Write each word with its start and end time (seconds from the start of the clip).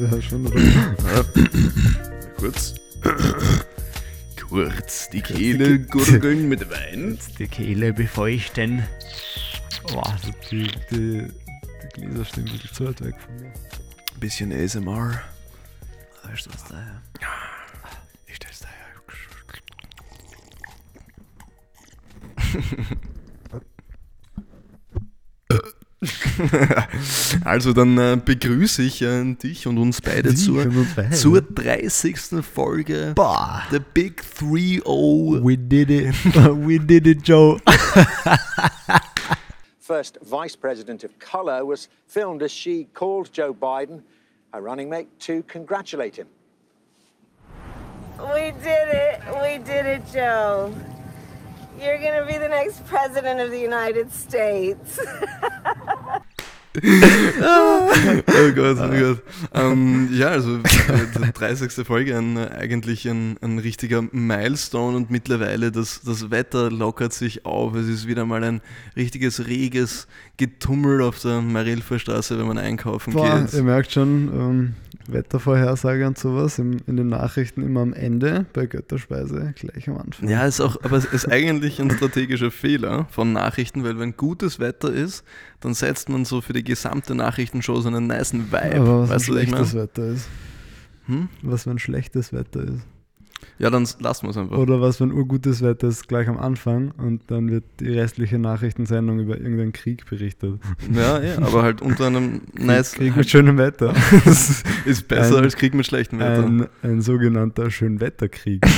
Schon. 0.00 0.46
Oder? 0.46 1.24
Kurz. 2.38 2.74
Kurz 4.48 5.10
die 5.10 5.20
Kehle 5.20 5.78
gurgeln 5.78 6.48
mit 6.48 6.70
Wein. 6.70 7.18
Die 7.38 7.46
Kehle 7.46 7.92
befeuchten. 7.92 8.82
Boah, 9.92 10.16
die, 10.50 10.70
die, 10.90 11.28
die 11.96 12.00
Gläser 12.00 12.24
stehen 12.24 12.44
bisschen 12.44 12.72
zu 12.72 12.86
weit 12.86 13.04
weg 13.04 13.14
von 13.20 13.36
mir. 13.40 13.52
Bisschen 14.18 14.52
ASMR. 14.52 15.20
Weißt 16.24 16.46
du 16.46 16.50
was 16.50 16.64
da? 16.64 17.02
Ich 18.26 18.36
stell's 18.36 18.60
daher. 18.60 18.76
Also 27.44 27.72
dann 27.72 27.98
äh, 27.98 28.18
begrüße 28.22 28.82
ich 28.82 29.02
äh, 29.02 29.34
dich 29.34 29.66
und 29.66 29.78
uns 29.78 30.00
beide 30.00 30.34
zur, 30.34 30.66
zur 31.12 31.42
30. 31.42 32.16
Folge 32.42 33.12
Boah. 33.14 33.64
The 33.70 33.80
Big 33.80 34.22
3-0. 34.22 35.44
We 35.44 35.58
did 35.58 35.90
it. 35.90 36.14
We 36.34 36.78
did 36.78 37.06
it, 37.06 37.22
Joe. 37.22 37.60
first 39.90 40.18
vice 40.22 40.54
president 40.54 41.02
of 41.02 41.18
color, 41.18 41.64
was 41.64 41.88
filmed 42.06 42.44
as 42.44 42.52
she 42.52 42.84
called 42.94 43.32
Joe 43.32 43.52
Biden, 43.52 44.02
her 44.52 44.60
running 44.60 44.88
mate, 44.88 45.08
to 45.18 45.42
congratulate 45.48 46.14
him. 46.14 46.28
We 48.16 48.52
did 48.62 48.88
it. 48.88 49.20
We 49.42 49.58
did 49.58 49.86
it, 49.86 50.02
Joe. 50.12 50.72
You're 51.80 51.98
going 51.98 52.20
to 52.20 52.26
be 52.26 52.36
the 52.36 52.48
next 52.48 52.84
president 52.86 53.40
of 53.40 53.50
the 53.50 53.58
United 53.58 54.12
States. 54.12 55.00
Oh 56.72 58.52
Gott, 58.54 58.78
oh 58.78 58.90
Gott. 58.90 59.22
Ähm, 59.54 60.08
ja, 60.12 60.28
also 60.28 60.58
äh, 60.58 60.60
die 61.18 61.32
30. 61.32 61.84
Folge, 61.84 62.16
ein, 62.16 62.38
eigentlich 62.38 63.08
ein, 63.08 63.36
ein 63.40 63.58
richtiger 63.58 64.02
Milestone 64.12 64.96
und 64.96 65.10
mittlerweile 65.10 65.72
das, 65.72 66.02
das 66.02 66.30
Wetter 66.30 66.70
lockert 66.70 67.12
sich 67.12 67.44
auf. 67.44 67.74
Es 67.74 67.88
ist 67.88 68.06
wieder 68.06 68.24
mal 68.24 68.44
ein 68.44 68.60
richtiges 68.96 69.46
reges 69.48 70.06
Getummel 70.36 71.02
auf 71.02 71.20
der 71.20 71.40
Marilfer 71.40 71.98
Straße, 71.98 72.38
wenn 72.38 72.46
man 72.46 72.58
einkaufen 72.58 73.12
Boah, 73.14 73.40
geht. 73.40 73.52
ihr 73.52 73.62
merkt 73.64 73.90
schon, 73.90 74.30
ähm, 74.32 74.74
Wettervorhersage 75.12 76.06
und 76.06 76.18
sowas 76.18 76.58
im, 76.58 76.78
in 76.86 76.96
den 76.96 77.08
Nachrichten 77.08 77.62
immer 77.62 77.80
am 77.80 77.92
Ende, 77.92 78.46
bei 78.52 78.66
Götterspeise 78.66 79.54
gleich 79.56 79.88
am 79.88 79.98
Anfang. 79.98 80.28
Ja, 80.28 80.46
ist 80.46 80.60
auch, 80.60 80.76
aber 80.82 80.96
es 80.96 81.04
ist 81.04 81.30
eigentlich 81.30 81.80
ein 81.80 81.90
strategischer 81.90 82.50
Fehler 82.50 83.06
von 83.10 83.32
Nachrichten, 83.32 83.84
weil 83.84 83.98
wenn 83.98 84.16
gutes 84.16 84.60
Wetter 84.60 84.92
ist, 84.92 85.24
dann 85.60 85.74
setzt 85.74 86.08
man 86.08 86.24
so 86.24 86.40
für 86.40 86.52
die 86.52 86.64
gesamte 86.64 87.14
Nachrichtenshow 87.14 87.80
so 87.80 87.88
einen 87.88 88.06
niceen 88.06 88.50
Vibe. 88.50 88.80
Aber 88.80 89.02
was 89.02 89.10
weißt 89.10 89.28
du, 89.28 89.34
wenn 89.34 89.36
was 89.36 89.42
ich 89.42 89.48
schlechtes 89.50 89.72
meine? 89.74 89.82
Wetter 89.84 90.06
ist. 90.06 90.28
Hm? 91.06 91.28
Was 91.42 91.66
wenn 91.66 91.78
schlechtes 91.78 92.32
Wetter 92.32 92.62
ist. 92.64 92.86
Ja, 93.58 93.70
dann 93.70 93.86
lassen 94.00 94.26
wir 94.26 94.30
es 94.30 94.36
einfach. 94.36 94.56
Oder 94.58 94.80
was 94.82 95.00
wenn 95.00 95.12
urgutes 95.12 95.62
Wetter 95.62 95.88
ist 95.88 96.08
gleich 96.08 96.28
am 96.28 96.36
Anfang 96.38 96.90
und 96.98 97.30
dann 97.30 97.50
wird 97.50 97.64
die 97.80 97.88
restliche 97.88 98.38
Nachrichtensendung 98.38 99.18
über 99.18 99.38
irgendeinen 99.38 99.72
Krieg 99.72 100.04
berichtet. 100.08 100.60
Ja, 100.92 101.20
ja, 101.22 101.38
aber 101.38 101.62
halt 101.62 101.80
unter 101.82 102.06
einem 102.06 102.42
nice 102.54 102.92
Krieg 102.92 103.16
mit 103.16 103.28
schönem 103.30 103.56
Wetter. 103.58 103.94
Das 104.24 104.62
ist 104.84 105.08
besser 105.08 105.38
Ein- 105.38 105.44
als 105.44 105.56
Krieg 105.56 105.74
mit 105.74 105.86
schlechtem 105.86 106.18
Wetter. 106.18 106.44
Ein, 106.44 106.68
ein 106.82 107.00
sogenannter 107.02 107.70
Schönwetterkrieg. 107.70 108.64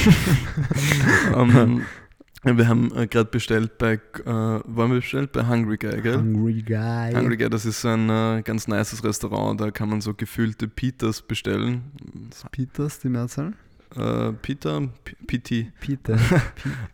Ähm, 1.34 1.78
ja, 1.78 1.86
wir 2.45 2.69
haben 2.69 2.93
äh, 2.97 3.07
gerade 3.07 3.31
bestellt 3.31 3.79
bei, 3.79 3.95
äh, 3.95 4.25
waren 4.27 4.91
wir 4.91 4.97
bestellt? 4.97 5.33
Bei 5.33 5.47
Hungry 5.47 5.77
Guy, 5.77 6.01
gell? 6.01 6.19
Hungry 6.19 6.62
Guy. 6.62 7.15
Hungry 7.15 7.37
Guy, 7.37 7.49
das 7.49 7.65
ist 7.65 7.84
ein 7.84 8.09
äh, 8.11 8.43
ganz 8.43 8.67
nices 8.67 9.05
Restaurant, 9.05 9.61
da 9.61 9.71
kann 9.71 9.89
man 9.89 10.00
so 10.00 10.12
gefüllte 10.15 10.66
Pitas 10.66 11.22
bestellen. 11.22 11.83
Peters, 12.50 12.99
die 12.99 13.09
Mehrzahl? 13.09 13.53
Äh, 13.97 14.32
Pita, 14.41 14.80
P- 15.04 15.16
PT. 15.38 15.72
Peter. 15.80 16.16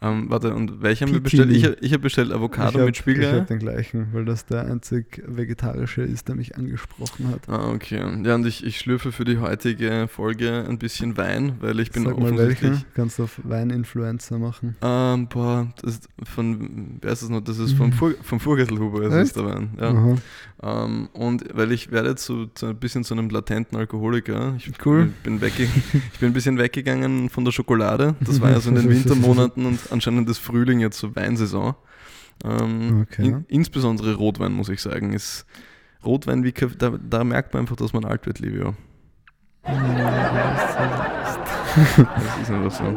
Ähm, 0.00 0.31
warte, 0.31 0.54
und 0.54 0.81
welche 0.81 1.04
haben 1.04 1.12
wir 1.12 1.20
bestellt? 1.20 1.50
Ich, 1.50 1.64
ich 1.64 1.92
habe 1.92 2.03
bestellt 2.03 2.31
Avocado 2.32 2.70
ich 2.70 2.76
hab, 2.78 2.84
mit 2.86 2.94
Ich 2.94 3.00
Spiegelei. 3.00 3.32
habe 3.32 3.47
den 3.47 3.59
gleichen, 3.59 4.09
weil 4.12 4.25
das 4.25 4.47
der 4.47 4.64
einzig 4.66 5.22
vegetarische 5.26 6.03
ist, 6.03 6.28
der 6.28 6.36
mich 6.36 6.56
angesprochen 6.56 7.28
hat. 7.28 7.48
Ah, 7.48 7.70
okay. 7.70 8.00
Ja, 8.25 8.34
und 8.36 8.47
ich, 8.47 8.64
ich 8.64 8.78
schlürfe 8.78 9.10
für 9.10 9.25
die 9.25 9.38
heutige 9.38 10.06
Folge 10.09 10.64
ein 10.69 10.78
bisschen 10.78 11.16
Wein, 11.16 11.54
weil 11.60 11.81
ich 11.81 11.91
bin 11.91 12.04
Sag 12.04 12.16
mal 12.19 12.26
offensichtlich... 12.32 12.70
welche. 12.70 12.84
Kannst 12.94 13.19
du 13.19 13.25
auf 13.25 13.41
Weininfluencer 13.42 14.38
machen. 14.38 14.76
Ähm, 14.82 15.26
boah, 15.26 15.66
das 15.82 15.94
ist 15.94 16.09
von, 16.22 16.98
wer 17.00 17.12
ist 17.12 17.22
das 17.22 17.28
noch? 17.28 17.41
Das 17.41 17.59
ist 17.59 17.72
vom, 17.72 17.92
Fur, 17.92 18.15
vom 18.22 18.38
Furgesselhuber, 18.38 19.03
ist 19.03 19.15
es 19.15 19.28
Echt? 19.30 19.36
der 19.36 19.47
Wein. 19.47 19.70
Ja. 19.80 20.16
Ähm, 20.84 21.09
und 21.12 21.44
weil 21.54 21.72
ich 21.72 21.91
werde 21.91 22.15
zu, 22.16 22.47
zu 22.54 22.66
ein 22.66 22.76
bisschen 22.76 23.03
zu 23.04 23.15
einem 23.15 23.30
latenten 23.30 23.76
Alkoholiker. 23.78 24.54
Ich 24.59 24.70
Cool. 24.84 25.10
bin, 25.25 25.41
wegge 25.41 25.65
ich 26.12 26.19
bin 26.20 26.30
ein 26.30 26.32
bisschen 26.32 26.56
weggegangen 26.59 26.88
von 27.31 27.44
der 27.44 27.53
Schokolade. 27.53 28.15
Das 28.21 28.41
war 28.41 28.50
ja 28.50 28.60
so 28.60 28.71
in 28.71 28.76
den 28.76 28.88
Wintermonaten 28.91 29.66
und 29.66 29.78
anscheinend 29.91 30.28
ist 30.28 30.38
Frühling 30.38 30.81
jetzt 30.81 30.99
so 30.99 31.15
Weinsaison. 31.16 31.75
Ähm, 32.44 33.03
Okay. 33.10 33.26
in, 33.28 33.44
insbesondere 33.49 34.15
Rotwein, 34.15 34.53
muss 34.53 34.69
ich 34.69 34.81
sagen, 34.81 35.12
ist 35.12 35.44
Rotwein, 36.04 36.44
wie, 36.44 36.53
da, 36.53 36.91
da 36.91 37.25
merkt 37.25 37.53
man 37.54 37.62
einfach, 37.62 37.77
dass 37.77 37.93
man 37.93 38.04
alt 38.04 38.27
wird, 38.27 38.38
Livio. 38.38 38.75
Das 41.77 42.38
ist 42.43 42.50
einfach 42.50 42.71
so. 42.72 42.97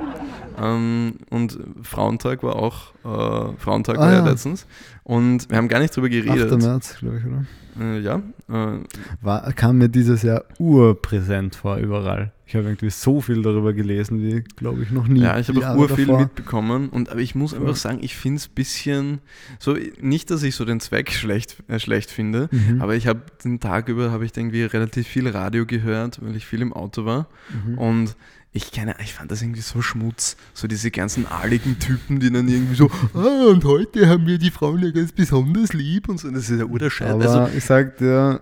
Ähm, 0.61 1.13
und 1.29 1.57
Frauentag 1.81 2.43
war 2.43 2.55
auch, 2.57 2.93
äh, 3.03 3.53
Frauentag 3.57 3.97
Ah, 3.97 4.01
war 4.01 4.13
ja 4.13 4.25
letztens. 4.25 4.67
Und 5.03 5.49
wir 5.49 5.57
haben 5.57 5.67
gar 5.67 5.79
nicht 5.79 5.95
drüber 5.95 6.07
8. 6.07 6.11
geredet. 6.11 6.61
März, 6.61 6.97
glaube 6.99 7.17
ich, 7.17 7.25
oder? 7.25 7.45
Äh, 7.79 7.99
ja, 8.01 8.21
äh, 8.49 8.79
War, 9.21 9.53
kam 9.53 9.77
mir 9.77 9.87
dieses 9.89 10.23
Jahr 10.23 10.43
urpräsent 10.59 11.55
vor, 11.55 11.77
überall. 11.77 12.33
Ich 12.45 12.55
habe 12.55 12.65
irgendwie 12.65 12.89
so 12.89 13.21
viel 13.21 13.41
darüber 13.41 13.71
gelesen, 13.71 14.21
wie, 14.21 14.41
glaube 14.57 14.83
ich, 14.83 14.91
noch 14.91 15.07
nie. 15.07 15.21
ja, 15.21 15.39
ich 15.39 15.47
habe 15.47 15.65
auch 15.71 15.77
urviel 15.77 16.05
davor. 16.07 16.19
mitbekommen. 16.19 16.89
Und, 16.89 17.09
aber 17.09 17.21
ich 17.21 17.33
muss 17.33 17.53
einfach 17.53 17.77
sagen, 17.77 17.99
ich 18.01 18.17
finde 18.17 18.39
es 18.39 18.47
ein 18.49 18.53
bisschen, 18.55 19.19
so, 19.57 19.77
nicht, 20.01 20.29
dass 20.31 20.43
ich 20.43 20.55
so 20.55 20.65
den 20.65 20.81
Zweck 20.81 21.11
schlecht, 21.13 21.63
äh, 21.69 21.79
schlecht 21.79 22.11
finde, 22.11 22.49
Mhm. 22.51 22.81
aber 22.81 22.95
ich 22.95 23.07
habe 23.07 23.21
den 23.43 23.61
Tag 23.61 23.87
über, 23.87 24.11
habe 24.11 24.25
ich 24.25 24.35
irgendwie 24.35 24.63
relativ 24.63 25.07
viel 25.07 25.29
Radio 25.29 25.65
gehört, 25.65 26.19
weil 26.21 26.35
ich 26.35 26.45
viel 26.45 26.61
im 26.61 26.73
Auto 26.73 27.05
war. 27.05 27.27
Mhm. 27.67 27.77
Und 27.77 28.15
ich 28.53 28.71
keine, 28.71 28.95
ich 29.01 29.13
fand 29.13 29.31
das 29.31 29.41
irgendwie 29.41 29.61
so 29.61 29.81
schmutz. 29.81 30.35
So 30.53 30.67
diese 30.67 30.91
ganzen 30.91 31.25
adligen 31.25 31.79
Typen, 31.79 32.19
die 32.19 32.31
dann 32.31 32.47
irgendwie 32.49 32.75
so, 32.75 32.91
ah, 33.13 33.47
und 33.49 33.63
heute 33.63 34.07
haben 34.07 34.27
wir 34.27 34.37
die 34.37 34.51
Frauen 34.51 34.83
ja 34.83 34.91
ganz 34.91 35.11
besonders 35.13 35.73
lieb 35.73 36.09
und 36.09 36.19
so. 36.19 36.29
Das 36.29 36.49
ist 36.49 36.59
ja 36.59 36.65
urscheiße. 36.65 37.13
Aber 37.13 37.23
Also, 37.23 37.57
ich 37.57 37.63
sag 37.63 37.97
dir, 37.97 38.41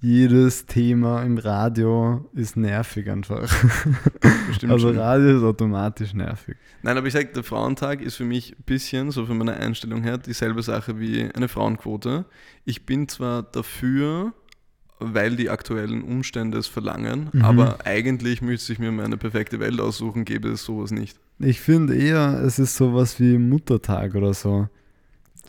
jedes 0.00 0.66
Thema 0.66 1.22
im 1.22 1.38
Radio 1.38 2.30
ist 2.32 2.56
nervig 2.56 3.10
einfach. 3.10 3.48
stimmt 4.52 4.72
also 4.72 4.88
schon. 4.88 4.98
Radio 4.98 5.38
ist 5.38 5.42
automatisch 5.42 6.14
nervig. 6.14 6.56
Nein, 6.82 6.96
aber 6.96 7.08
ich 7.08 7.12
sage, 7.12 7.30
der 7.34 7.42
Frauentag 7.42 8.00
ist 8.00 8.14
für 8.14 8.24
mich 8.24 8.52
ein 8.56 8.62
bisschen, 8.64 9.10
so 9.10 9.26
von 9.26 9.36
meiner 9.38 9.56
Einstellung 9.56 10.04
her, 10.04 10.18
dieselbe 10.18 10.62
Sache 10.62 11.00
wie 11.00 11.28
eine 11.34 11.48
Frauenquote. 11.48 12.26
Ich 12.64 12.86
bin 12.86 13.08
zwar 13.08 13.42
dafür, 13.42 14.34
weil 15.00 15.36
die 15.36 15.50
aktuellen 15.50 16.02
Umstände 16.02 16.58
es 16.58 16.66
verlangen, 16.66 17.28
Mhm. 17.32 17.42
aber 17.44 17.78
eigentlich 17.86 18.42
müsste 18.42 18.72
ich 18.72 18.78
mir 18.78 18.92
meine 18.92 19.16
perfekte 19.16 19.60
Welt 19.60 19.80
aussuchen, 19.80 20.24
gäbe 20.24 20.48
es 20.48 20.64
sowas 20.64 20.90
nicht. 20.90 21.18
Ich 21.38 21.60
finde 21.60 21.94
eher, 21.96 22.42
es 22.44 22.58
ist 22.58 22.76
sowas 22.76 23.20
wie 23.20 23.38
Muttertag 23.38 24.14
oder 24.14 24.34
so. 24.34 24.68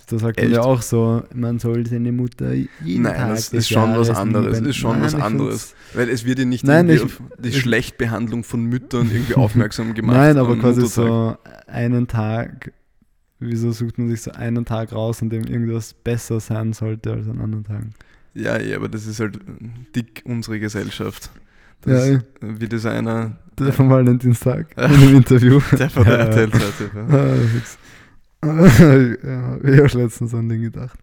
Da 0.08 0.18
sagt 0.18 0.38
man 0.38 0.46
Echt? 0.48 0.56
ja 0.56 0.62
auch 0.64 0.82
so, 0.82 1.22
man 1.36 1.60
soll 1.60 1.86
seine 1.86 2.12
Mutter 2.12 2.54
jeden 2.54 3.04
Nein, 3.04 3.16
Tag 3.16 3.30
das 3.36 3.54
ist 3.54 3.70
schon 3.70 3.82
was 3.96 4.08
Jahres 4.08 4.10
anderes. 4.12 4.56
lieben. 4.58 4.70
ist 4.70 4.76
schon 4.78 4.92
Nein, 4.94 5.02
was 5.04 5.16
anderes. 5.16 5.76
Weil 5.94 6.10
es 6.10 6.26
wird 6.26 6.40
ja 6.40 6.46
nicht 6.46 6.64
Nein, 6.64 6.90
ich- 6.90 7.04
auf 7.04 7.22
die 7.38 7.50
ich- 7.50 7.60
Schlechtbehandlung 7.60 8.44
von 8.44 8.64
Müttern 8.66 9.12
irgendwie 9.12 9.36
aufmerksam 9.36 9.94
gemacht. 9.94 10.18
Nein, 10.18 10.38
aber 10.38 10.56
quasi 10.58 10.82
Muttertag. 10.82 10.96
so 10.96 11.38
einen 11.72 12.08
Tag, 12.08 12.72
wieso 13.40 13.72
sucht 13.72 14.00
man 14.00 14.10
sich 14.10 14.22
so 14.24 14.32
einen 14.32 14.66
Tag 14.66 14.94
raus, 14.94 15.22
an 15.22 15.30
dem 15.30 15.44
irgendwas 15.44 15.94
besser 15.94 16.40
sein 16.40 16.74
sollte 16.74 17.12
als 17.14 17.28
an 17.28 17.40
anderen 17.40 17.64
Tagen? 17.66 17.92
Ja, 18.34 18.60
ja, 18.60 18.78
aber 18.78 18.88
das 18.90 19.06
ist 19.08 19.20
halt 19.20 19.40
dick 19.96 20.22
unsere 20.26 20.60
Gesellschaft. 20.60 21.30
Ja, 21.86 21.94
Das, 21.94 22.08
eh. 22.08 22.20
Wie 22.42 22.68
das 22.68 22.86
einer, 22.86 23.38
Der 23.58 23.74
vom 23.74 23.90
Valentinstag 23.90 24.68
in 24.78 24.84
einem 24.84 25.16
Interview. 25.16 25.60
der 25.78 25.90
von 25.90 26.04
der 26.06 26.14
Ja. 26.14 26.26
erzählt 26.26 26.54
hat. 26.54 26.62
Ja. 26.96 27.34
Ah, 28.42 28.48
ja, 28.66 29.58
ich 29.58 29.80
habe 29.82 30.02
letztens 30.02 30.34
an 30.34 30.48
den 30.48 30.62
gedacht. 30.62 30.98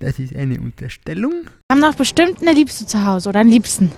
Das 0.00 0.18
ist 0.18 0.34
eine 0.34 0.58
Unterstellung. 0.60 1.32
haben 1.70 1.80
doch 1.80 1.94
bestimmt 1.94 2.42
eine 2.42 2.52
Liebste 2.52 2.86
zu 2.86 3.06
Hause 3.06 3.28
oder 3.28 3.38
einen 3.38 3.50
Liebsten. 3.50 3.92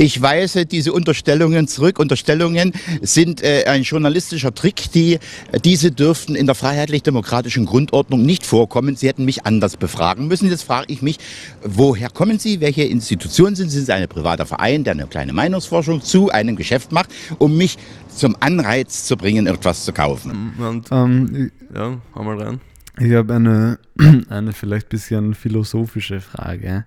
Ich 0.00 0.22
weise 0.22 0.64
diese 0.64 0.92
Unterstellungen 0.92 1.66
zurück. 1.66 1.98
Unterstellungen 1.98 2.72
sind 3.02 3.42
äh, 3.42 3.64
ein 3.66 3.82
journalistischer 3.82 4.54
Trick. 4.54 4.92
Die, 4.92 5.18
diese 5.64 5.90
dürften 5.90 6.36
in 6.36 6.46
der 6.46 6.54
freiheitlich-demokratischen 6.54 7.66
Grundordnung 7.66 8.22
nicht 8.24 8.46
vorkommen. 8.46 8.94
Sie 8.94 9.08
hätten 9.08 9.24
mich 9.24 9.44
anders 9.44 9.76
befragen 9.76 10.28
müssen. 10.28 10.48
Jetzt 10.48 10.62
frage 10.62 10.92
ich 10.92 11.02
mich, 11.02 11.18
woher 11.64 12.10
kommen 12.10 12.38
Sie? 12.38 12.60
Welche 12.60 12.84
Institution 12.84 13.56
sind 13.56 13.70
Sie? 13.70 13.78
Sind 13.78 13.86
Sie 13.86 13.92
ein 13.92 14.06
privater 14.06 14.46
Verein, 14.46 14.84
der 14.84 14.92
eine 14.92 15.08
kleine 15.08 15.32
Meinungsforschung 15.32 16.00
zu 16.00 16.30
einem 16.30 16.54
Geschäft 16.54 16.92
macht, 16.92 17.10
um 17.38 17.56
mich 17.56 17.76
zum 18.14 18.36
Anreiz 18.38 19.04
zu 19.04 19.16
bringen, 19.16 19.48
etwas 19.48 19.84
zu 19.84 19.92
kaufen? 19.92 20.52
Und 20.60 20.86
Ähm, 20.92 21.50
ja, 21.74 21.98
hau 22.14 22.22
mal 22.22 22.40
rein. 22.40 22.60
ich 23.00 23.12
habe 23.14 23.34
eine, 23.34 23.78
eine 24.28 24.52
vielleicht 24.52 24.88
bisschen 24.90 25.34
philosophische 25.34 26.20
Frage. 26.20 26.86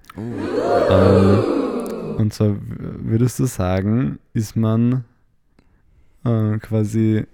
Ähm, 0.89 1.60
Und 2.21 2.33
zwar 2.33 2.55
würdest 2.59 3.39
du 3.39 3.45
sagen, 3.45 4.19
ist 4.33 4.55
man 4.55 5.03
äh, 6.23 6.57
quasi 6.59 7.25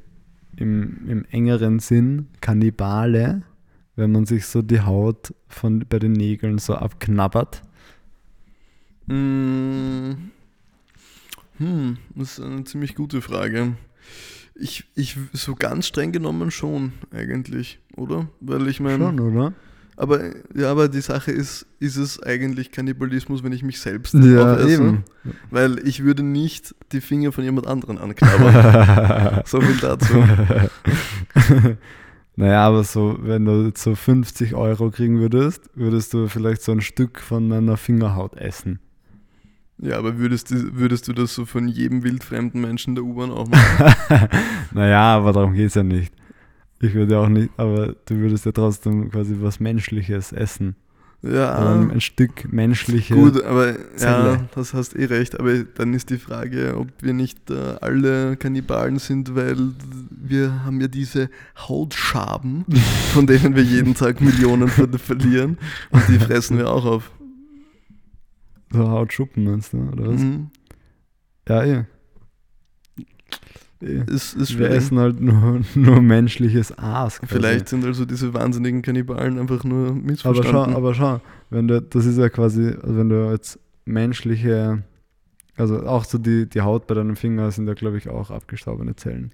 im, 0.55 1.07
im 1.07 1.25
engeren 1.29 1.79
Sinn 1.79 2.27
Kannibale, 2.41 3.43
wenn 3.95 4.11
man 4.11 4.25
sich 4.25 4.45
so 4.45 4.61
die 4.61 4.81
Haut 4.81 5.33
von, 5.47 5.85
bei 5.87 5.99
den 5.99 6.13
Nägeln 6.13 6.57
so 6.57 6.75
abknabbert? 6.75 7.61
Mm, 9.07 10.13
Hm, 11.57 11.97
das 12.15 12.37
ist 12.37 12.45
eine 12.45 12.63
ziemlich 12.65 12.95
gute 12.95 13.21
Frage. 13.21 13.75
Ich, 14.55 14.85
ich 14.95 15.17
so 15.33 15.55
ganz 15.55 15.87
streng 15.87 16.11
genommen 16.11 16.51
schon, 16.51 16.93
eigentlich, 17.11 17.79
oder? 17.95 18.27
Weil 18.39 18.67
ich 18.67 18.79
meine. 18.79 19.05
Schon, 19.05 19.19
oder? 19.19 19.53
Aber 19.99 20.19
ja, 20.55 20.69
aber 20.69 20.89
die 20.89 21.01
Sache 21.01 21.31
ist, 21.31 21.65
ist 21.79 21.97
es 21.97 22.21
eigentlich 22.21 22.71
Kannibalismus, 22.71 23.43
wenn 23.43 23.51
ich 23.51 23.63
mich 23.63 23.79
selbst 23.79 24.13
Ja, 24.13 24.53
aufesse? 24.53 24.69
eben. 24.71 25.03
Weil 25.49 25.79
ich 25.87 26.03
würde 26.03 26.21
nicht 26.21 26.75
die 26.91 27.01
Finger 27.01 27.31
von 27.31 27.43
jemand 27.43 27.65
anderen 27.65 27.97
anknabbern. 27.97 29.41
so 29.45 29.59
viel 29.59 29.77
dazu. 29.77 30.13
naja, 32.35 32.61
aber 32.67 32.83
so, 32.83 33.17
wenn 33.21 33.45
du 33.45 33.65
jetzt 33.65 33.81
so 33.81 33.95
50 33.95 34.53
Euro 34.53 34.91
kriegen 34.91 35.19
würdest, 35.19 35.69
würdest 35.73 36.13
du 36.13 36.27
vielleicht 36.27 36.61
so 36.61 36.73
ein 36.73 36.81
Stück 36.81 37.19
von 37.19 37.47
meiner 37.47 37.75
Fingerhaut 37.75 38.35
essen. 38.35 38.79
Ja, 39.79 39.97
aber 39.97 40.17
würdest 40.19 40.51
du, 40.51 40.75
würdest 40.75 41.07
du 41.07 41.13
das 41.13 41.33
so 41.33 41.45
von 41.45 41.67
jedem 41.67 42.03
wildfremden 42.03 42.61
Menschen 42.61 42.93
der 42.95 43.03
U-Bahn 43.03 43.31
auch 43.31 43.47
machen? 43.47 43.95
naja, 44.73 45.15
aber 45.15 45.33
darum 45.33 45.53
geht 45.53 45.67
es 45.67 45.75
ja 45.75 45.83
nicht. 45.83 46.13
Ich 46.79 46.93
würde 46.93 47.19
auch 47.19 47.29
nicht, 47.29 47.49
aber 47.57 47.95
du 48.05 48.15
würdest 48.17 48.45
ja 48.45 48.51
trotzdem 48.51 49.09
quasi 49.09 49.35
was 49.39 49.59
Menschliches 49.59 50.31
essen. 50.31 50.75
Ja, 51.23 51.73
Ein, 51.73 51.89
ein 51.89 52.01
Stück 52.01 52.51
menschliche. 52.53 53.15
gut, 53.15 53.43
aber 53.43 53.69
ja, 53.71 53.95
Zelle. 53.95 54.49
das 54.53 54.75
hast 54.75 54.95
eh 54.95 55.05
recht. 55.05 55.39
Aber 55.39 55.63
dann 55.63 55.95
ist 55.95 56.11
die 56.11 56.19
Frage, 56.19 56.77
ob 56.77 56.89
wir 57.01 57.13
nicht 57.13 57.49
äh, 57.49 57.75
alle 57.81 58.37
Kannibalen 58.37 58.99
sind, 58.99 59.35
weil 59.35 59.57
wir 60.11 60.63
haben 60.63 60.79
ja 60.79 60.87
diese 60.87 61.29
Hautschaben, 61.57 62.65
von 63.13 63.25
denen 63.25 63.55
wir 63.55 63.63
jeden 63.63 63.95
Tag 63.95 64.21
Millionen 64.21 64.67
ver 64.67 64.87
verlieren. 64.99 65.57
Und 65.89 66.07
die 66.07 66.19
fressen 66.19 66.59
wir 66.59 66.69
auch 66.69 66.85
auf. 66.85 67.11
So 68.71 68.87
Hautschuppen 68.87 69.43
meinst 69.43 69.73
du, 69.73 69.89
oder 69.91 70.13
was? 70.13 70.21
Mhm. 70.21 70.51
Ja, 71.49 71.63
eh. 71.63 71.73
eh. 71.79 71.83
Ist, 73.79 74.33
ist 74.33 74.35
Wir 74.35 74.45
schwierig. 74.67 74.73
essen 74.75 74.97
halt 74.99 75.21
nur, 75.21 75.61
nur 75.75 76.01
menschliches 76.01 76.77
Aas. 76.77 77.19
Quasi. 77.19 77.33
Vielleicht 77.35 77.69
sind 77.69 77.85
also 77.85 78.05
diese 78.05 78.33
wahnsinnigen 78.33 78.81
Kannibalen 78.81 79.37
einfach 79.37 79.63
nur 79.63 79.89
Aber 79.89 79.93
missverstanden. 79.95 80.51
schau, 80.51 80.77
aber 80.77 80.93
schau, 80.95 81.21
wenn 81.49 81.67
du, 81.67 81.81
das 81.81 82.05
ist 82.05 82.17
ja 82.17 82.29
quasi, 82.29 82.69
also 82.81 82.97
wenn 82.97 83.09
du 83.09 83.29
jetzt 83.31 83.59
menschliche, 83.85 84.83
also 85.55 85.85
auch 85.85 86.05
so 86.05 86.17
die, 86.17 86.47
die 86.49 86.61
Haut 86.61 86.87
bei 86.87 86.95
deinem 86.95 87.15
Finger 87.15 87.51
sind 87.51 87.67
ja, 87.67 87.73
glaube 87.73 87.97
ich, 87.97 88.09
auch 88.09 88.31
abgestorbene 88.31 88.95
Zellen. 88.95 89.31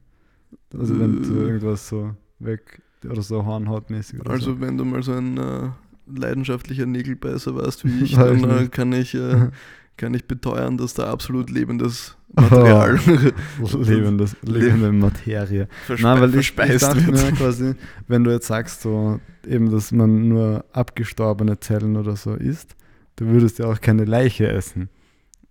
Also 0.77 0.99
wenn 0.99 1.21
du 1.21 1.33
Äh. 1.33 1.41
irgendwas 1.47 1.87
so 1.87 2.15
weg, 2.39 2.81
oder 3.09 3.21
so 3.21 3.45
Hornhautmäßig 3.45 4.19
oder 4.21 4.31
Also 4.31 4.53
so. 4.53 4.61
wenn 4.61 4.77
du 4.77 4.85
mal 4.85 5.03
so 5.03 5.13
ein 5.13 5.37
äh, 5.37 5.69
leidenschaftlicher 6.07 6.85
Nägelbeißer 6.85 7.55
warst 7.55 7.85
wie 7.85 7.99
ich, 8.03 8.15
dann 8.15 8.43
äh, 8.49 8.67
kann 8.67 8.91
ich, 8.93 9.13
äh, 9.15 9.49
kann 9.97 10.13
ich 10.13 10.25
beteuern, 10.25 10.77
dass 10.77 10.93
da 10.93 11.09
absolut 11.11 11.49
lebendes 11.49 12.17
Material 12.35 12.99
Lebendes, 13.79 14.35
lebende 14.41 14.91
Materie. 14.91 15.67
verspe 15.85 16.03
Nein, 16.03 16.21
weil 16.21 16.29
ich, 16.31 16.35
ich 16.39 16.51
verspeist 16.53 16.83
dachte 16.83 17.05
wird. 17.07 17.23
mir 17.23 17.31
quasi, 17.33 17.75
wenn 18.07 18.23
du 18.23 18.31
jetzt 18.31 18.47
sagst, 18.47 18.81
so 18.81 19.19
eben, 19.47 19.69
dass 19.69 19.91
man 19.91 20.27
nur 20.29 20.65
abgestorbene 20.73 21.59
Zellen 21.59 21.95
oder 21.95 22.15
so 22.15 22.33
isst, 22.33 22.75
du 23.17 23.27
würdest 23.27 23.59
ja 23.59 23.65
auch 23.67 23.79
keine 23.81 24.05
Leiche 24.05 24.47
essen. 24.47 24.89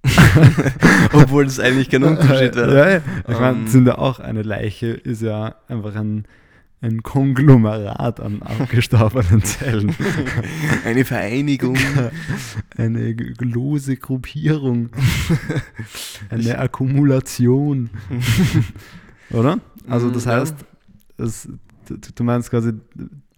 Obwohl 1.12 1.46
es 1.46 1.60
eigentlich 1.60 1.88
kein 1.90 2.02
Unterschied 2.02 2.56
wäre. 2.56 2.76
Ja, 2.76 2.90
ja. 2.90 3.00
Ich 3.28 3.38
meine, 3.38 3.58
Ähm. 3.58 3.66
sind 3.68 3.86
ja 3.86 3.98
auch 3.98 4.18
eine 4.18 4.42
Leiche, 4.42 4.88
ist 4.88 5.22
ja 5.22 5.54
einfach 5.68 5.94
ein, 5.94 6.24
ein 6.82 7.02
Konglomerat 7.02 8.20
an 8.20 8.43
abgestorbenen 8.61 9.43
Zellen. 9.43 9.94
Eine 10.84 11.05
Vereinigung. 11.05 11.79
Eine 12.76 13.12
lose 13.38 13.96
Gruppierung. 13.96 14.90
Eine 16.29 16.58
Akkumulation. 16.58 17.90
Oder? 19.31 19.61
Also 19.88 20.11
das 20.11 20.25
ja. 20.25 20.40
heißt, 20.40 20.56
es, 21.19 21.49
du 22.14 22.25
meinst 22.25 22.50
quasi, 22.50 22.73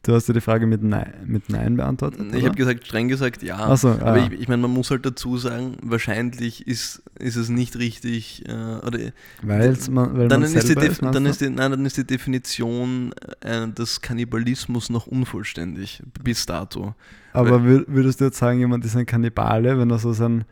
du 0.05 0.15
hast 0.15 0.29
dir 0.29 0.33
die 0.33 0.41
Frage 0.41 0.67
mit 0.67 0.83
Nein, 0.83 1.13
mit 1.27 1.49
Nein 1.51 1.77
beantwortet? 1.77 2.33
Ich 2.35 2.45
habe 2.45 2.55
gesagt, 2.55 2.87
streng 2.87 3.09
gesagt 3.09 3.43
ja. 3.43 3.77
So, 3.77 3.89
Aber 3.91 4.13
ah. 4.13 4.17
ich, 4.31 4.41
ich 4.41 4.49
meine, 4.49 4.63
man 4.63 4.71
muss 4.71 4.91
halt 4.91 5.05
dazu 5.05 5.37
sagen, 5.37 5.77
wahrscheinlich 5.83 6.67
ist, 6.67 7.03
ist 7.19 7.37
es 7.37 7.49
nicht 7.49 7.77
richtig, 7.77 8.45
äh, 8.49 8.53
oder 8.87 8.99
Weil's 9.43 9.91
man, 9.91 10.17
weil 10.17 10.29
dann 10.29 10.43
man 10.43 10.53
ist, 10.55 10.69
die 10.69 10.87
ist, 10.87 11.03
dann 11.03 11.27
ist 11.27 11.41
die, 11.41 11.51
nein, 11.51 11.71
dann 11.73 11.85
ist 11.85 11.97
die 11.97 12.07
Definition 12.07 13.13
äh, 13.41 13.67
des 13.69 14.01
Kannibalismus 14.01 14.91
noch 14.91 15.07
unvollständig 15.07 16.03
bis 16.23 16.47
dato. 16.47 16.95
Aber 17.33 17.57
wür- 17.59 17.85
würdest 17.89 18.21
du 18.21 18.27
jetzt 18.27 18.39
sagen, 18.39 18.61
jemand 18.61 18.85
ist 18.85 18.97
ein 18.97 19.07
Kannibale, 19.07 19.79
wenn 19.79 19.91
er 19.91 19.99
so 19.99 20.13
seinen 20.13 20.45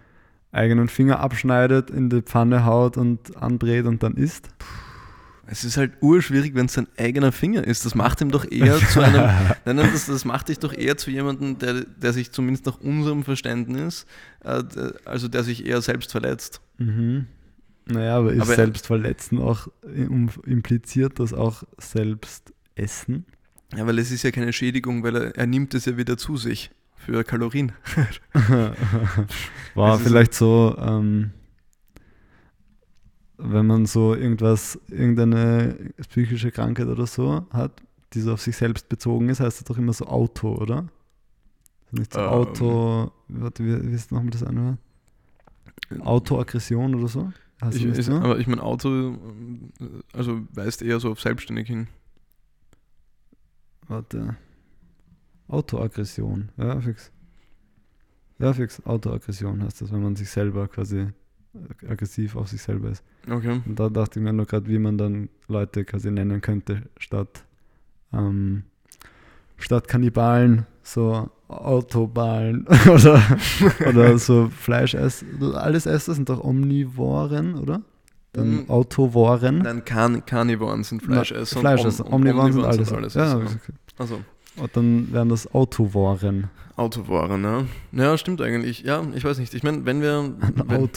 eigenen 0.51 0.89
Finger 0.89 1.21
abschneidet, 1.21 1.91
in 1.91 2.11
die 2.11 2.23
Pfanne 2.23 2.65
haut 2.65 2.97
und 2.97 3.37
anbrät 3.37 3.87
und 3.87 4.03
dann 4.03 4.15
isst? 4.15 4.49
Es 5.47 5.65
ist 5.65 5.77
halt 5.77 5.93
urschwierig, 6.01 6.55
wenn 6.55 6.67
es 6.67 6.75
sein 6.75 6.87
eigener 6.97 7.33
Finger 7.33 7.65
ist. 7.67 7.85
Das 7.85 7.95
macht 7.95 8.21
ihm 8.21 8.31
doch 8.31 8.49
eher 8.51 8.77
zu 8.79 9.01
einem. 9.01 9.15
Nein, 9.65 9.77
nein, 9.77 9.91
das, 9.93 10.07
das 10.07 10.25
macht 10.25 10.49
dich 10.49 10.59
doch 10.61 10.73
eher 10.73 10.97
zu 10.97 11.11
jemandem, 11.11 11.59
der, 11.59 11.85
der 11.85 12.13
sich 12.13 12.31
zumindest 12.33 12.67
nach 12.67 12.79
unserem 12.81 13.25
Verständnis, 13.25 14.07
äh, 14.45 14.63
also 15.05 15.29
der 15.29 15.43
sich 15.43 15.67
eher 15.67 15.83
selbst 15.83 16.13
verletzt. 16.13 16.61
Mhm. 16.79 17.27
Naja, 17.87 18.19
aber 18.19 18.33
ist 18.33 18.43
Aber- 18.43 18.55
Selbstverletzen 18.55 19.39
auch 19.41 19.67
im- 19.83 20.31
impliziert 20.47 21.19
das 21.19 21.33
auch 21.35 21.65
selbst 21.79 22.53
essen? 22.77 23.27
Ja, 23.77 23.85
weil 23.87 23.99
es 23.99 24.13
ist 24.13 24.23
ja 24.23 24.31
keine 24.31 24.53
Schädigung, 24.53 25.03
weil 25.03 25.17
er, 25.17 25.37
er 25.37 25.47
nimmt 25.49 25.75
es 25.75 25.87
ja 25.87 25.97
wieder 25.97 26.17
zu 26.17 26.37
sich 26.37 26.71
für 26.97 27.25
Kalorien. 27.25 27.73
War 29.75 29.99
vielleicht 29.99 30.35
so, 30.35 30.77
ähm, 30.79 31.31
wenn 33.45 33.67
man 33.67 33.87
so 33.87 34.15
irgendwas, 34.15 34.79
irgendeine 34.89 35.93
psychische 36.09 36.51
Krankheit 36.51 36.87
oder 36.87 37.07
so 37.07 37.47
hat, 37.51 37.83
die 38.13 38.21
so 38.21 38.33
auf 38.33 38.41
sich 38.41 38.57
selbst 38.57 38.89
bezogen 38.89 39.29
ist, 39.29 39.41
heißt 39.41 39.61
das 39.61 39.65
doch 39.65 39.79
immer 39.79 39.93
so 39.93 40.07
Auto, 40.07 40.55
oder? 40.55 40.87
Ist 41.87 41.99
Nicht 41.99 42.13
so 42.13 42.21
Ähm. 42.21 42.29
Auto, 42.29 43.13
warte, 43.29 43.65
wie, 43.65 43.91
wie 43.91 43.95
ist 43.95 44.13
nochmal 44.13 44.31
das 44.31 44.43
eine? 44.43 44.79
Autoaggression 46.01 46.95
oder 46.95 47.09
so? 47.09 47.33
Hast 47.61 47.77
Ich, 47.77 48.07
so? 48.07 48.15
aber 48.15 48.39
ich 48.39 48.47
meine, 48.47 48.63
Auto, 48.63 49.13
äh, 49.81 49.87
also 50.13 50.43
weist 50.53 50.83
eher 50.83 51.01
so 51.01 51.11
auf 51.11 51.21
selbstständig 51.21 51.69
hin. 51.69 51.89
Warte. 53.89 54.37
Autoaggression. 55.49 56.51
Ja, 56.57 56.81
fix. 56.81 57.13
Ja, 58.39 58.53
fix. 58.53 58.85
Autoaggression 58.87 59.63
heißt 59.63 59.81
das, 59.81 59.93
wenn 59.93 60.03
man 60.03 60.17
sich 60.17 60.31
selber 60.31 60.67
quasi 60.69 61.09
aggressiv 61.89 62.37
auf 62.37 62.49
sich 62.49 62.63
selber 62.63 62.91
ist. 62.91 63.03
Okay. 63.31 63.61
Und 63.67 63.79
da 63.79 63.89
dachte 63.89 64.19
ich 64.19 64.25
mir 64.25 64.33
nur 64.33 64.47
gerade, 64.47 64.67
wie 64.69 64.79
man 64.79 64.97
dann 64.99 65.29
Leute 65.49 65.85
quasi 65.85 66.11
nennen 66.11 66.41
könnte, 66.41 66.83
statt, 66.99 67.45
ähm, 68.13 68.65
statt 69.59 69.87
Kannibalen, 69.89 70.67
so 70.83 71.31
Autobalen 71.49 72.67
oder, 72.93 73.23
oder 73.89 74.19
so 74.19 74.49
Fleischess. 74.49 75.25
Alles 75.55 75.87
Esser 75.87 76.15
sind 76.15 76.29
doch 76.29 76.43
Omnivoren, 76.43 77.55
oder? 77.57 77.83
Dann 78.33 78.63
Mhm. 78.63 78.71
Autovoren. 78.71 79.59
Nein, 79.59 79.85
Carn 79.85 80.25
Carnivoren 80.25 80.83
sind 80.85 81.03
Fleischesser. 81.03 81.61
Fleischesser. 81.61 82.07
Om- 82.07 82.15
Omnivoren 82.15 82.53
sind 82.53 82.63
Omnivoren 82.65 82.97
alles. 82.97 83.13
sind 83.13 83.23
ja, 83.23 83.41
Esser. 83.43 83.57
Also, 83.99 84.21
und 84.57 84.77
dann 84.77 85.13
wären 85.13 85.29
das 85.29 85.53
Autovoren. 85.55 86.49
Autowaren, 86.83 87.45
ja. 87.45 87.65
Ja, 87.93 88.19
stimmt 88.19 88.41
eigentlich. 88.41 88.83
Ja, 88.83 89.05
ich 89.15 89.25
weiß 89.25 89.39
nicht. 89.39 89.55
Ich 89.55 89.63
meine, 89.63 89.85
wenn 89.85 90.03
wir. 90.03 90.33
Wenn, 90.67 90.91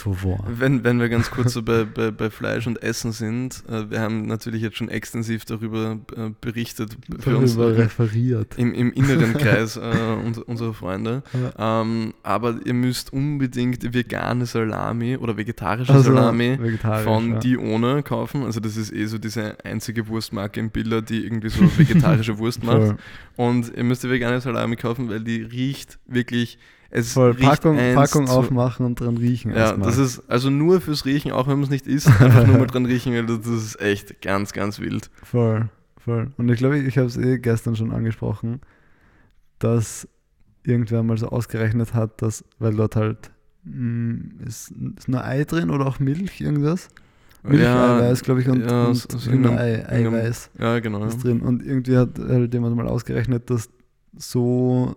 wenn, 0.48 0.84
wenn 0.84 1.00
wir 1.00 1.10
ganz 1.10 1.30
kurz 1.30 1.54
so 1.54 1.62
bei, 1.62 1.84
bei, 1.84 2.10
bei 2.12 2.30
Fleisch 2.30 2.66
und 2.68 2.82
Essen 2.82 3.12
sind, 3.12 3.64
äh, 3.70 3.90
wir 3.92 4.00
haben 4.00 4.26
natürlich 4.26 4.62
jetzt 4.62 4.78
schon 4.78 4.90
extensiv 4.90 5.46
darüber 5.46 6.00
äh, 6.16 6.32
berichtet 6.42 6.98
für 7.20 7.38
uns 7.38 7.56
Darüber 7.56 7.78
referiert. 7.78 8.56
im, 8.58 8.74
im 8.74 8.92
inneren 8.94 9.34
Kreis 9.38 9.78
äh, 9.78 9.82
uns, 10.26 10.40
unserer 10.40 10.74
Freunde. 10.74 11.22
Ähm, 11.58 12.14
aber 12.24 12.56
ihr 12.66 12.74
müsst 12.74 13.14
unbedingt 13.14 13.94
vegane 13.94 14.46
Salami 14.46 15.18
oder 15.18 15.38
vegetarische 15.38 15.94
Also, 15.94 16.14
Salami 16.14 16.58
vegetarisch, 16.60 17.04
von 17.04 17.34
ja. 17.34 17.40
Dione 17.40 18.04
kaufen. 18.04 18.44
Also 18.44 18.60
das 18.60 18.76
ist 18.78 18.92
eh 18.92 19.06
so 19.06 19.18
diese 19.18 19.64
einzige 19.64 20.08
Wurstmarke 20.08 20.60
im 20.60 20.70
Biller, 20.72 21.02
die 21.02 21.24
irgendwie 21.24 21.50
so 21.50 21.62
vegetarische 21.78 22.38
Wurst 22.40 22.64
macht. 22.64 22.78
Voll. 22.82 22.98
Und 23.38 23.76
ihr 23.76 23.84
müsst 23.84 24.04
die 24.04 24.10
vegane 24.10 24.40
Salami 24.40 24.78
kaufen, 24.78 25.10
weil 25.10 25.20
die 25.20 25.42
riecht 25.42 25.75
wirklich. 26.06 26.58
Es 26.90 27.14
Voll 27.14 27.32
riecht 27.32 27.42
Packung, 27.42 27.78
eins 27.78 27.96
Packung 27.96 28.30
aufmachen 28.30 28.86
und 28.86 29.00
dran 29.00 29.18
riechen. 29.18 29.52
Ja, 29.52 29.58
erstmal. 29.58 29.88
das 29.90 29.98
ist 29.98 30.24
also 30.30 30.50
nur 30.50 30.80
fürs 30.80 31.06
Riechen, 31.06 31.32
auch 31.34 31.48
wenn 31.48 31.56
man 31.56 31.64
es 31.64 31.70
nicht 31.70 31.88
isst, 31.88 32.08
einfach 32.08 32.48
nur 32.48 32.58
mal 32.58 32.68
dran 32.74 32.86
riechen, 32.86 33.14
weil 33.14 33.26
das, 33.26 33.46
ist 33.48 33.82
echt 33.82 34.22
ganz, 34.22 34.54
ganz 34.54 34.80
wild. 34.80 35.10
Voll, 35.24 35.68
voll. 35.98 36.32
Und 36.38 36.48
ich 36.50 36.58
glaube, 36.58 36.78
ich 36.78 36.98
habe 36.98 37.08
es 37.08 37.18
eh 37.18 37.38
gestern 37.40 37.76
schon 37.76 37.92
angesprochen, 37.92 38.62
dass 39.60 40.08
irgendwer 40.64 41.04
mal 41.04 41.18
so 41.18 41.28
ausgerechnet 41.30 41.94
hat, 41.94 42.22
dass, 42.22 42.46
weil 42.60 42.76
dort 42.76 42.96
halt 42.96 43.32
mm, 43.66 44.42
ist, 44.46 44.72
ist 44.98 45.08
nur 45.10 45.24
Ei 45.24 45.44
drin 45.44 45.70
oder 45.72 45.88
auch 45.88 46.00
Milch, 46.00 46.40
irgendwas? 46.40 46.88
Milcheiweiß, 47.44 48.24
glaube 48.24 48.42
ich, 48.42 48.48
und, 48.50 48.62
ja, 48.62 48.86
und 48.88 48.96
so- 48.96 49.30
einem- 49.30 49.46
Eiweiß 49.58 50.50
Ja, 50.60 50.80
genau. 50.80 51.02
Ja. 51.02 51.08
ist 51.08 51.24
drin. 51.24 51.42
Und 51.42 51.64
irgendwie 51.64 51.98
hat 51.98 52.18
halt 52.18 52.54
jemand 52.54 52.76
mal 52.76 52.88
ausgerechnet, 52.88 53.50
dass 53.50 53.70
so, 54.18 54.96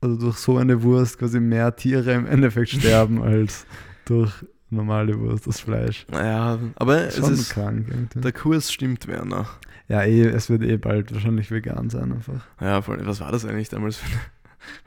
also 0.00 0.16
durch 0.16 0.36
so 0.38 0.58
eine 0.58 0.82
Wurst 0.82 1.18
quasi 1.18 1.40
mehr 1.40 1.74
Tiere 1.76 2.12
im 2.12 2.26
Endeffekt 2.26 2.70
sterben 2.70 3.22
als 3.22 3.66
durch 4.04 4.32
normale 4.70 5.18
Wurst, 5.18 5.46
das 5.46 5.60
Fleisch. 5.60 6.06
Naja, 6.10 6.58
aber 6.76 7.06
es 7.06 7.16
Schon 7.16 7.32
ist, 7.32 7.50
krank 7.50 7.86
irgendwie. 7.88 8.20
der 8.20 8.32
Kurs 8.32 8.72
stimmt, 8.72 9.06
Werner. 9.06 9.46
Ja, 9.88 10.02
eh, 10.02 10.22
es 10.26 10.50
wird 10.50 10.62
eh 10.62 10.76
bald 10.76 11.14
wahrscheinlich 11.14 11.50
vegan 11.50 11.90
sein 11.90 12.12
einfach. 12.12 12.44
Ja, 12.60 12.82
vor 12.82 12.94
allem, 12.96 13.06
was 13.06 13.20
war 13.20 13.30
das 13.30 13.44
eigentlich 13.44 13.68
damals 13.68 13.96
für 13.98 14.06
eine, 14.06 14.18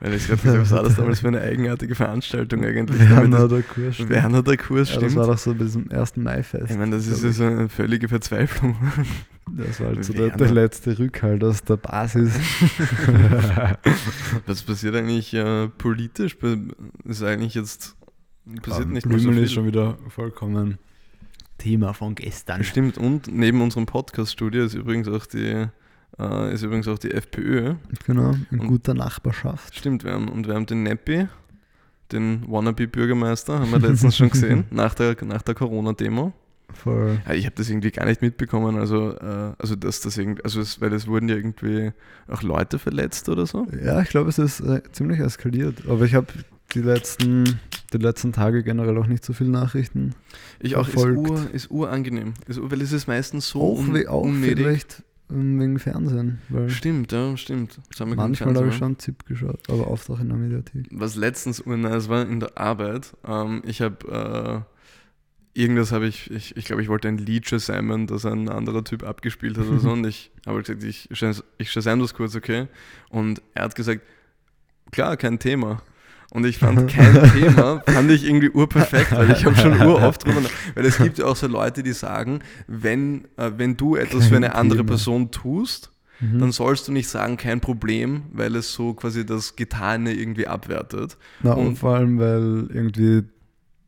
weil 0.00 0.14
ich 0.14 0.28
gerade 0.28 0.60
was 0.60 0.70
war 0.70 0.82
das 0.82 0.96
damals 0.96 1.20
für 1.20 1.28
eine 1.28 1.40
eigenartige 1.40 1.94
Veranstaltung 1.94 2.62
eigentlich? 2.62 3.00
Werner 3.08 3.48
der 3.48 3.62
Kurs 3.62 3.94
stimmt. 3.94 4.10
Werner 4.10 4.42
der 4.42 4.58
Kurs 4.58 4.90
Ja, 4.90 4.96
das 4.96 5.04
stimmt. 5.12 5.16
war 5.16 5.26
doch 5.26 5.38
so 5.38 5.54
bei 5.54 5.64
diesem 5.64 5.90
1. 5.90 6.16
Mai-Fest. 6.18 6.70
ich 6.70 6.76
meine, 6.76 6.96
das 6.96 7.06
ist 7.06 7.24
ja 7.24 7.32
so 7.32 7.44
eine 7.44 7.68
völlige 7.70 8.08
Verzweiflung. 8.08 8.76
Das 9.56 9.80
war 9.80 9.88
halt 9.88 10.04
so 10.04 10.12
der, 10.12 10.36
der 10.36 10.50
letzte 10.52 10.98
Rückhalt 10.98 11.42
aus 11.44 11.62
der 11.62 11.76
Basis. 11.76 12.34
Was 14.46 14.62
passiert 14.62 14.94
eigentlich 14.94 15.34
äh, 15.34 15.68
politisch? 15.68 16.36
Ist 17.04 17.22
eigentlich 17.22 17.54
jetzt 17.54 17.96
passiert 18.62 18.88
nicht 18.88 19.06
mehr 19.06 19.18
so 19.18 19.32
viel. 19.32 19.42
ist 19.42 19.52
schon 19.52 19.66
wieder 19.66 19.98
vollkommen 20.08 20.78
Thema 21.58 21.92
von 21.92 22.14
gestern. 22.14 22.64
Stimmt, 22.64 22.96
und 22.96 23.28
neben 23.32 23.60
unserem 23.60 23.86
Podcast-Studio 23.86 24.64
ist 24.64 24.74
übrigens 24.74 25.08
auch 25.08 25.26
die 25.26 25.66
äh, 26.18 26.54
ist 26.54 26.62
übrigens 26.62 26.88
auch 26.88 26.98
die 26.98 27.10
FPÖ. 27.12 27.74
Genau, 28.06 28.34
in 28.50 28.60
Und- 28.60 28.66
guter 28.68 28.94
Nachbarschaft. 28.94 29.76
Stimmt, 29.76 30.04
wir 30.04 30.12
haben, 30.12 30.28
und 30.28 30.46
wir 30.46 30.54
haben 30.54 30.66
den 30.66 30.82
Neppi, 30.82 31.28
den 32.12 32.44
Wannabe-Bürgermeister, 32.50 33.60
haben 33.60 33.70
wir 33.70 33.78
letztens 33.78 34.16
schon 34.16 34.30
gesehen, 34.30 34.64
nach 34.70 34.94
der, 34.94 35.16
nach 35.24 35.42
der 35.42 35.54
Corona-Demo. 35.54 36.32
Voll. 36.74 37.18
Ja, 37.26 37.34
ich 37.34 37.46
habe 37.46 37.54
das 37.56 37.68
irgendwie 37.68 37.90
gar 37.90 38.06
nicht 38.06 38.22
mitbekommen, 38.22 38.76
also, 38.76 39.12
äh, 39.16 39.52
also 39.58 39.76
dass 39.76 40.00
das 40.00 40.16
irgendwie, 40.18 40.42
also 40.44 40.60
es, 40.60 40.80
weil 40.80 40.92
es 40.92 41.06
wurden 41.06 41.28
ja 41.28 41.36
irgendwie 41.36 41.92
auch 42.28 42.42
Leute 42.42 42.78
verletzt 42.78 43.28
oder 43.28 43.46
so. 43.46 43.66
Ja, 43.84 44.00
ich 44.00 44.08
glaube, 44.08 44.28
es 44.30 44.38
ist 44.38 44.60
äh, 44.60 44.82
ziemlich 44.92 45.20
eskaliert. 45.20 45.82
Aber 45.88 46.04
ich 46.04 46.14
habe 46.14 46.26
die 46.74 46.82
letzten, 46.82 47.58
die 47.92 47.98
letzten 47.98 48.32
Tage 48.32 48.62
generell 48.62 48.96
auch 48.98 49.06
nicht 49.06 49.24
so 49.24 49.32
viele 49.32 49.50
Nachrichten. 49.50 50.14
Ich 50.60 50.76
auch, 50.76 50.86
ist, 50.86 50.92
Verfolgt. 50.94 51.18
ur, 51.18 51.50
ist 51.52 51.70
urangenehm, 51.70 52.34
ist, 52.46 52.58
ur- 52.58 52.70
weil 52.70 52.80
es 52.82 52.92
ist 52.92 53.06
meistens 53.08 53.48
so 53.48 53.60
auch 53.60 53.78
un, 53.78 54.06
auch 54.06 54.22
unnötig. 54.22 54.56
vielleicht 54.58 55.02
wegen 55.32 55.78
Fernsehen. 55.78 56.38
Stimmt, 56.66 57.12
ja, 57.12 57.36
stimmt. 57.36 57.78
Manchmal 58.04 58.54
habe 58.56 58.68
ich 58.68 58.74
schon 58.74 58.98
ZIP 58.98 59.26
geschaut, 59.26 59.60
aber 59.68 59.88
oft 59.88 60.10
auch 60.10 60.18
in 60.18 60.28
der 60.28 60.36
Mediathek. 60.36 60.86
Was 60.90 61.14
letztens 61.14 61.60
urnice 61.60 62.08
war 62.08 62.22
in 62.26 62.40
der 62.40 62.58
Arbeit, 62.58 63.12
ähm, 63.24 63.62
ich 63.64 63.80
habe 63.80 64.64
äh, 64.66 64.79
irgendwas 65.54 65.92
habe 65.92 66.06
ich, 66.06 66.30
ich, 66.30 66.56
ich 66.56 66.64
glaube, 66.64 66.82
ich 66.82 66.88
wollte 66.88 67.08
ein 67.08 67.18
Lied 67.18 67.48
Shazamen, 67.48 68.06
das 68.06 68.24
ein 68.24 68.48
anderer 68.48 68.84
Typ 68.84 69.02
abgespielt 69.02 69.58
hat 69.58 69.66
oder 69.66 69.78
so 69.80 69.90
und 69.92 70.06
ich 70.06 70.30
habe 70.46 70.60
gesagt, 70.62 70.82
ich, 70.84 71.08
ich 71.58 71.70
Shazam 71.72 72.00
das 72.00 72.14
kurz, 72.14 72.36
okay? 72.36 72.66
Und 73.08 73.42
er 73.54 73.64
hat 73.64 73.74
gesagt, 73.74 74.02
klar, 74.92 75.16
kein 75.16 75.38
Thema. 75.38 75.82
Und 76.32 76.46
ich 76.46 76.58
fand 76.58 76.88
kein 76.88 77.32
Thema, 77.32 77.82
fand 77.86 78.08
ich 78.12 78.24
irgendwie 78.24 78.50
urperfekt, 78.50 79.10
weil 79.10 79.32
ich 79.32 79.44
habe 79.44 79.56
schon 79.56 79.72
uroft 79.82 80.24
drüber, 80.24 80.42
weil 80.76 80.86
es 80.86 80.98
gibt 80.98 81.18
ja 81.18 81.24
auch 81.24 81.34
so 81.34 81.48
Leute, 81.48 81.82
die 81.82 81.92
sagen, 81.92 82.38
wenn, 82.68 83.24
äh, 83.36 83.50
wenn 83.56 83.76
du 83.76 83.96
etwas 83.96 84.26
für 84.26 84.34
Kein 84.34 84.44
eine 84.44 84.54
andere 84.54 84.78
Thema. 84.80 84.88
Person 84.90 85.30
tust, 85.32 85.90
Mhm. 86.22 86.38
dann 86.38 86.52
sollst 86.52 86.86
du 86.86 86.92
nicht 86.92 87.08
sagen, 87.08 87.38
kein 87.38 87.62
Problem, 87.62 88.24
weil 88.34 88.54
es 88.54 88.74
so 88.74 88.92
quasi 88.92 89.24
das 89.24 89.56
Getane 89.56 90.12
irgendwie 90.12 90.46
abwertet. 90.46 91.16
Na, 91.42 91.54
und, 91.54 91.68
und- 91.68 91.78
vor 91.78 91.94
allem, 91.94 92.18
weil 92.18 92.68
irgendwie 92.74 93.22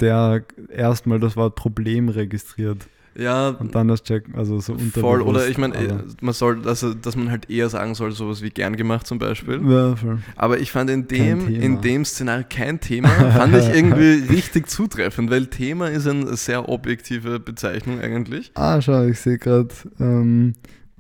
der 0.01 0.45
erstmal 0.69 1.21
das 1.21 1.37
Wort 1.37 1.55
Problem 1.55 2.09
registriert 2.09 2.87
Ja, 3.15 3.51
und 3.51 3.75
dann 3.75 3.89
das 3.89 4.03
checken, 4.03 4.35
also 4.37 4.59
so 4.59 4.73
unterbewusst. 4.73 5.01
voll. 5.01 5.23
Oder 5.23 5.47
ich 5.47 5.59
meine, 5.59 6.05
man 6.21 6.33
soll, 6.35 6.67
also, 6.67 6.95
dass 6.95 7.15
man 7.15 7.31
halt 7.31 7.51
eher 7.51 7.69
sagen 7.69 7.95
soll, 7.95 8.13
sowas 8.13 8.43
wie 8.43 8.51
gern 8.51 8.75
gemacht 8.77 9.07
zum 9.07 9.19
Beispiel. 9.19 9.61
Ja, 9.69 9.95
voll. 9.97 10.19
Aber 10.35 10.59
ich 10.61 10.73
fand 10.73 10.89
in 10.91 11.07
dem, 11.09 11.47
in 11.49 11.81
dem 11.83 12.05
Szenario 12.05 12.47
kein 12.49 12.81
Thema, 12.81 13.09
fand 13.09 13.55
ich 13.55 13.69
irgendwie 13.69 14.25
richtig 14.33 14.69
zutreffend, 14.69 15.31
weil 15.31 15.47
Thema 15.47 15.89
ist 15.91 16.07
eine 16.09 16.37
sehr 16.37 16.69
objektive 16.69 17.39
Bezeichnung 17.39 18.01
eigentlich. 18.01 18.51
Ah, 18.55 18.81
schau, 18.81 19.05
ich 19.05 19.21
sehe 19.21 19.39
gerade, 19.39 19.69
ähm, 20.01 20.55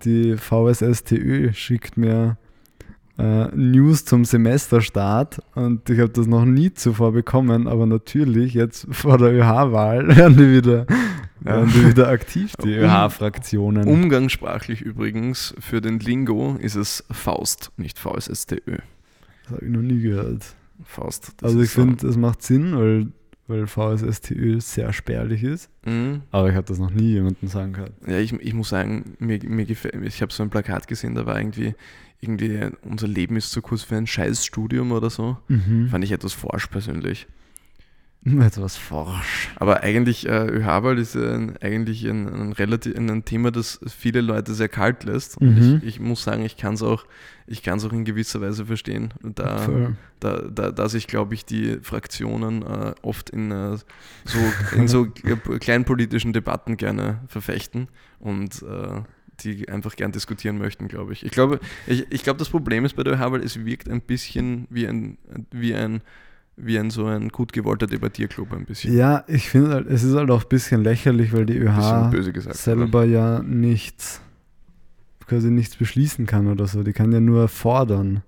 die 0.05 0.37
VSSTÖ 0.37 1.53
schickt 1.55 1.97
mir 1.97 2.37
äh, 3.19 3.47
News 3.55 4.05
zum 4.05 4.25
Semesterstart 4.25 5.43
und 5.55 5.89
ich 5.91 5.99
habe 5.99 6.11
das 6.11 6.27
noch 6.27 6.45
nie 6.45 6.73
zuvor 6.73 7.13
bekommen, 7.13 7.69
aber 7.69 7.87
natürlich 7.87 8.55
jetzt 8.55 8.87
vor 8.91 9.19
der 9.19 9.33
ÖH-Wahl 9.33 10.09
werden 10.09 10.37
die 10.37 10.51
wieder, 10.51 10.87
werden 11.41 11.71
die 11.75 11.89
wieder 11.89 12.09
aktiv, 12.09 12.55
die 12.63 12.75
ÖH-Fraktionen. 12.75 13.87
Umgangssprachlich 13.87 14.81
übrigens 14.81 15.55
für 15.59 15.81
den 15.81 15.99
Lingo 15.99 16.57
ist 16.61 16.77
es 16.77 17.05
Faust, 17.11 17.71
nicht 17.77 17.99
VSSTÖ. 17.99 18.79
Das 19.45 19.53
habe 19.53 19.65
ich 19.65 19.71
noch 19.71 19.83
nie 19.83 20.01
gehört. 20.01 20.45
Faust. 20.85 21.33
das 21.37 21.51
Also 21.51 21.61
ich 21.61 21.71
finde, 21.71 22.07
es 22.07 22.17
macht 22.17 22.43
Sinn, 22.43 22.77
weil, 22.77 23.09
weil 23.53 23.67
VSSTÖ 23.67 24.61
sehr 24.61 24.93
spärlich 24.93 25.43
ist, 25.45 25.71
Mhm. 25.87 26.23
aber 26.31 26.49
ich 26.51 26.55
habe 26.57 26.67
das 26.67 26.79
noch 26.79 26.91
nie 26.91 27.13
jemandem 27.13 27.49
sagen 27.49 27.73
gehört. 27.75 27.93
Ja, 28.07 28.19
ich, 28.19 28.33
ich 28.33 28.55
muss 28.55 28.71
sagen, 28.71 29.15
mir, 29.19 29.39
mir 29.45 29.65
gefällt, 29.67 29.95
ich 30.05 30.23
habe 30.23 30.33
so 30.33 30.43
ein 30.43 30.51
Plakat 30.51 30.87
gesehen, 30.89 31.15
da 31.15 31.27
war 31.27 31.39
irgendwie, 31.39 31.75
irgendwie, 32.21 32.61
unser 32.83 33.09
Leben 33.09 33.37
ist 33.37 33.51
zu 33.53 33.63
kurz 33.63 33.83
für 33.83 33.97
ein 33.97 34.07
Scheißstudium 34.07 34.93
oder 34.93 35.11
so. 35.11 35.37
Mhm. 35.49 35.89
Fand 35.89 36.05
ich 36.05 36.13
etwas 36.13 36.33
forsch 36.33 36.67
persönlich. 36.69 37.27
Etwas 38.25 38.77
forsch. 38.77 39.51
Aber 39.57 39.83
eigentlich, 39.83 40.29
äh, 40.29 40.47
ÖH-Wahl 40.47 40.99
ist 40.99 41.17
ein, 41.17 41.57
eigentlich 41.61 42.05
ein, 42.05 42.29
ein, 42.29 42.53
relativ, 42.53 42.97
ein 42.97 43.25
Thema, 43.25 43.51
das 43.51 43.81
viele 43.89 44.21
Leute 44.21 44.55
sehr 44.55 44.69
kalt 44.69 45.03
lässt. 45.03 45.39
Und 45.39 45.57
Mhm. 45.57 45.81
ich, 45.83 45.97
ich 45.97 46.01
muss 46.01 46.23
sagen, 46.23 46.45
ich 46.45 46.57
kann 46.57 46.75
es 46.75 46.83
auch, 46.83 47.05
ich 47.49 47.65
kann's 47.65 47.85
auch 47.85 47.93
in 47.93 48.05
gewisser 48.05 48.41
Weise 48.41 48.67
verstehen. 48.67 49.13
Da, 49.23 49.67
da, 50.21 50.43
da, 50.43 50.71
da 50.71 50.89
sich, 50.89 51.09
glaube 51.09 51.35
ich, 51.35 51.45
die 51.45 51.79
Fraktionen 51.83 52.63
äh, 52.63 52.95
oft 53.03 53.31
in, 53.31 53.51
äh, 53.51 53.77
so, 54.25 54.39
in 54.77 54.87
so 54.87 55.07
äh, 55.25 55.59
kleinpolitischen 55.59 56.33
Debatten 56.33 56.77
gerne 56.77 57.23
verfechten 57.27 57.89
und 58.21 58.63
äh, 58.63 59.01
die 59.41 59.69
einfach 59.69 59.97
gern 59.97 60.13
diskutieren 60.13 60.59
möchten, 60.59 60.87
glaube 60.87 61.13
ich. 61.13 61.25
Ich 61.25 61.33
glaube, 61.33 61.59
ich, 61.89 62.07
ich 62.11 62.23
glaube, 62.23 62.39
das 62.39 62.51
Problem 62.51 62.85
ist 62.85 62.95
bei 62.95 63.03
der 63.03 63.15
ÖH, 63.15 63.33
weil 63.33 63.43
es 63.43 63.65
wirkt 63.65 63.89
ein 63.89 64.01
bisschen 64.01 64.69
wie 64.71 64.87
ein, 64.87 65.19
wie 65.51 65.75
ein, 65.75 66.03
wie 66.57 66.79
ein 66.79 66.91
so 66.91 67.07
ein 67.07 67.29
gut 67.31 67.53
gewollter 67.53 67.87
Debattierclub 67.87 68.53
ein 68.53 68.65
bisschen. 68.67 68.95
Ja, 68.97 69.25
ich 69.27 69.49
finde 69.49 69.71
halt, 69.71 69.87
es 69.89 70.03
ist 70.03 70.15
halt 70.15 70.31
auch 70.31 70.43
ein 70.43 70.49
bisschen 70.49 70.83
lächerlich, 70.85 71.33
weil 71.33 71.47
die 71.47 71.57
ÖH 71.57 72.11
gesagt. 72.33 72.57
selber 72.57 73.05
ja 73.05 73.43
nichts, 73.43 74.21
quasi 75.27 75.51
nichts 75.51 75.77
beschließen 75.77 76.27
kann 76.27 76.47
oder 76.49 76.67
so. 76.67 76.83
Die 76.83 76.93
kann 76.93 77.11
ja 77.13 77.21
nur 77.21 77.49
fordern. 77.49 78.23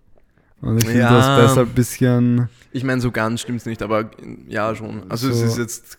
Und 0.61 0.79
ich 0.79 0.85
finde 0.85 1.01
Ja. 1.01 1.13
das 1.37 1.49
besser 1.49 1.61
ein 1.63 1.75
bisschen. 1.75 2.49
Ich 2.73 2.85
meine, 2.85 3.01
so 3.01 3.11
ganz 3.11 3.43
stimmt 3.43 3.61
es 3.61 3.67
nicht, 3.67 3.83
aber 3.83 4.11
ja 4.49 4.75
schon. 4.75 5.11
Also 5.11 5.29
es 5.29 5.39
So. 5.41 5.45
ist 5.47 5.59
jetzt. 5.59 5.99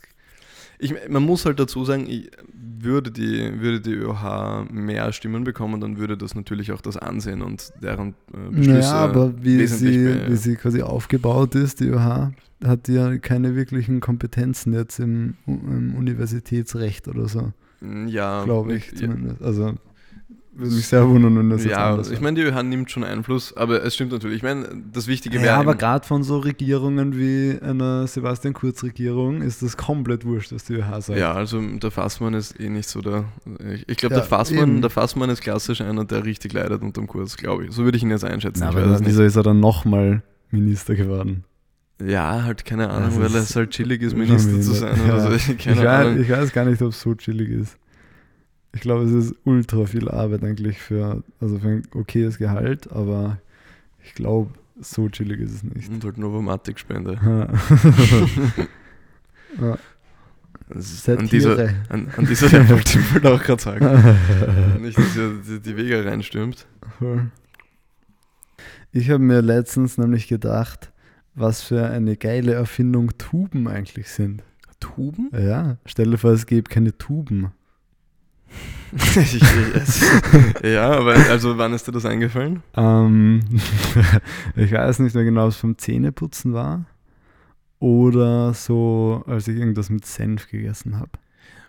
Ich, 0.79 0.93
man 1.07 1.23
muss 1.23 1.45
halt 1.45 1.59
dazu 1.59 1.85
sagen, 1.85 2.05
ich, 2.09 2.31
würde, 2.83 3.11
die, 3.11 3.61
würde 3.61 3.81
die 3.81 3.93
ÖH 3.93 4.65
mehr 4.71 5.11
Stimmen 5.13 5.43
bekommen, 5.43 5.81
dann 5.81 5.97
würde 5.97 6.17
das 6.17 6.35
natürlich 6.35 6.71
auch 6.71 6.81
das 6.81 6.97
Ansehen 6.97 7.41
und 7.41 7.73
deren 7.81 8.15
äh, 8.33 8.49
Beschlüsse 8.49 8.71
Naja, 8.71 8.91
aber 8.91 9.43
wie 9.43 9.59
wesentlich 9.59 9.95
sie, 9.95 10.31
wie 10.31 10.35
sie 10.35 10.55
quasi 10.55 10.81
aufgebaut 10.81 11.55
ist, 11.55 11.79
die 11.79 11.87
ÖH, 11.87 12.31
hat 12.63 12.87
ja 12.87 13.17
keine 13.17 13.55
wirklichen 13.55 13.99
Kompetenzen 13.99 14.73
jetzt 14.73 14.99
im, 14.99 15.35
im 15.45 15.95
Universitätsrecht 15.95 17.07
oder 17.07 17.27
so, 17.27 17.51
ja, 18.07 18.43
glaube 18.43 18.75
ich 18.75 18.91
ja, 18.91 18.97
zumindest. 18.97 19.41
Also 19.41 19.75
würde 20.55 20.73
mich 20.73 20.87
sehr 20.87 21.07
wundern, 21.07 21.37
wenn 21.37 21.49
das 21.49 21.63
jetzt 21.63 21.71
Ja, 21.71 21.91
anders 21.91 22.09
ich 22.11 22.21
meine, 22.21 22.35
die 22.39 22.47
ÖH 22.47 22.63
nimmt 22.63 22.89
schon 22.89 23.03
Einfluss, 23.03 23.55
aber 23.55 23.83
es 23.83 23.93
stimmt 23.95 24.11
natürlich. 24.11 24.37
Ich 24.37 24.43
meine, 24.43 24.67
das 24.91 25.07
Wichtige 25.07 25.37
wäre. 25.37 25.47
Ja, 25.47 25.57
aber 25.59 25.75
gerade 25.75 26.05
von 26.07 26.23
so 26.23 26.37
Regierungen 26.39 27.17
wie 27.17 27.57
einer 27.61 28.07
Sebastian 28.07 28.53
Kurz-Regierung 28.53 29.41
ist 29.41 29.61
das 29.61 29.75
komplett 29.77 30.25
wurscht, 30.25 30.53
was 30.53 30.63
die 30.63 30.73
ÖH 30.75 31.01
sagt. 31.01 31.19
Ja, 31.19 31.33
also 31.33 31.61
der 31.61 31.91
Fassmann 31.91 32.33
ist 32.33 32.59
eh 32.59 32.69
nicht 32.69 32.87
so 32.87 33.01
der. 33.01 33.25
Ich, 33.73 33.87
ich 33.89 33.97
glaube, 33.97 34.15
Ja, 34.15 34.21
der, 34.21 34.27
Fassmann, 34.27 34.69
eben. 34.69 34.81
der 34.81 34.89
Fassmann 34.89 35.29
ist 35.29 35.41
klassisch 35.41 35.81
einer, 35.81 36.05
der 36.05 36.23
richtig 36.25 36.53
leidet 36.53 36.81
unterm 36.81 37.07
Kurs, 37.07 37.37
glaube 37.37 37.65
ich. 37.65 37.71
So 37.71 37.83
würde 37.83 37.97
ich 37.97 38.03
ihn 38.03 38.09
jetzt 38.11 38.23
einschätzen. 38.25 38.61
Na, 38.61 38.69
aber 38.69 38.99
wieso 39.05 39.23
ist 39.23 39.35
er 39.35 39.43
dann 39.43 39.59
nochmal 39.59 40.23
Minister 40.51 40.95
geworden? 40.95 41.43
Ja, 42.05 42.43
halt 42.43 42.65
keine 42.65 42.89
Ahnung, 42.89 43.11
weil 43.19 43.33
es 43.35 43.55
halt 43.55 43.71
chillig 43.71 44.01
ist, 44.01 44.15
Minister 44.17 44.59
zu 44.61 44.73
sein. 44.73 44.97
Ja. 45.07 45.19
So. 45.25 45.31
Ich, 45.31 45.65
weiß, 45.65 46.17
ich 46.17 46.29
weiß 46.29 46.51
gar 46.53 46.65
nicht, 46.65 46.81
ob 46.81 46.89
es 46.89 47.01
so 47.01 47.13
chillig 47.15 47.49
ist. 47.49 47.77
Ich 48.75 48.81
glaube, 48.81 49.05
es 49.05 49.11
ist 49.11 49.35
ultra 49.45 49.85
viel 49.85 50.09
Arbeit 50.09 50.43
eigentlich 50.43 50.77
für, 50.79 51.23
also 51.39 51.59
für 51.59 51.67
ein 51.69 51.83
okayes 51.93 52.37
Gehalt, 52.37 52.91
aber 52.91 53.39
ich 54.03 54.13
glaube, 54.13 54.51
so 54.81 55.07
chillig 55.07 55.39
ist 55.39 55.53
es 55.53 55.63
nicht. 55.63 55.89
Und 55.89 56.03
halt 56.03 56.17
Novomatic-Spende. 56.17 57.19
Ja. 57.23 57.47
Ja. 59.61 59.77
Das 60.67 60.85
ist 60.91 61.03
Satire. 61.05 61.19
An 61.21 61.27
dieser, 61.29 61.73
an, 61.87 62.07
an 62.17 62.25
dieser 62.25 62.69
wollte 62.69 62.99
ich 62.99 63.13
wollte 63.13 63.31
auch 63.33 63.41
gerade 63.41 63.61
sagen. 63.61 64.81
Nicht, 64.81 64.97
dass 64.97 65.15
ihr 65.15 65.39
die, 65.47 65.59
die 65.61 65.77
Wege 65.77 66.03
reinstürmt. 66.03 66.67
Ich 68.91 69.09
habe 69.09 69.23
mir 69.23 69.41
letztens 69.41 69.97
nämlich 69.97 70.27
gedacht, 70.27 70.91
was 71.35 71.61
für 71.61 71.85
eine 71.87 72.17
geile 72.17 72.53
Erfindung 72.53 73.17
Tuben 73.17 73.69
eigentlich 73.69 74.09
sind. 74.09 74.43
Tuben? 74.81 75.29
Ja, 75.33 75.77
stell 75.85 76.11
dir 76.11 76.17
vor, 76.17 76.31
es 76.31 76.45
gäbe 76.47 76.69
keine 76.69 76.97
Tuben. 76.97 77.51
Ich, 78.93 79.41
es, 79.73 80.05
ja, 80.63 80.91
aber 80.91 81.15
also 81.29 81.57
wann 81.57 81.73
ist 81.73 81.87
dir 81.87 81.91
das 81.91 82.05
eingefallen? 82.05 82.63
Ähm, 82.75 83.41
ich 84.55 84.71
weiß 84.71 84.99
nicht 84.99 85.15
mehr 85.15 85.23
genau, 85.23 85.45
ob 85.45 85.49
es 85.49 85.57
vom 85.57 85.77
Zähneputzen 85.77 86.53
war 86.53 86.85
oder 87.79 88.53
so, 88.53 89.23
als 89.27 89.47
ich 89.47 89.57
irgendwas 89.57 89.89
mit 89.89 90.05
Senf 90.05 90.49
gegessen 90.49 90.97
habe. 90.97 91.11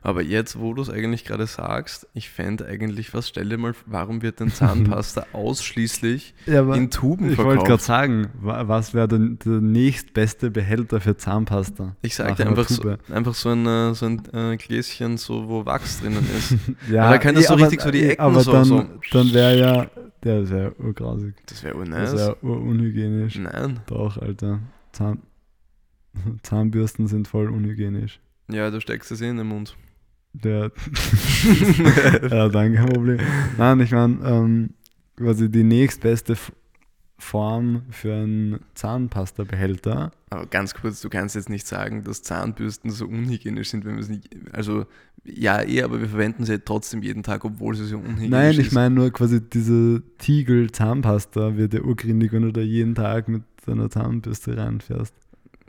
Aber 0.02 0.22
jetzt, 0.22 0.60
wo 0.60 0.72
du 0.72 0.82
es 0.82 0.88
eigentlich 0.90 1.24
gerade 1.24 1.46
sagst, 1.48 2.06
ich 2.14 2.30
fände 2.30 2.64
eigentlich 2.66 3.12
was, 3.12 3.28
stell 3.28 3.48
dir 3.48 3.58
mal, 3.58 3.74
warum 3.86 4.22
wird 4.22 4.38
denn 4.38 4.50
Zahnpasta 4.52 5.26
ausschließlich 5.32 6.32
Ja, 6.46 6.72
in 6.74 6.90
Tuben 6.92 7.32
ich 7.32 7.38
wollte 7.38 7.48
gerade 7.54 7.60
verkauft? 7.66 7.84
sagen, 7.84 8.28
wa- 8.40 8.68
was 8.68 8.94
wäre 8.94 9.08
der, 9.08 9.18
der 9.18 9.60
nächstbeste 9.60 10.52
Behälter 10.52 11.00
für 11.00 11.16
Zahnpasta? 11.16 11.96
Ich 12.02 12.16
Nach 12.18 12.26
sag 12.28 12.36
dir 12.36 12.42
einer 12.46 12.50
einfach 12.56 12.68
so, 12.68 12.94
einfach 13.12 13.34
so 13.34 13.48
ein, 13.48 13.66
äh, 13.66 13.94
so 13.94 14.06
ein 14.06 14.22
äh, 14.32 14.56
Gläschen, 14.56 15.16
so, 15.16 15.48
wo 15.48 15.66
Wachs 15.66 16.00
drinnen 16.00 16.24
ist. 16.38 16.54
Ja, 16.90 17.02
Aber 17.06 17.12
da 17.14 17.18
können 17.18 17.34
das 17.34 17.44
eh, 17.44 17.48
so 17.48 17.54
aber- 17.54 17.62
richtig 17.64 17.80
so 17.82 17.90
die 17.90 18.02
eh, 18.02 18.10
Ecken 18.10 18.22
aber 18.22 18.40
so- 18.42 18.52
dann, 18.52 18.64
so- 18.64 18.84
dann 19.10 19.32
wäre 19.34 19.58
ja, 19.58 19.86
der 20.22 20.40
ist 20.42 20.50
ja 20.52 20.70
urgrausig. 20.78 21.34
Das 21.46 21.64
wäre 21.64 21.74
Das 21.84 21.88
urnice. 21.88 22.14
wäre 22.16 22.36
urunhygienisch. 22.42 23.38
Nein. 23.38 23.80
Doch, 23.86 24.18
Alter. 24.18 24.60
Zahn 24.92 25.18
Zahnbürsten 26.42 27.08
sind 27.08 27.26
voll 27.28 27.48
unhygienisch. 27.50 28.20
Ja, 28.48 28.70
du 28.70 28.80
steckst 28.80 29.10
es 29.10 29.20
eh 29.20 29.28
in 29.28 29.36
den 29.36 29.48
Mund. 29.48 29.76
Der 30.32 30.70
ja, 32.30 32.48
dann 32.48 32.74
kein 32.74 32.86
Problem. 32.86 33.18
Nein, 33.56 33.80
ich 33.80 33.92
meine, 33.92 34.18
ähm, 34.24 34.70
quasi 35.16 35.50
die 35.50 35.64
nächstbeste 35.64 36.36
Form 37.18 37.82
für 37.90 38.14
einen 38.14 38.60
Zahnpasta-Behälter. 38.74 40.12
Aber 40.28 40.46
ganz 40.46 40.74
kurz, 40.74 41.00
du 41.00 41.08
kannst 41.08 41.34
jetzt 41.34 41.48
nicht 41.48 41.66
sagen, 41.66 42.04
dass 42.04 42.22
Zahnbürsten 42.22 42.90
so 42.90 43.06
unhygienisch 43.06 43.70
sind, 43.70 43.86
wenn 43.86 43.94
wir 43.94 44.02
es 44.02 44.10
nicht. 44.10 44.28
Also, 44.52 44.84
ja, 45.24 45.62
eh, 45.62 45.82
aber 45.82 46.00
wir 46.00 46.08
verwenden 46.08 46.44
sie 46.44 46.58
trotzdem 46.58 47.02
jeden 47.02 47.22
Tag, 47.22 47.44
obwohl 47.44 47.74
sie 47.74 47.86
so 47.86 47.96
unhygienisch 47.96 48.30
Nein, 48.30 48.60
ich 48.60 48.72
meine 48.72 48.94
nur 48.94 49.10
quasi 49.10 49.40
diese 49.40 50.02
Tiegel-Zahnpasta 50.18 51.56
wird 51.56 51.72
ja 51.72 51.80
urgründig, 51.80 52.32
wenn 52.32 52.42
du 52.42 52.52
da 52.52 52.60
jeden 52.60 52.94
Tag 52.94 53.28
mit 53.28 53.42
deiner 53.64 53.88
Zahnbürste 53.88 54.56
reinfährst. 54.56 55.14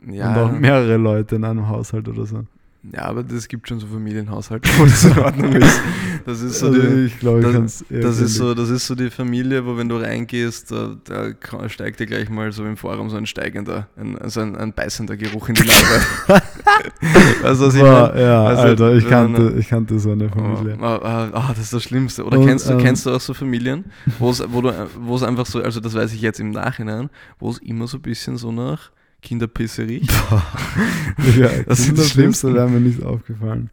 ja, 0.06 0.30
Und 0.30 0.38
auch 0.38 0.52
mehrere 0.52 0.98
Leute 0.98 1.36
in 1.36 1.44
einem 1.44 1.68
Haushalt 1.68 2.08
oder 2.08 2.26
so. 2.26 2.44
Ja, 2.92 3.02
aber 3.06 3.22
das 3.22 3.48
gibt 3.48 3.68
schon 3.68 3.80
so 3.80 3.86
Familienhaushalte, 3.86 4.68
wo 4.78 4.84
das 4.84 5.04
in 5.04 5.18
Ordnung 5.18 5.52
ist. 5.54 5.80
Das 6.24 6.40
ist 6.42 6.58
so 6.60 6.66
Also 6.66 6.80
die, 6.80 7.04
ich 7.06 7.18
glaube, 7.18 7.40
das- 7.42 7.84
Das 7.90 8.20
ist, 8.20 8.34
so, 8.34 8.54
das 8.54 8.68
ist 8.70 8.86
so 8.86 8.94
die 8.94 9.10
Familie, 9.10 9.64
wo 9.66 9.76
wenn 9.76 9.88
du 9.88 9.96
reingehst, 9.96 10.70
da, 10.70 10.94
da 11.04 11.68
steigt 11.68 12.00
dir 12.00 12.06
gleich 12.06 12.28
mal 12.28 12.52
so 12.52 12.64
im 12.64 12.76
Forum 12.76 13.10
so 13.10 13.16
ein 13.16 13.26
steigender, 13.26 13.88
ein, 13.96 14.16
also 14.18 14.40
ein, 14.40 14.56
ein 14.56 14.72
beißender 14.72 15.16
Geruch 15.16 15.48
in 15.48 15.54
die 15.56 15.62
Nase. 15.62 16.00
was 17.42 17.74
ich 17.74 17.80
Boah, 17.80 18.08
meine? 18.14 18.22
ja, 18.22 18.44
Also, 18.44 18.62
Alter, 18.62 18.94
ich 18.96 19.08
kannte, 19.08 19.40
man- 19.42 19.58
ich 19.58 19.68
kannte 19.68 19.98
so 19.98 20.12
eine 20.12 20.26
Oh, 20.26 20.30
Familie. 20.38 20.78
ah, 20.80 20.96
ah, 21.02 21.28
ah, 21.32 21.48
das 21.50 21.58
ist 21.64 21.72
das 21.72 21.82
Schlimmste. 21.82 22.24
Oder 22.24 22.38
Und, 22.38 22.46
kennst, 22.46 22.68
du, 22.68 22.72
ähm, 22.74 22.78
kennst 22.78 23.06
du 23.06 23.10
auch 23.10 23.20
so 23.20 23.34
Familien, 23.34 23.84
wo 24.18 24.32
du 24.32 24.72
wo 25.00 25.16
es 25.16 25.22
einfach 25.22 25.46
so, 25.46 25.62
also 25.62 25.80
das 25.80 25.94
weiß 25.94 26.12
ich 26.12 26.20
jetzt 26.20 26.40
im 26.40 26.50
Nachhinein, 26.50 27.10
wo 27.38 27.50
es 27.50 27.58
immer 27.58 27.86
so 27.86 27.98
ein 27.98 28.02
bisschen 28.02 28.36
so 28.36 28.52
nach 28.52 28.90
Kinderpisse 29.22 29.82
riecht. 29.86 30.12
ja, 31.38 31.48
das 31.66 31.78
die 31.78 31.84
Kinderpisse 31.86 32.04
Schlimmsten. 32.04 32.54
wäre 32.54 32.68
mir 32.68 32.80
nicht 32.80 33.02
aufgefallen. 33.02 33.70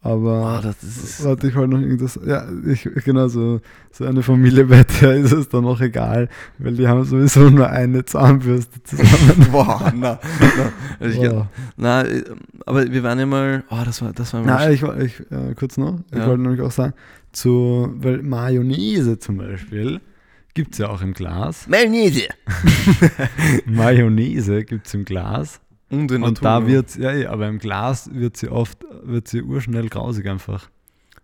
Aber 0.00 0.32
Ah, 0.44 0.60
das 0.60 0.82
ist, 0.82 1.24
warte, 1.24 1.48
ich 1.48 1.54
wollte 1.54 1.70
noch 1.72 1.80
irgendwas. 1.80 2.20
Ja, 2.26 2.44
ich, 2.66 2.82
genau, 3.06 3.26
so, 3.28 3.62
so 3.90 4.04
eine 4.04 4.22
Familie, 4.22 4.66
bei 4.66 4.84
der 4.84 5.14
ist 5.14 5.32
es 5.32 5.48
dann 5.48 5.64
noch 5.64 5.80
egal, 5.80 6.28
weil 6.58 6.74
die 6.74 6.86
haben 6.86 7.04
sowieso 7.04 7.48
nur 7.48 7.70
eine 7.70 8.04
Zahnbürste 8.04 8.82
zusammen. 8.82 9.46
boah, 9.50 9.90
na, 9.96 10.18
na, 10.40 10.72
also 11.00 11.22
Boah. 11.22 11.50
na, 11.78 12.02
äh, 12.04 12.22
aber 12.66 12.92
wir 12.92 13.02
waren 13.02 13.18
ja 13.18 13.24
mal, 13.24 13.64
oh, 13.70 13.80
das 13.82 14.02
war, 14.02 14.12
das 14.12 14.34
war 14.34 14.42
mal 14.42 14.46
Na, 14.46 14.70
ich, 14.70 14.82
ich 14.82 15.20
äh, 15.30 15.54
kurz 15.54 15.78
noch, 15.78 15.98
ich 16.12 16.18
Ja. 16.18 16.26
wollte 16.26 16.42
nämlich 16.42 16.60
auch 16.60 16.70
sagen, 16.72 16.92
zu, 17.32 17.90
weil 17.96 18.22
Mayonnaise 18.22 19.18
zum 19.18 19.38
Beispiel 19.38 20.02
gibt 20.54 20.72
es 20.74 20.78
ja 20.78 20.88
auch 20.88 21.02
im 21.02 21.12
Glas. 21.12 21.66
Mayonnaise. 21.68 22.28
Mayonnaise 23.66 24.64
gibt 24.64 24.86
es 24.86 24.94
im 24.94 25.04
Glas. 25.04 25.60
Und 25.90 26.10
in 26.10 26.20
der 26.22 26.28
Und 26.28 26.44
da 26.44 26.66
wird 26.66 26.96
ja, 26.96 27.30
aber 27.30 27.46
im 27.48 27.58
Glas 27.58 28.10
wird 28.12 28.36
sie 28.36 28.48
oft, 28.48 28.84
wird 29.02 29.28
sie 29.28 29.42
urschnell 29.42 29.88
grausig 29.88 30.26
einfach. 30.28 30.68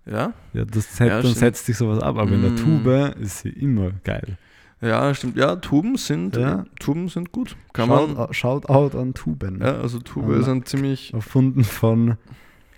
Ja? 0.06 0.32
Ja, 0.52 0.64
das 0.64 0.96
set, 0.96 1.08
Ja, 1.08 1.22
dann 1.22 1.34
setzt 1.34 1.66
sich 1.66 1.76
sowas 1.76 2.00
ab, 2.02 2.16
aber 2.18 2.32
in 2.32 2.42
der 2.42 2.50
Mm. 2.52 2.56
Tube 2.56 3.14
ist 3.20 3.40
sie 3.40 3.50
immer 3.50 3.92
geil. 4.04 4.38
Ja, 4.80 5.12
stimmt. 5.14 5.36
Ja, 5.36 5.56
Tuben 5.56 5.96
sind, 5.96 6.36
Ja. 6.36 6.64
Tuben 6.78 7.08
sind 7.08 7.32
gut. 7.32 7.56
Kann 7.72 7.88
Shout, 7.88 8.14
man. 8.14 8.32
shout 8.32 8.66
out 8.68 8.94
an 8.94 9.12
Tuben. 9.14 9.60
Ja, 9.60 9.78
also 9.78 9.98
Tube 9.98 10.32
Ja. 10.32 10.40
ist 10.40 10.48
ein 10.48 10.64
ziemlich 10.64 11.12
Erfunden 11.12 11.64
von 11.64 12.16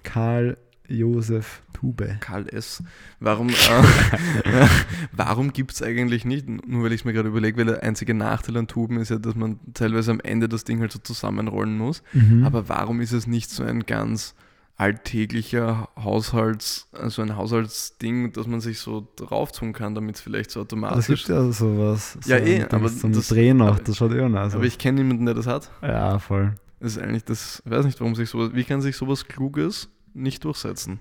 Karl 0.02 0.56
Josef 0.88 1.62
Tube. 1.72 2.16
Karl 2.20 2.48
S. 2.48 2.82
Warum, 3.20 3.48
äh, 3.48 3.52
warum 5.12 5.52
gibt 5.52 5.72
es 5.72 5.82
eigentlich 5.82 6.24
nicht, 6.24 6.48
nur 6.48 6.84
weil 6.84 6.92
ich 6.92 7.00
es 7.00 7.04
mir 7.04 7.12
gerade 7.12 7.28
überlege, 7.28 7.56
weil 7.58 7.66
der 7.66 7.82
einzige 7.82 8.14
Nachteil 8.14 8.56
an 8.56 8.66
Tuben 8.68 8.98
ist 8.98 9.10
ja, 9.10 9.18
dass 9.18 9.34
man 9.34 9.58
teilweise 9.74 10.10
am 10.10 10.20
Ende 10.20 10.48
das 10.48 10.64
Ding 10.64 10.80
halt 10.80 10.92
so 10.92 10.98
zusammenrollen 10.98 11.76
muss. 11.78 12.02
Mhm. 12.12 12.44
Aber 12.44 12.68
warum 12.68 13.00
ist 13.00 13.12
es 13.12 13.26
nicht 13.26 13.50
so 13.50 13.62
ein 13.64 13.86
ganz 13.86 14.34
alltäglicher 14.76 15.88
Haushalts, 16.02 16.88
also 16.92 17.22
ein 17.22 17.36
Haushaltsding, 17.36 18.32
dass 18.32 18.46
man 18.46 18.60
sich 18.60 18.78
so 18.80 19.06
drauf 19.16 19.52
tun 19.52 19.72
kann, 19.72 19.94
damit 19.94 20.16
es 20.16 20.20
vielleicht 20.20 20.50
so 20.50 20.60
automatisch 20.60 21.06
gibt 21.06 21.28
ja 21.28 21.50
sowas. 21.52 22.18
Ja, 22.24 22.38
so 22.38 22.44
eh, 22.44 22.62
ein 22.64 22.70
aber 22.70 22.88
zum 22.88 23.12
das- 23.12 23.28
Drehen 23.28 23.60
aber- 23.62 23.78
das 23.80 23.96
schaut 23.96 24.12
eh 24.12 24.28
nice 24.28 24.54
Aber 24.54 24.64
ich 24.64 24.78
kenne 24.78 25.00
niemanden, 25.02 25.26
der 25.26 25.34
das 25.34 25.46
hat. 25.46 25.70
Ja, 25.82 26.18
voll. 26.18 26.54
Das 26.80 26.92
ist 26.96 26.98
eigentlich 27.02 27.24
das, 27.24 27.62
ich 27.64 27.70
weiß 27.70 27.84
nicht, 27.84 28.00
warum 28.00 28.14
sich 28.16 28.28
sowas, 28.28 28.50
wie 28.54 28.64
kann 28.64 28.80
sich 28.82 28.96
sowas 28.96 29.28
Kluges 29.28 29.88
nicht 30.14 30.44
durchsetzen? 30.44 30.98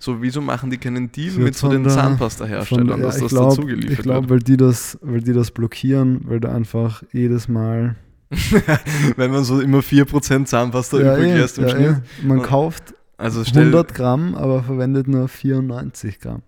So, 0.00 0.22
wieso 0.22 0.40
machen 0.40 0.70
die 0.70 0.78
keinen 0.78 1.10
Deal 1.10 1.34
Wird 1.34 1.44
mit 1.44 1.56
so 1.56 1.68
den 1.68 1.88
Zahnpasta-Herstellern, 1.88 2.88
ja, 2.88 2.96
dass 2.98 3.16
ich 3.16 3.22
das 3.22 3.30
glaub- 3.32 3.50
dazu 3.50 3.66
geliefert 3.66 3.92
Ich 3.98 4.02
glaube, 4.02 4.30
weil, 4.30 4.38
die 4.38 4.56
das, 4.56 4.96
weil 5.02 5.20
die 5.22 5.32
das 5.32 5.50
blockieren, 5.50 6.20
weil 6.24 6.38
du 6.38 6.48
einfach 6.50 7.02
jedes 7.12 7.48
Mal. 7.48 7.96
wird? 8.30 8.64
Wenn 9.16 9.30
man 9.32 9.42
so 9.42 9.60
immer 9.60 9.78
4% 9.80 10.44
Zahnpasta 10.44 11.00
Ja, 11.00 11.16
übrig 11.16 11.30
eh, 11.32 11.38
lässt 11.38 11.58
im 11.58 11.64
ja, 11.64 11.70
Schnitt. 11.70 11.96
eh. 12.22 12.26
Man 12.26 12.38
Und- 12.38 12.44
kauft 12.44 12.94
Also 13.16 13.42
stell, 13.44 13.62
100 13.64 13.92
Gramm, 13.94 14.34
aber 14.36 14.62
verwendet 14.62 15.08
nur 15.08 15.26
94 15.26 16.20
Gramm. 16.20 16.42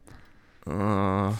Ah, 0.66 1.33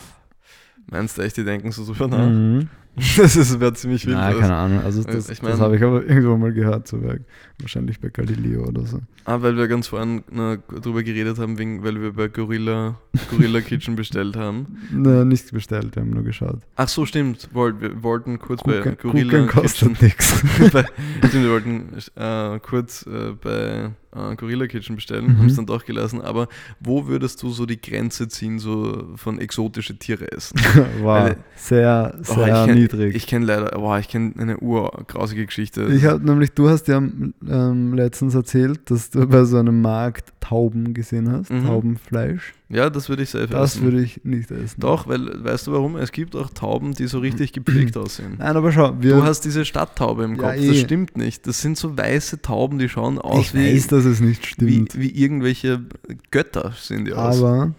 meinst 0.91 1.17
du 1.19 1.23
echt, 1.23 1.37
die 1.37 1.45
denken 1.45 1.71
so 1.71 1.85
drüber 1.85 2.09
nach? 2.09 2.29
Mhm. 2.29 2.69
Das 3.17 3.37
ist 3.37 3.61
wäre 3.61 3.73
ziemlich 3.75 4.05
wild. 4.07 4.17
Na, 4.17 4.27
Also- 4.27 4.41
keine 4.41 4.55
Ahnung. 4.57 4.79
Also 4.85 4.99
Also 4.99 5.13
das, 5.13 5.31
ich 5.31 5.41
das 5.41 5.49
mein- 5.49 5.59
habe 5.59 5.77
ich 5.77 5.83
aber 5.83 6.05
irgendwo 6.05 6.37
mal 6.37 6.53
gehört, 6.53 6.87
so 6.89 6.99
bei, 6.99 7.21
wahrscheinlich 7.59 8.01
bei 8.01 8.09
Galileo 8.09 8.65
oder 8.67 8.85
so. 8.85 9.01
Ah, 9.25 9.41
weil 9.43 9.57
wir 9.57 9.69
ganz 9.69 9.87
vorhin 9.89 10.23
na, 10.31 10.57
drüber 10.57 11.03
geredet 11.03 11.39
haben, 11.39 11.59
wegen, 11.59 11.83
weil 11.85 12.01
wir 12.01 12.13
bei 12.13 12.29
Gorilla, 12.29 12.97
Gorilla 13.31 13.61
Kitchen 13.63 13.97
bestellt 13.97 14.37
haben. 14.37 14.79
Ne, 14.93 15.25
nichts 15.25 15.53
bestellt, 15.53 15.95
wir 15.95 16.03
haben 16.03 16.11
nur 16.11 16.25
geschaut. 16.25 16.59
Ach 16.77 16.89
so, 16.89 17.07
stimmt. 17.07 17.49
Wollt, 17.53 17.81
wir 17.81 18.03
wollten 18.03 18.39
kurz 18.39 18.63
bei 18.63 18.81
Kuchen, 18.81 18.97
Gorilla 18.99 19.31
Kuchen 19.31 19.47
Kitchen. 19.49 19.63
kostet 19.63 20.03
nichts. 20.03 20.43
bei, 20.73 20.85
stimmt, 21.29 21.45
wir 21.45 21.51
wollten 21.51 21.89
äh, 22.17 22.59
kurz 22.61 23.07
äh, 23.07 23.33
bei 23.41 23.91
äh, 24.15 24.35
Gorilla 24.37 24.67
Kitchen 24.67 24.97
bestellen, 24.97 25.27
Mhm. 25.27 25.39
haben 25.39 25.47
es 25.47 25.57
dann 25.57 25.67
doch 25.67 25.85
gelassen. 25.85 26.21
Aber 26.21 26.49
wo 26.81 27.07
würdest 27.07 27.43
du 27.43 27.51
so 27.51 27.67
die 27.67 27.81
Grenze 27.81 28.29
ziehen, 28.29 28.59
so 28.59 29.09
von 29.17 29.39
exotische 29.39 29.97
Tiere 29.99 30.31
essen? 30.33 30.59
War 31.03 31.25
Weil- 31.25 31.37
sehr, 31.57 32.15
Oh, 32.19 32.23
sehr 32.35 32.47
ich 32.49 32.67
kenn, 32.67 32.75
niedrig. 32.75 33.15
Ich 33.15 33.27
kenne 33.27 33.47
leider, 33.47 33.71
boah, 33.79 33.99
ich 33.99 34.09
kenne 34.09 34.33
eine 34.39 34.59
urgrausige 34.59 35.47
Geschichte. 35.47 35.85
Ich 35.93 36.05
habe 36.05 36.25
nämlich, 36.25 36.53
du 36.53 36.69
hast 36.69 36.89
ja 36.89 36.99
ähm, 36.99 37.95
letztens 37.95 38.35
erzählt, 38.35 38.91
dass 38.91 39.11
du 39.11 39.27
bei 39.27 39.45
so 39.45 39.59
einem 39.59 39.81
Markt 39.81 40.33
Tauben 40.41 40.95
gesehen 40.95 41.31
hast, 41.31 41.51
Mhm. 41.51 41.67
Taubenfleisch. 41.67 42.55
Ja, 42.71 42.89
das 42.89 43.09
würde 43.09 43.25
ich 43.25 43.31
safe 43.31 43.49
Das 43.49 43.75
essen. 43.75 43.83
würde 43.83 44.01
ich 44.03 44.25
nicht 44.25 44.51
essen. 44.51 44.81
Doch, 44.81 45.09
weil, 45.09 45.43
weißt 45.45 45.67
du 45.67 45.73
warum? 45.73 45.97
Es 45.97 46.13
gibt 46.13 46.37
auch 46.37 46.51
Tauben, 46.51 46.95
die 46.95 47.07
so 47.09 47.19
richtig 47.19 47.53
gepflegt 47.53 47.97
aussehen. 47.97 48.37
Nein, 48.39 48.57
aber 48.57 48.71
schau, 48.73 48.95
wir, 49.01 49.17
Du 49.17 49.23
hast 49.25 49.41
diese 49.41 49.65
Stadttaube 49.65 50.25
im 50.25 50.37
Ja, 50.37 50.53
Kopf, 50.53 50.57
eh. 50.63 50.69
das 50.69 50.79
stimmt 50.79 51.17
nicht. 51.17 51.47
Das 51.47 51.61
sind 51.61 51.77
so 51.77 51.99
weiße 51.99 52.43
Tauben, 52.43 52.79
die 52.79 52.89
schauen 52.89 53.19
aus 53.19 53.41
ich 53.47 53.55
wie, 53.55 53.75
weiß, 53.75 53.89
dass 53.89 54.05
es 54.05 54.21
nicht 54.21 54.43
wie, 54.61 54.75
stimmt. 54.87 54.99
wie 54.99 55.11
irgendwelche 55.11 55.85
Götter 56.31 56.73
sehen 56.79 57.05
die 57.05 57.13
aus. 57.13 57.39
aber 57.43 57.75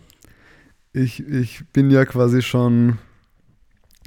ich, 0.94 1.26
ich 1.26 1.64
bin 1.72 1.90
ja 1.90 2.04
quasi 2.06 2.42
schon, 2.42 2.98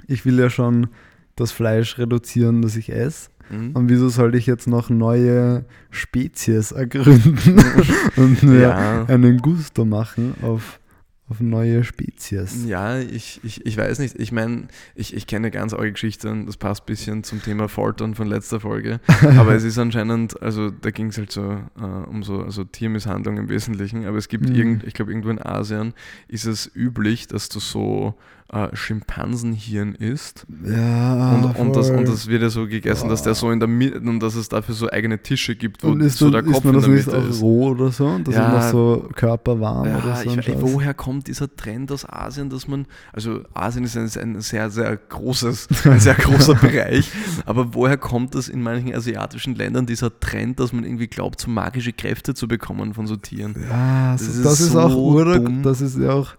ich 0.06 0.26
will 0.26 0.38
ja 0.38 0.50
schon 0.50 0.88
das 1.34 1.50
Fleisch 1.50 1.96
reduzieren, 1.98 2.60
das 2.62 2.76
ich 2.76 2.90
esse. 2.92 3.30
Mhm. 3.50 3.72
Und 3.72 3.88
wieso 3.88 4.08
sollte 4.08 4.38
ich 4.38 4.46
jetzt 4.46 4.66
noch 4.66 4.90
neue 4.90 5.64
Spezies 5.90 6.72
ergründen 6.72 7.62
und 8.16 8.42
Ja. 8.42 9.04
einen 9.06 9.38
Gusto 9.38 9.84
machen 9.84 10.34
auf, 10.42 10.80
auf 11.28 11.40
neue 11.40 11.84
Spezies? 11.84 12.64
Ja, 12.66 12.98
ich, 12.98 13.40
ich, 13.42 13.64
ich 13.64 13.76
weiß 13.76 13.98
nicht. 13.98 14.18
Ich 14.18 14.32
meine, 14.32 14.68
ich, 14.94 15.14
ich 15.14 15.26
kenne 15.26 15.50
ganz 15.50 15.72
eure 15.72 15.92
Geschichte 15.92 16.30
und 16.30 16.46
das 16.46 16.56
passt 16.56 16.82
ein 16.82 16.86
bisschen 16.86 17.24
zum 17.24 17.42
Thema 17.42 17.68
Foltern 17.68 18.14
von 18.14 18.26
letzter 18.26 18.60
Folge. 18.60 19.00
Aber 19.38 19.54
es 19.54 19.64
ist 19.64 19.78
anscheinend, 19.78 20.40
also 20.42 20.70
da 20.70 20.90
ging 20.90 21.08
es 21.08 21.18
halt 21.18 21.32
so 21.32 21.42
äh, 21.78 21.82
um 22.08 22.22
so 22.22 22.42
also 22.42 22.64
Tiermisshandlung 22.64 23.36
im 23.38 23.48
Wesentlichen. 23.48 24.04
Aber 24.06 24.18
es 24.18 24.28
gibt 24.28 24.48
Mhm. 24.48 24.54
irgend, 24.54 24.84
ich 24.84 24.94
glaube, 24.94 25.10
irgendwo 25.12 25.30
in 25.30 25.40
Asien 25.40 25.94
ist 26.28 26.44
es 26.46 26.70
üblich, 26.74 27.26
dass 27.26 27.48
du 27.48 27.58
so 27.60 28.14
äh, 28.52 28.68
Schimpansenhirn 28.76 29.94
isst. 29.94 30.46
Ja, 30.64 31.34
Und, 31.34 31.44
und, 31.56 31.76
das, 31.76 31.90
und 31.90 32.06
das 32.06 32.26
wird 32.26 32.42
ja 32.42 32.50
so 32.50 32.66
gegessen, 32.66 33.08
dass 33.08 33.22
der 33.22 33.34
so 33.34 33.50
in 33.50 33.58
der 33.58 33.68
Mitte 33.68 33.98
und 34.00 34.20
dass 34.20 34.34
es 34.34 34.48
dafür 34.48 34.74
so 34.74 34.90
eigene 34.90 35.18
Tische 35.22 35.56
gibt, 35.56 35.82
wo 35.82 35.88
und 35.88 36.00
ist, 36.00 36.18
so 36.18 36.30
der 36.30 36.44
ist 36.44 36.52
Kopf 36.52 36.64
man 36.64 36.74
in 36.74 36.80
das 36.80 36.84
der 37.06 37.18
Mitte 37.20 37.28
ist. 37.30 37.40
roh 37.42 37.68
oder 37.70 37.90
so? 37.90 38.06
Und 38.06 38.28
das 38.28 38.34
Ja. 38.34 38.48
ist 38.48 38.64
noch 38.64 38.70
so 38.70 39.08
körperwarm 39.14 39.86
Ja, 39.88 39.98
oder 39.98 40.16
so? 40.16 40.30
ich, 40.30 40.44
Scheiß? 40.44 40.56
woher 40.60 40.94
kommt 40.94 41.26
dieser 41.28 41.54
Trend 41.56 41.90
aus 41.90 42.06
Asien, 42.08 42.50
dass 42.50 42.68
man, 42.68 42.86
also 43.12 43.40
Asien 43.54 43.84
ist 43.84 43.96
ein, 43.96 44.10
ein 44.20 44.40
sehr, 44.40 44.68
sehr 44.70 44.96
großes, 44.96 45.68
ein 45.86 46.00
sehr 46.00 46.14
großer 46.14 46.54
Bereich, 46.60 47.10
aber 47.46 47.74
woher 47.74 47.96
kommt 47.96 48.34
das 48.34 48.48
in 48.48 48.62
manchen 48.62 48.94
asiatischen 48.94 49.54
Ländern, 49.54 49.86
dieser 49.86 50.18
Trend, 50.20 50.60
dass 50.60 50.72
man 50.72 50.84
irgendwie 50.84 51.06
glaubt, 51.08 51.40
so 51.40 51.50
magische 51.50 51.92
Kräfte 51.92 52.34
zu 52.34 52.46
bekommen 52.46 52.94
von 52.94 53.06
so 53.06 53.16
Tieren? 53.16 53.54
Ja, 53.68 54.12
Das 54.12 54.26
so, 54.26 54.30
ist 54.32 54.44
das 54.44 54.60
ist, 54.60 54.72
so 54.72 54.80
auch 54.80 54.94
ur 54.94 55.24
der, 55.24 55.38
dumm. 55.40 55.62
das 55.62 55.80
ist 55.80 55.98
ja 55.98 56.12
auch 56.12 56.34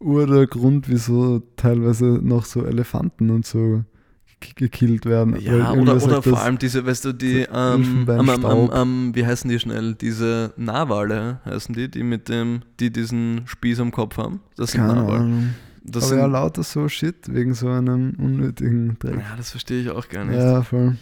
der 0.00 0.46
Grund, 0.46 0.88
wieso 0.88 1.40
teilweise 1.56 2.04
noch 2.06 2.44
so 2.44 2.64
Elefanten 2.64 3.30
und 3.30 3.44
so 3.46 3.84
ge- 4.40 4.52
gekillt 4.54 5.06
werden. 5.06 5.36
Ja, 5.40 5.72
oder, 5.72 5.82
oder 5.82 6.00
sagt, 6.00 6.24
vor 6.24 6.40
allem 6.40 6.58
diese, 6.58 6.86
weißt 6.86 7.04
du, 7.06 7.12
die, 7.12 7.46
ähm, 7.52 8.06
Elfenbeinstaub. 8.06 8.72
am, 8.72 9.14
wie 9.14 9.26
heißen 9.26 9.50
die 9.50 9.58
schnell? 9.58 9.94
Diese 9.94 10.52
Narwale 10.56 11.40
heißen 11.44 11.74
die, 11.74 11.90
die 11.90 12.02
mit 12.04 12.28
dem, 12.28 12.60
die 12.80 12.90
diesen 12.92 13.42
Spieß 13.46 13.80
am 13.80 13.90
Kopf 13.90 14.16
haben. 14.18 14.40
Das 14.56 14.72
sind 14.72 14.80
keine 14.82 14.94
Narwale. 15.00 15.18
Ahnung. 15.20 15.48
Das 15.82 16.04
Aber 16.04 16.08
sind, 16.10 16.18
ja, 16.18 16.26
lauter 16.26 16.62
so 16.62 16.88
Shit 16.88 17.32
wegen 17.32 17.54
so 17.54 17.68
einem 17.68 18.14
unnötigen 18.18 18.98
Dreck. 18.98 19.14
ja, 19.16 19.36
das 19.36 19.50
verstehe 19.50 19.80
ich 19.80 19.90
auch 19.90 20.08
gar 20.08 20.24
nicht. 20.24 20.36
Ja, 20.38 20.62
voll. 20.62 20.96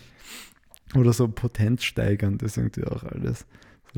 Oder 0.95 1.13
so 1.13 1.27
potenzsteigernd 1.27 2.43
ist 2.45 2.57
irgendwie 2.57 2.85
auch 2.85 3.03
alles. 3.03 3.45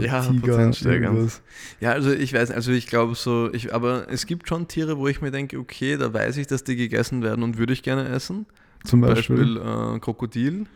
Ja, 0.05 0.23
potenzsteigernd. 0.23 1.17
irgendwas. 1.17 1.43
Ja, 1.81 1.93
also 1.93 2.13
ich 2.13 2.33
weiß, 2.33 2.51
also 2.51 2.73
ich 2.73 2.87
glaube 2.87 3.15
so, 3.15 3.53
ich, 3.53 3.75
aber 3.75 4.09
es 4.11 4.27
gibt 4.27 4.49
schon 4.49 4.69
Tiere, 4.69 4.99
wo 4.99 5.09
ich 5.09 5.21
mir 5.21 5.31
denke, 5.31 5.59
okay, 5.59 5.97
da 5.97 6.13
weiß 6.13 6.37
ich, 6.37 6.47
dass 6.47 6.65
die 6.65 6.77
gegessen 6.77 7.23
werden 7.23 7.43
und 7.43 7.59
würde 7.59 7.73
ich 7.73 7.83
gerne 7.83 8.09
essen. 8.09 8.47
Zum 8.85 9.01
Beispiel, 9.01 9.55
Beispiel, 9.55 9.97
äh, 9.97 9.99
Krokodil. 9.99 10.67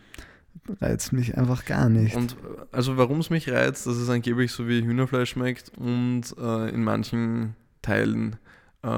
reizt 0.80 1.12
mich 1.12 1.37
einfach 1.38 1.64
gar 1.64 1.88
nicht. 1.88 2.16
Und 2.16 2.32
äh, 2.32 2.64
also 2.72 2.96
warum 2.96 3.20
es 3.20 3.30
mich 3.30 3.50
reizt, 3.50 3.87
dass 3.87 3.96
es 3.96 4.08
angeblich 4.08 4.52
so 4.52 4.66
wie 4.68 4.82
Hühnerfleisch 4.82 5.30
schmeckt 5.30 5.72
und 5.76 6.22
äh, 6.38 6.70
in 6.70 6.82
manchen 6.82 7.54
Teilen 7.80 8.37
äh, 8.82 8.88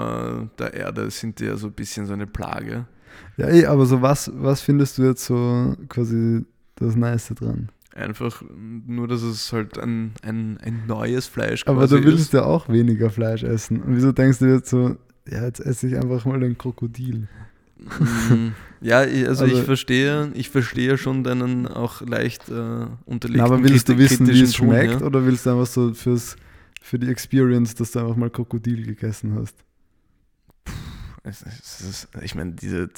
der 0.59 0.75
Erde 0.75 1.11
sind 1.11 1.41
die 1.41 1.45
ja 1.45 1.57
so 1.57 1.69
ein 1.69 1.73
bisschen 1.73 2.07
so 2.07 2.13
eine 2.13 2.27
Plage. 2.27 2.87
ja, 3.37 3.49
eh, 3.49 3.67
aber 3.67 3.87
so 3.87 4.01
was, 4.03 4.31
was 4.35 4.63
findest 4.63 4.99
du 4.99 5.05
jetzt 5.05 5.25
so 5.27 5.77
quasi 5.89 6.45
das 6.77 6.97
Nice 6.97 7.29
dran? 7.35 7.69
Einfach 7.95 8.43
nur, 8.51 9.07
dass 9.07 9.23
es 9.23 9.53
halt 9.53 9.79
ein, 9.79 10.15
ein, 10.23 10.59
ein 10.59 10.83
neues 10.89 11.29
Fleisch 11.29 11.63
Aber 11.67 11.87
du 11.87 12.03
willst 12.03 12.25
ist. 12.27 12.33
ja 12.33 12.43
auch 12.45 12.69
weniger 12.69 13.09
Fleisch 13.09 13.45
essen. 13.45 13.83
Und 13.83 13.95
wieso 13.95 14.11
denkst 14.11 14.41
du 14.41 14.47
jetzt 14.47 14.69
so, 14.69 14.97
ja, 15.29 15.45
jetzt 15.45 15.61
esse 15.61 15.87
ich 15.87 15.97
einfach 15.97 16.25
mal 16.25 16.41
den 16.41 16.59
Krokodil? 16.59 17.29
Mm, 17.79 18.49
ja, 18.81 19.05
ich, 19.05 19.29
also, 19.29 19.45
ich 19.45 19.53
Also- 19.53 19.65
verstehe, 19.65 20.33
ich 20.35 20.51
verstehe 20.51 20.99
schon 20.99 21.23
deinen 21.23 21.69
auch 21.69 22.01
leicht 22.01 22.49
äh, 22.49 22.87
unterlegten 23.05 23.37
Na, 23.37 23.45
aber 23.45 23.63
willst 23.63 23.89
du 23.89 23.97
wissen, 23.97 24.27
wie 24.27 24.41
es 24.43 24.57
schmeckt? 24.57 25.01
ja? 25.01 25.07
Oder 25.07 25.25
willst 25.25 25.47
du 25.47 25.51
einfach 25.51 25.67
so 25.67 25.95
fürs, 25.95 26.35
für 26.83 26.99
die 26.99 27.09
Experience, 27.09 27.77
dass 27.77 27.93
du 27.93 28.01
einfach 28.01 28.17
mal 28.17 28.29
Krokodil 28.31 28.85
gegessen 28.87 29.37
hast? 29.39 29.57
Es, 31.23 31.43
es 31.43 31.81
ist, 31.81 32.09
ich 32.23 32.35
meine, 32.35 32.53
diese 32.53 32.89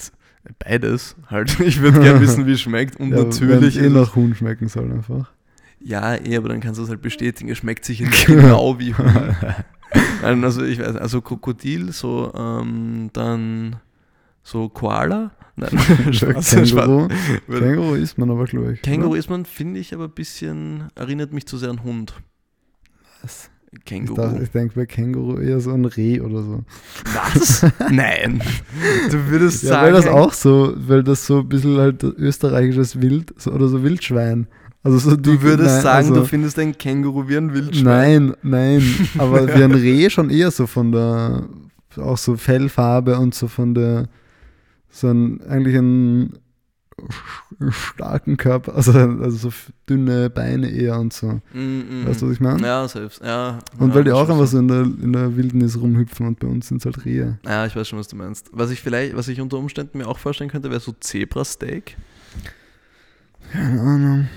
beides 0.58 1.16
halt. 1.28 1.58
Ich 1.66 1.80
würde 1.80 2.00
gerne 2.00 2.20
wissen, 2.20 2.46
wie 2.46 2.52
es 2.52 2.60
schmeckt 2.60 2.96
und 2.96 3.10
ja, 3.10 3.24
natürlich 3.24 3.78
eh 3.78 3.88
nach 3.88 4.14
Huhn 4.14 4.34
schmecken 4.34 4.68
soll 4.68 4.92
einfach. 4.92 5.32
Ja, 5.80 6.14
eh, 6.14 6.36
aber 6.36 6.48
dann 6.48 6.60
kannst 6.60 6.78
du 6.78 6.84
es 6.84 6.88
halt 6.88 7.02
bestätigen. 7.02 7.50
Es 7.50 7.58
schmeckt 7.58 7.84
sicher 7.84 8.04
nicht 8.08 8.26
genau 8.26 8.78
wie 8.78 8.94
Huhn. 8.94 9.36
Also 10.22 10.64
ich 10.64 10.80
weiß, 10.80 10.96
also 10.96 11.20
Krokodil, 11.20 11.92
so 11.92 12.32
ähm, 12.34 13.10
dann 13.12 13.76
so 14.42 14.68
Koala. 14.68 15.32
Nein. 15.56 15.70
Känguru, 16.10 17.08
Känguru 17.48 17.94
isst 17.94 18.18
man 18.18 18.30
aber, 18.30 18.44
glaube 18.44 18.74
ich. 18.74 18.82
Känguru 18.82 19.10
oder? 19.10 19.18
ist 19.18 19.30
man, 19.30 19.46
finde 19.46 19.80
ich, 19.80 19.94
aber 19.94 20.04
ein 20.04 20.10
bisschen, 20.10 20.88
erinnert 20.94 21.32
mich 21.32 21.46
zu 21.46 21.56
sehr 21.56 21.70
an 21.70 21.82
Hund. 21.82 22.14
Was? 23.22 23.50
Ich, 23.78 23.84
Känguru. 23.84 24.14
dachte, 24.16 24.42
ich 24.42 24.50
denke 24.50 24.74
bei 24.74 24.86
Känguru 24.86 25.38
eher 25.38 25.60
so 25.60 25.72
ein 25.72 25.84
Reh 25.84 26.20
oder 26.20 26.42
so. 26.42 26.64
Was? 27.14 27.64
Nein. 27.90 28.40
Du 29.10 29.28
würdest 29.30 29.62
Ja, 29.64 29.70
sagen. 29.70 29.86
weil 29.86 29.92
das 29.92 30.06
auch 30.06 30.32
so, 30.32 30.74
weil 30.76 31.02
das 31.02 31.26
so 31.26 31.40
ein 31.40 31.48
bisschen 31.48 31.76
halt 31.78 32.02
österreichisches 32.02 33.00
Wild 33.00 33.32
so, 33.36 33.52
oder 33.52 33.68
so 33.68 33.82
Wildschwein. 33.82 34.46
Also 34.82 34.98
so 34.98 35.16
Du 35.16 35.42
würdest 35.42 35.74
nein, 35.74 35.82
sagen, 35.82 36.08
also, 36.08 36.14
du 36.20 36.24
findest 36.24 36.58
ein 36.58 36.76
Känguru 36.78 37.28
wie 37.28 37.36
ein 37.36 37.52
Wildschwein. 37.52 38.26
Nein, 38.26 38.34
nein, 38.42 38.82
aber 39.18 39.46
wie 39.48 39.62
ein 39.62 39.72
Reh 39.72 40.08
schon 40.10 40.30
eher 40.30 40.50
so 40.50 40.66
von 40.66 40.92
der, 40.92 41.42
auch 41.96 42.18
so 42.18 42.36
Fellfarbe 42.36 43.18
und 43.18 43.34
so 43.34 43.48
von 43.48 43.74
der, 43.74 44.08
so 44.90 45.08
ein, 45.08 45.40
eigentlich 45.48 45.76
sch- 45.76 46.30
starken 47.70 48.36
Körper, 48.36 48.74
also, 48.74 48.92
also 48.92 49.50
so 49.50 49.52
dünne 49.88 50.30
Beine 50.30 50.70
eher 50.70 50.98
und 50.98 51.12
so. 51.12 51.40
Mm, 51.52 51.58
mm, 52.02 52.06
Weißt 52.06 52.22
du, 52.22 52.26
was 52.26 52.32
ich 52.34 52.40
meine? 52.40 52.66
Ja, 52.66 52.86
selbst. 52.88 53.22
Ja, 53.22 53.58
Und 53.78 53.90
ja, 53.90 53.94
weil 53.94 54.04
die 54.04 54.12
auch 54.12 54.28
einfach 54.28 54.46
so. 54.46 54.58
in 54.58 54.68
der, 54.68 54.82
in 54.82 55.12
der 55.12 55.36
Wildnis 55.36 55.78
rumhüpfen 55.80 56.26
und 56.26 56.38
bei 56.40 56.46
uns 56.48 56.68
sind 56.68 56.78
es 56.78 56.86
halt 56.86 57.04
Rehe. 57.04 57.38
Ja, 57.44 57.66
ich 57.66 57.76
weiß 57.76 57.86
schon, 57.88 57.98
was 57.98 58.08
du 58.08 58.16
meinst. 58.16 58.48
Was 58.52 58.70
ich 58.70 58.80
vielleicht, 58.80 59.16
was 59.16 59.28
ich 59.28 59.40
unter 59.40 59.58
Umständen 59.58 59.98
mir 59.98 60.06
auch 60.08 60.18
vorstellen 60.18 60.50
könnte, 60.50 60.70
wäre 60.70 60.80
so 60.80 60.92
Zebrasteak. 60.98 61.96
Keine 63.52 63.80
Ahnung. 63.80 64.28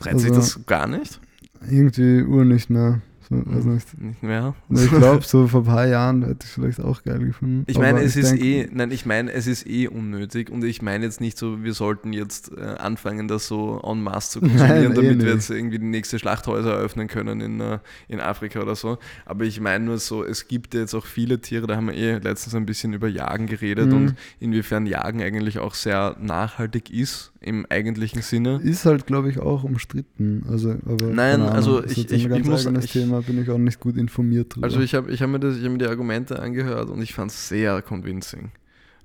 Reizt 0.00 0.20
sich 0.20 0.30
Also- 0.32 0.58
das 0.58 0.66
gar 0.66 0.86
nicht? 0.86 1.20
Irgendwie 1.68 2.22
Uhr 2.22 2.44
nicht 2.44 2.68
mehr. 2.70 3.00
So, 3.28 3.36
weiß 3.44 3.64
nicht. 3.64 4.00
Nicht 4.00 4.22
mehr. 4.22 4.54
Ich 4.70 4.88
glaube, 4.90 5.22
so 5.24 5.46
vor 5.48 5.60
ein 5.62 5.66
paar 5.66 5.86
Jahren 5.86 6.22
hätte 6.22 6.38
ich 6.42 6.48
es 6.48 6.50
vielleicht 6.54 6.80
auch 6.80 7.02
geil 7.02 7.18
gefunden. 7.20 7.64
Ich 7.66 7.78
meine, 7.78 8.00
es 8.02 8.16
ist 8.16 8.32
denk- 8.32 8.42
eh, 8.44 8.68
nein, 8.72 8.90
ich 8.90 9.06
meine, 9.06 9.32
es 9.32 9.46
ist 9.46 9.66
eh 9.66 9.88
unnötig 9.88 10.50
und 10.50 10.62
ich 10.64 10.82
meine 10.82 11.04
jetzt 11.04 11.20
nicht 11.20 11.38
so, 11.38 11.62
wir 11.62 11.74
sollten 11.74 12.12
jetzt 12.12 12.52
äh, 12.56 12.60
anfangen, 12.60 13.28
das 13.28 13.46
so 13.46 13.80
en 13.82 14.02
masse 14.02 14.32
zu 14.32 14.40
konsumieren, 14.46 14.68
Nein, 14.68 14.92
eh 14.92 14.94
damit 14.94 15.02
wir 15.02 15.14
nicht. 15.16 15.26
jetzt 15.34 15.50
irgendwie 15.50 15.78
die 15.78 15.86
nächste 15.86 16.18
Schlachthäuser 16.18 16.72
eröffnen 16.74 17.08
können 17.08 17.40
in, 17.40 17.60
äh, 17.60 17.78
in 18.08 18.20
Afrika 18.20 18.60
oder 18.60 18.74
so. 18.76 18.98
Aber 19.26 19.44
ich 19.44 19.60
meine 19.60 19.84
nur 19.84 19.98
so, 19.98 20.24
es 20.24 20.48
gibt 20.48 20.74
ja 20.74 20.80
jetzt 20.80 20.94
auch 20.94 21.06
viele 21.06 21.40
Tiere, 21.40 21.66
da 21.66 21.76
haben 21.76 21.86
wir 21.88 21.94
eh 21.94 22.18
letztens 22.18 22.54
ein 22.54 22.66
bisschen 22.66 22.92
über 22.92 23.08
Jagen 23.08 23.46
geredet 23.46 23.88
Mhm. 23.88 23.94
und 23.94 24.14
inwiefern 24.40 24.86
Jagen 24.86 25.22
eigentlich 25.22 25.58
auch 25.58 25.74
sehr 25.74 26.16
nachhaltig 26.20 26.90
ist 26.90 27.32
im 27.44 27.66
eigentlichen 27.68 28.22
Sinne. 28.22 28.60
Ist 28.62 28.86
halt, 28.86 29.06
glaube 29.06 29.30
ich, 29.30 29.38
auch 29.38 29.64
umstritten. 29.64 30.44
Also, 30.48 30.70
aber 30.86 31.06
Nein, 31.06 31.40
Ahnung. 31.42 31.48
also 31.50 31.78
Ist 31.80 31.92
ich- 31.98 32.10
ich- 32.10 32.24
ich 32.26 32.44
muss- 32.44 32.66
ich- 32.66 32.92
Thema, 32.92 33.20
bin 33.22 33.40
ich 33.42 33.50
auch 33.50 33.58
nicht 33.58 33.80
gut 33.80 33.96
informiert 33.96 34.54
drüber. 34.54 34.64
Also 34.66 34.80
ich 34.80 34.94
habe 34.94 35.10
ich 35.12 35.20
hab 35.22 35.28
mir, 35.30 35.38
das- 35.40 35.56
ich 35.58 35.64
hab 35.64 35.70
mir 35.72 35.78
die 35.78 35.86
Argumente 35.86 36.38
angehört 36.40 36.88
und 36.90 37.02
ich 37.02 37.14
fand 37.14 37.30
es 37.30 37.48
sehr 37.48 37.82
convincing. 37.82 38.50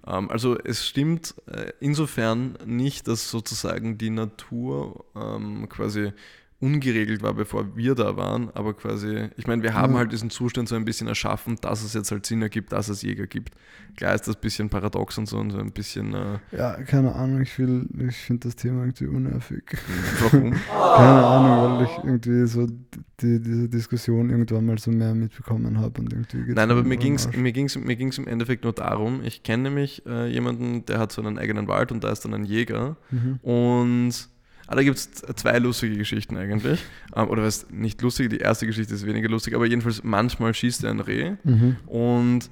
Ähm, 0.08 0.30
also 0.32 0.58
es 0.63 0.88
stimmt 0.88 1.36
äh, 1.47 1.71
insofern 1.80 2.58
nicht, 2.65 3.08
dass 3.08 3.30
sozusagen 3.30 3.97
die 3.97 4.10
Natur 4.10 5.06
ähm, 5.15 5.67
quasi 5.69 6.12
ungeregelt 6.62 7.22
war, 7.22 7.34
bevor 7.34 7.76
wir 7.78 7.95
da 7.95 8.17
waren, 8.17 8.50
aber 8.54 8.74
quasi, 8.74 9.30
ich 9.38 9.48
meine, 9.48 9.63
wir 9.63 9.74
haben 9.74 9.93
Ja. 9.93 10.00
halt 10.00 10.12
diesen 10.12 10.30
Zustand 10.30 10.67
so 10.67 10.76
ein 10.76 10.84
bisschen 10.84 11.08
erschaffen, 11.08 11.56
dass 11.62 11.84
es 11.84 11.93
jetzt 11.93 12.12
halt 12.12 12.26
Sinn 12.26 12.41
ergibt, 12.41 12.74
dass 12.74 12.89
es 12.89 13.02
Jäger 13.02 13.28
gibt. 13.28 13.54
Klar 13.95 14.13
ist 14.13 14.28
das 14.28 14.36
ein 14.36 14.41
bisschen 14.41 14.69
paradox 14.69 15.17
und 15.17 15.26
so 15.28 15.38
und 15.38 15.52
so 15.52 15.58
ein 15.60 15.72
bisschen, 15.72 16.13
äh, 16.13 16.39
ja, 16.52 16.74
keine 16.84 17.15
Ahnung, 17.15 17.41
ich 17.41 17.58
will, 17.60 17.88
ich 18.10 18.17
finde 18.17 18.48
das 18.50 18.58
Thema 18.58 18.82
irgendwie 18.82 19.08
unnervig. 19.08 19.63
warum? 20.19 20.52
Keine 20.69 21.26
Ahnung, 21.26 21.78
weil 21.80 21.86
ich 21.86 21.98
irgendwie 22.04 22.45
so 22.48 22.67
die, 23.22 23.39
diese 23.41 23.69
Diskussion 23.69 24.30
irgendwann 24.30 24.65
mal 24.65 24.78
so 24.78 24.91
mehr 24.91 25.15
mitbekommen 25.15 25.80
habe 25.80 26.02
und 26.02 26.12
irgendwie 26.12 26.54
Nein, 26.54 26.72
aber 26.72 26.84
mir 26.84 26.98
ging 26.98 27.15
es 27.15 27.30
mir 27.36 27.52
ging's, 27.54 27.78
mir 27.78 27.95
ging's 27.95 28.17
im 28.17 28.28
Endeffekt 28.28 28.63
nur 28.65 28.74
darum, 28.74 29.22
ich 29.24 29.43
kenne 29.43 29.63
nämlich 29.63 30.06
äh, 30.06 30.28
jemanden, 30.28 30.86
der 30.86 31.00
hat 31.00 31.12
so 31.13 31.22
einen 31.22 31.38
eigenen 31.38 31.67
Wald 31.69 31.91
und 31.93 32.04
da 32.04 32.10
ist 32.12 32.26
dann 32.26 32.34
ein 32.34 32.43
Jäger 32.43 32.98
Mhm. 33.12 33.39
und 33.41 34.13
ah, 34.69 34.75
da 34.75 34.84
gibt 34.84 34.97
es 34.97 35.10
zwei 35.36 35.58
lustige 35.60 35.97
Geschichten 35.97 36.38
eigentlich. 36.38 36.79
Ähm, 37.15 37.27
oder 37.27 37.43
was 37.43 37.67
nicht 37.71 38.01
lustig, 38.01 38.29
die 38.29 38.38
erste 38.38 38.65
Geschichte 38.67 38.93
ist 38.93 39.05
weniger 39.05 39.27
lustig, 39.29 39.55
aber 39.55 39.65
jedenfalls 39.65 40.03
manchmal 40.03 40.53
schießt 40.53 40.84
er 40.84 40.91
ein 40.91 40.99
Reh 40.99 41.32
Mhm. 41.43 41.77
und 41.88 42.45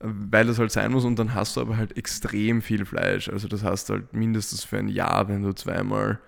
äh, 0.00 0.06
weil 0.30 0.46
das 0.46 0.58
halt 0.58 0.70
sein 0.72 0.92
muss 0.92 1.04
und 1.04 1.18
dann 1.18 1.34
hast 1.34 1.56
du 1.56 1.60
aber 1.60 1.76
halt 1.76 1.96
extrem 1.96 2.60
viel 2.62 2.84
Fleisch. 2.84 3.28
Also 3.28 3.48
das 3.48 3.62
hast 3.64 3.88
du 3.88 3.94
halt 3.94 4.12
mindestens 4.12 4.64
für 4.64 4.78
ein 4.78 4.88
Jahr, 4.88 5.28
wenn 5.28 5.42
du 5.42 5.52
zweimal, 5.54 6.18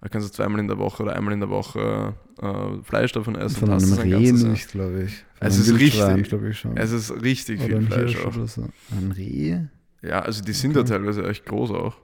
da 0.00 0.08
kannst 0.08 0.28
du 0.28 0.32
zweimal 0.32 0.60
in 0.60 0.68
der 0.68 0.78
Woche 0.78 1.02
oder 1.02 1.14
einmal 1.16 1.32
in 1.34 1.40
der 1.40 1.50
Woche 1.50 2.14
äh, 2.40 2.82
Fleisch 2.84 3.12
davon 3.12 3.34
essen. 3.36 3.56
Von 3.66 3.70
einem 3.70 3.92
Reh 3.94 4.32
nicht, 4.32 4.68
glaube 4.70 5.02
ich. 5.04 5.24
Von 5.38 5.46
Es 5.48 5.58
ist 5.58 5.72
richtig. 5.78 6.30
ich 6.50 6.58
schon. 6.58 6.76
Es 6.76 6.92
ist 6.92 7.10
richtig 7.22 7.60
oder 7.60 7.78
viel 7.78 7.86
Fleisch 7.86 8.16
auch. 8.24 8.46
so. 8.48 8.62
Ein 8.90 9.12
Reh? 9.12 9.58
Ja, 10.02 10.20
also 10.20 10.42
die 10.44 10.52
sind 10.52 10.74
ja 10.76 10.82
Okay. 10.82 10.90
teilweise 10.90 11.28
echt 11.28 11.44
groß 11.46 11.70
auch. 11.72 11.96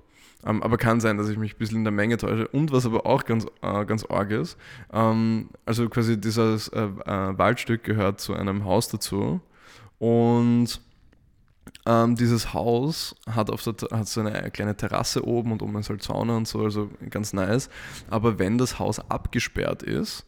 Ähm, 0.46 0.62
aber 0.62 0.76
kann 0.76 1.00
sein, 1.00 1.16
dass 1.16 1.28
ich 1.28 1.38
mich 1.38 1.54
ein 1.54 1.58
bisschen 1.58 1.78
in 1.78 1.84
der 1.84 1.92
Menge 1.92 2.16
täusche. 2.16 2.48
Und 2.48 2.72
was 2.72 2.86
aber 2.86 3.06
auch 3.06 3.24
ganz, 3.24 3.46
äh, 3.62 3.84
ganz 3.84 4.04
arg 4.04 4.30
ist, 4.30 4.58
ähm, 4.92 5.50
also 5.64 5.88
quasi 5.88 6.20
dieses 6.20 6.68
äh, 6.68 6.82
äh, 6.82 7.38
Waldstück 7.38 7.84
gehört 7.84 8.20
zu 8.20 8.34
einem 8.34 8.64
Haus 8.64 8.88
dazu. 8.88 9.40
Und 9.98 10.80
ähm, 11.86 12.14
dieses 12.16 12.52
Haus 12.52 13.14
hat, 13.30 13.50
auf 13.50 13.62
der, 13.62 13.74
hat 13.90 14.08
so 14.08 14.20
eine 14.20 14.50
kleine 14.50 14.76
Terrasse 14.76 15.26
oben 15.26 15.52
und 15.52 15.62
oben 15.62 15.76
ist 15.78 15.90
halt 15.90 16.02
Sauna 16.02 16.36
und 16.36 16.48
so, 16.48 16.62
also 16.62 16.90
ganz 17.10 17.32
nice. 17.32 17.70
Aber 18.10 18.38
wenn 18.38 18.58
das 18.58 18.78
Haus 18.78 18.98
abgesperrt 19.10 19.82
ist, 19.82 20.26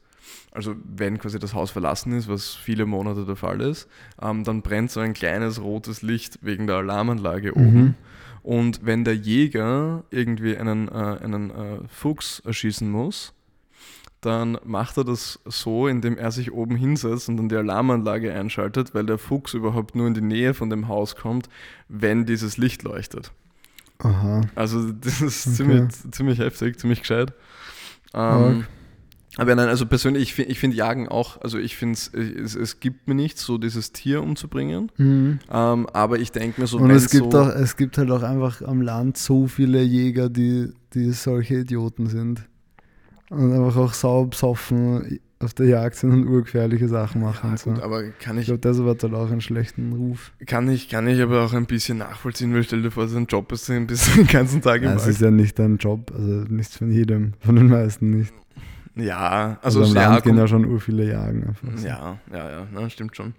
also 0.50 0.74
wenn 0.84 1.18
quasi 1.18 1.38
das 1.38 1.54
Haus 1.54 1.70
verlassen 1.70 2.12
ist, 2.12 2.28
was 2.28 2.54
viele 2.54 2.86
Monate 2.86 3.24
der 3.26 3.36
Fall 3.36 3.60
ist, 3.60 3.88
ähm, 4.20 4.44
dann 4.44 4.62
brennt 4.62 4.90
so 4.90 5.00
ein 5.00 5.12
kleines 5.12 5.60
rotes 5.60 6.02
Licht 6.02 6.38
wegen 6.42 6.66
der 6.66 6.76
Alarmanlage 6.76 7.54
oben. 7.54 7.94
Und 8.46 8.86
wenn 8.86 9.02
der 9.02 9.16
Jäger 9.16 10.04
irgendwie 10.10 10.56
einen, 10.56 10.86
äh, 10.86 10.92
einen 10.92 11.50
äh, 11.50 11.78
Fuchs 11.88 12.38
erschießen 12.44 12.88
muss, 12.88 13.32
dann 14.20 14.56
macht 14.64 14.96
er 14.98 15.02
das 15.02 15.40
so, 15.46 15.88
indem 15.88 16.16
er 16.16 16.30
sich 16.30 16.52
oben 16.52 16.76
hinsetzt 16.76 17.28
und 17.28 17.38
dann 17.38 17.48
die 17.48 17.56
Alarmanlage 17.56 18.32
einschaltet, 18.32 18.94
weil 18.94 19.04
der 19.04 19.18
Fuchs 19.18 19.52
überhaupt 19.52 19.96
nur 19.96 20.06
in 20.06 20.14
die 20.14 20.20
Nähe 20.20 20.54
von 20.54 20.70
dem 20.70 20.86
Haus 20.86 21.16
kommt, 21.16 21.48
wenn 21.88 22.24
dieses 22.24 22.56
Licht 22.56 22.84
leuchtet. 22.84 23.32
Aha. 23.98 24.42
Also 24.54 24.92
das 24.92 25.22
ist 25.22 25.44
Okay. 25.48 25.56
ziemlich, 25.56 25.92
ziemlich 26.12 26.38
heftig, 26.38 26.78
ziemlich 26.78 27.00
gescheit. 27.00 27.32
Ähm. 28.14 28.64
Aber 29.36 29.54
nein, 29.54 29.68
also 29.68 29.86
persönlich, 29.86 30.22
ich 30.22 30.34
finde 30.34 30.52
ich 30.52 30.58
find 30.58 30.74
Jagen 30.74 31.08
auch, 31.08 31.40
also 31.42 31.58
ich 31.58 31.76
finde 31.76 31.94
es, 31.94 32.54
es 32.54 32.80
gibt 32.80 33.06
mir 33.06 33.14
nichts, 33.14 33.44
so 33.44 33.58
dieses 33.58 33.92
Tier 33.92 34.22
umzubringen. 34.22 34.90
Mhm. 34.96 35.40
Ähm, 35.50 35.86
aber 35.92 36.18
ich 36.18 36.32
denke 36.32 36.60
mir 36.60 36.66
so, 36.66 36.78
Und 36.78 36.90
es 36.90 37.10
gibt, 37.10 37.32
so, 37.32 37.40
auch, 37.40 37.48
es 37.48 37.76
gibt 37.76 37.98
halt 37.98 38.10
auch 38.10 38.22
einfach 38.22 38.62
am 38.62 38.80
Land 38.80 39.18
so 39.18 39.46
viele 39.46 39.82
Jäger, 39.82 40.30
die, 40.30 40.72
die 40.94 41.12
solche 41.12 41.56
Idioten 41.56 42.06
sind. 42.06 42.46
Und 43.28 43.52
einfach 43.52 43.76
auch 43.76 43.92
sau 43.92 44.24
besoffen 44.24 45.20
auf 45.38 45.52
der 45.52 45.66
Jagd 45.66 45.96
sind 45.96 46.12
und 46.12 46.26
urgefährliche 46.26 46.88
Sachen 46.88 47.20
machen. 47.20 47.40
Ja, 47.44 47.50
und 47.50 47.58
so. 47.58 47.70
gut, 47.70 47.82
aber 47.82 48.04
kann 48.10 48.36
Ich 48.36 48.42
ich, 48.42 48.46
glaube, 48.46 48.60
das 48.60 48.78
hat 48.78 49.02
halt 49.02 49.14
auch 49.14 49.30
einen 49.30 49.42
schlechten 49.42 49.92
Ruf. 49.92 50.32
kann, 50.46 50.70
ich, 50.70 50.88
kann 50.88 51.06
ich 51.08 51.20
aber 51.20 51.44
auch 51.44 51.52
ein 51.52 51.66
bisschen 51.66 51.98
nachvollziehen, 51.98 52.54
weil 52.54 52.62
stell 52.62 52.82
dir 52.82 52.90
vor, 52.90 53.06
sein 53.08 53.26
Job 53.26 53.52
ist 53.52 53.70
ein 53.70 53.86
bisschen 53.86 54.16
den 54.24 54.26
ganzen 54.28 54.62
Tag 54.62 54.78
im 54.78 54.84
Ja, 54.84 54.94
es 54.94 55.06
ist 55.06 55.20
ja 55.20 55.30
nicht 55.30 55.58
dein 55.58 55.76
Job, 55.76 56.10
also 56.16 56.44
nichts 56.48 56.78
von 56.78 56.90
jedem, 56.90 57.34
von 57.40 57.56
den 57.56 57.68
meisten 57.68 58.10
nicht. 58.10 58.32
Ja, 58.98 59.58
Also, 59.60 59.80
also, 59.80 59.90
am 59.90 59.96
ja, 59.96 60.08
Land 60.10 60.22
gehen 60.24 60.30
kommt- 60.32 60.38
ja 60.40 60.48
schon 60.48 60.64
ur 60.64 60.80
viele 60.80 61.04
jagen. 61.06 61.54
Ja, 61.84 62.18
ja, 62.32 62.50
ja, 62.50 62.66
na, 62.72 62.88
stimmt 62.88 63.14
schon. 63.14 63.34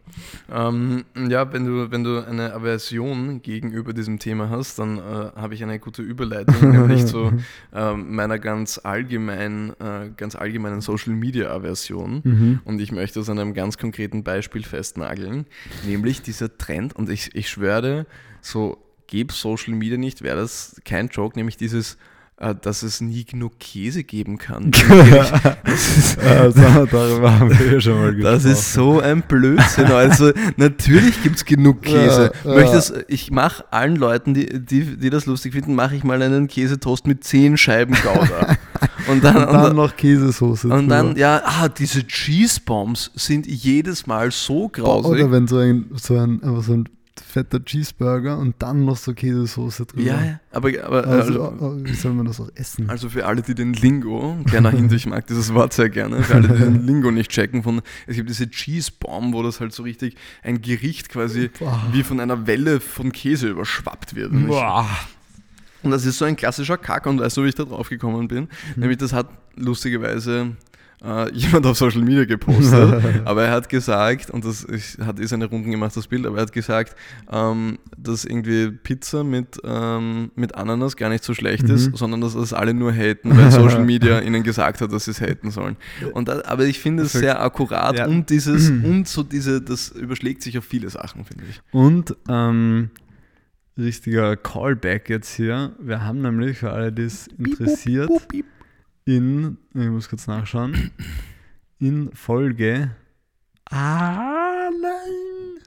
Ähm, 0.54 1.04
ja, 1.30 1.52
wenn 1.52 1.66
du, 1.66 1.90
wenn 1.90 2.04
du 2.04 2.24
eine 2.24 2.54
Aversion 2.54 3.42
gegenüber 3.42 3.92
diesem 3.94 4.20
Thema 4.20 4.52
hast, 4.52 4.78
dann 4.78 5.00
äh, 5.00 5.02
habe 5.02 5.56
ich 5.56 5.64
eine 5.64 5.80
gute 5.80 6.04
Überleitung, 6.04 6.72
nämlich 6.72 7.08
zu 7.08 7.34
ähm, 7.74 8.14
meiner 8.16 8.38
ganz 8.38 8.80
allgemein, 8.84 9.72
äh, 9.80 10.10
ganz 10.16 10.36
allgemeinen 10.36 10.82
Social 10.82 11.14
Media 11.14 11.50
Aversion. 11.50 12.22
Mhm. 12.24 12.60
Und 12.64 12.80
ich 12.80 12.92
möchte 12.92 13.20
es 13.20 13.28
an 13.28 13.40
einem 13.40 13.56
ganz 13.56 13.80
konkreten 13.80 14.24
Beispiel 14.24 14.64
festnageln, 14.64 15.48
nämlich 15.88 16.22
dieser 16.22 16.56
Trend, 16.60 16.96
und 16.96 17.10
ich, 17.10 17.34
ich 17.36 17.50
schwöre, 17.50 18.06
so 18.42 18.78
gäbe 19.08 19.34
Social 19.34 19.74
Media 19.74 19.98
nicht, 19.98 20.22
wäre 20.22 20.38
das 20.38 20.80
kein 20.86 21.08
Joke, 21.08 21.36
nämlich 21.36 21.58
dieses, 21.58 21.94
äh, 21.96 21.98
dass 22.38 22.84
es 22.84 23.02
nie 23.02 23.26
genug 23.26 23.60
Käse 23.60 24.04
geben 24.04 24.38
kann. 24.38 24.70
das 25.66 25.98
ist, 25.98 26.20
Also, 26.20 26.62
darüber 26.86 27.40
haben 27.40 27.50
wir 27.58 27.74
ja 27.74 27.82
schon 27.82 28.00
mal 28.00 28.14
gesprochen. 28.14 28.22
das 28.24 28.46
ist 28.46 28.74
so 28.74 29.00
ein 29.00 29.24
Blödsinn. 29.24 29.86
Also 29.86 30.32
natürlich 30.56 31.24
gibt 31.24 31.38
es 31.38 31.46
genug 31.46 31.82
Käse. 31.82 32.32
Ja, 32.44 32.52
ja. 32.52 32.56
Möchtest, 32.60 32.94
ich 33.08 33.32
mache 33.32 33.66
allen 33.72 33.96
Leuten, 33.96 34.36
die, 34.36 34.64
die, 34.64 34.98
die 34.98 35.10
das 35.10 35.26
lustig 35.26 35.54
finden, 35.54 35.74
mache 35.74 35.96
ich 35.96 36.04
mal 36.04 36.22
einen 36.22 36.48
Käsetoast 36.48 37.08
mit 37.08 37.24
10 37.24 37.58
Scheiben 37.58 37.96
Gouda. 37.96 38.56
Und 39.08 39.24
dann, 39.24 39.38
Und 39.38 39.54
dann 39.54 39.76
noch 39.76 39.96
Käsesoße. 39.96 40.68
und 40.68 40.90
dann, 40.90 41.08
drüber. 41.08 41.20
ja, 41.20 41.42
ah, 41.46 41.70
diese 41.70 42.06
Cheese 42.06 42.60
Bombs 42.66 43.10
sind 43.16 43.48
jedes 43.48 44.06
Mal 44.06 44.32
so 44.32 44.68
grausig. 44.68 45.12
Oder 45.12 45.32
wenn 45.32 45.48
so 45.48 45.60
ein, 45.60 45.86
so 45.96 46.18
ein, 46.18 46.42
so 46.62 46.74
ein 46.74 46.90
fetter 47.38 47.64
Cheeseburger 47.64 48.40
und 48.40 48.56
dann 48.60 48.84
noch 48.86 48.98
so 48.98 49.14
Käsesoße 49.14 49.86
drüber. 49.86 50.02
ja, 50.02 50.26
ja, 50.26 50.40
aber, 50.52 50.70
aber 50.84 51.06
Also, 51.06 51.44
also, 51.44 51.58
oh, 51.60 51.78
wie 51.84 51.94
soll 51.94 52.14
man 52.14 52.26
das 52.26 52.40
auch 52.40 52.50
essen? 52.56 52.90
also 52.90 53.10
für 53.10 53.28
alle, 53.28 53.44
die 53.44 53.54
den 53.54 53.74
Lingo, 53.74 54.38
kleiner 54.48 54.72
Hint, 54.72 54.92
ich 54.92 55.06
mag 55.06 55.28
dieses 55.28 55.54
Wort 55.54 55.74
sehr 55.74 55.90
gerne, 55.90 56.24
für 56.24 56.34
alle, 56.36 56.48
die 56.48 56.64
den 56.64 56.84
Lingo 56.88 57.12
nicht 57.12 57.30
checken, 57.30 57.62
von, 57.62 57.82
es 58.08 58.16
gibt 58.16 58.28
diese 58.30 58.50
Cheese 58.50 58.92
Bomb, 59.00 59.36
wo 59.36 59.44
das 59.44 59.60
halt 59.60 59.72
so 59.72 59.84
richtig 59.84 60.16
ein 60.42 60.62
Gericht 60.62 61.10
quasi 61.10 61.52
Boah. 61.60 61.84
wie 61.92 62.02
von 62.02 62.20
einer 62.20 62.48
Welle 62.48 62.80
von 62.80 63.12
Käse 63.12 63.50
überschwappt 63.50 64.16
wird. 64.16 64.32
Und 65.84 65.92
das 65.92 66.06
ist 66.06 66.18
so 66.18 66.26
ein 66.26 66.36
klassischer 66.36 66.78
Kack 66.78 67.06
und 67.06 67.20
weißt 67.20 67.38
du, 67.38 67.44
wie 67.44 67.50
ich 67.50 67.56
da 67.56 67.64
drauf 67.64 67.90
gekommen 67.90 68.28
bin? 68.28 68.48
Nämlich 68.76 68.98
das 68.98 69.14
hat 69.14 69.30
lustigerweise 69.56 70.56
äh, 71.04 71.32
jemand 71.32 71.66
auf 71.68 71.78
Social 71.78 72.02
Media 72.02 72.26
gepostet, 72.26 73.04
aber 73.26 73.44
er 73.44 73.52
hat 73.52 73.70
gesagt, 73.70 74.32
und 74.32 74.44
das 74.44 74.64
ist, 74.64 74.98
hat 75.00 75.20
ist 75.20 75.32
eine 75.32 75.46
Runden 75.46 75.70
gemacht, 75.70 75.96
das 75.96 76.08
Bild, 76.08 76.26
aber 76.26 76.38
er 76.38 76.42
hat 76.42 76.52
gesagt, 76.52 76.96
ähm, 77.32 77.78
dass 77.98 78.26
irgendwie 78.26 78.72
Pizza 78.72 79.24
mit, 79.24 79.60
ähm, 79.64 80.32
mit 80.36 80.56
Ananas 80.56 80.96
gar 80.98 81.10
nicht 81.10 81.24
so 81.24 81.34
schlecht 81.36 81.70
ist, 81.70 81.96
sondern 81.96 82.22
dass 82.22 82.34
das 82.34 82.52
alle 82.54 82.74
nur 82.74 82.92
haten, 82.92 83.38
weil 83.38 83.52
Social 83.52 83.86
Media 83.86 84.20
ihnen 84.22 84.42
gesagt 84.44 84.82
hat, 84.82 84.92
dass 84.92 85.06
sie 85.06 85.12
es 85.12 85.22
haten 85.22 85.52
sollen. 85.52 85.78
Und 86.14 86.30
da, 86.30 86.42
aber 86.46 86.66
ich 86.66 86.80
finde 86.80 87.04
es 87.04 87.14
sehr 87.14 87.42
akkurat 87.42 87.98
Ja. 87.98 88.08
und 88.08 88.30
dieses, 88.30 88.70
und 88.84 89.08
so 89.08 89.22
diese, 89.24 89.62
das 89.62 89.90
überschlägt 89.90 90.42
sich 90.42 90.58
auf 90.58 90.66
viele 90.66 90.90
Sachen, 90.90 91.26
finde 91.26 91.44
ich. 91.50 91.62
Und 91.72 92.16
ähm, 92.28 92.90
richtiger 93.78 94.36
Callback 94.36 95.10
jetzt 95.10 95.36
hier. 95.36 95.76
Wir 95.80 96.04
haben 96.04 96.22
nämlich 96.22 96.58
für 96.58 96.72
alle, 96.72 96.92
die 96.92 97.04
es 97.04 97.28
interessiert, 97.38 98.10
in, 99.08 99.58
ich 99.74 99.88
muss 99.88 100.10
kurz 100.10 100.28
nachschauen, 100.28 100.92
in 101.80 102.12
Folge. 102.14 102.92
Ah, 103.70 104.70
nein! 104.82 105.64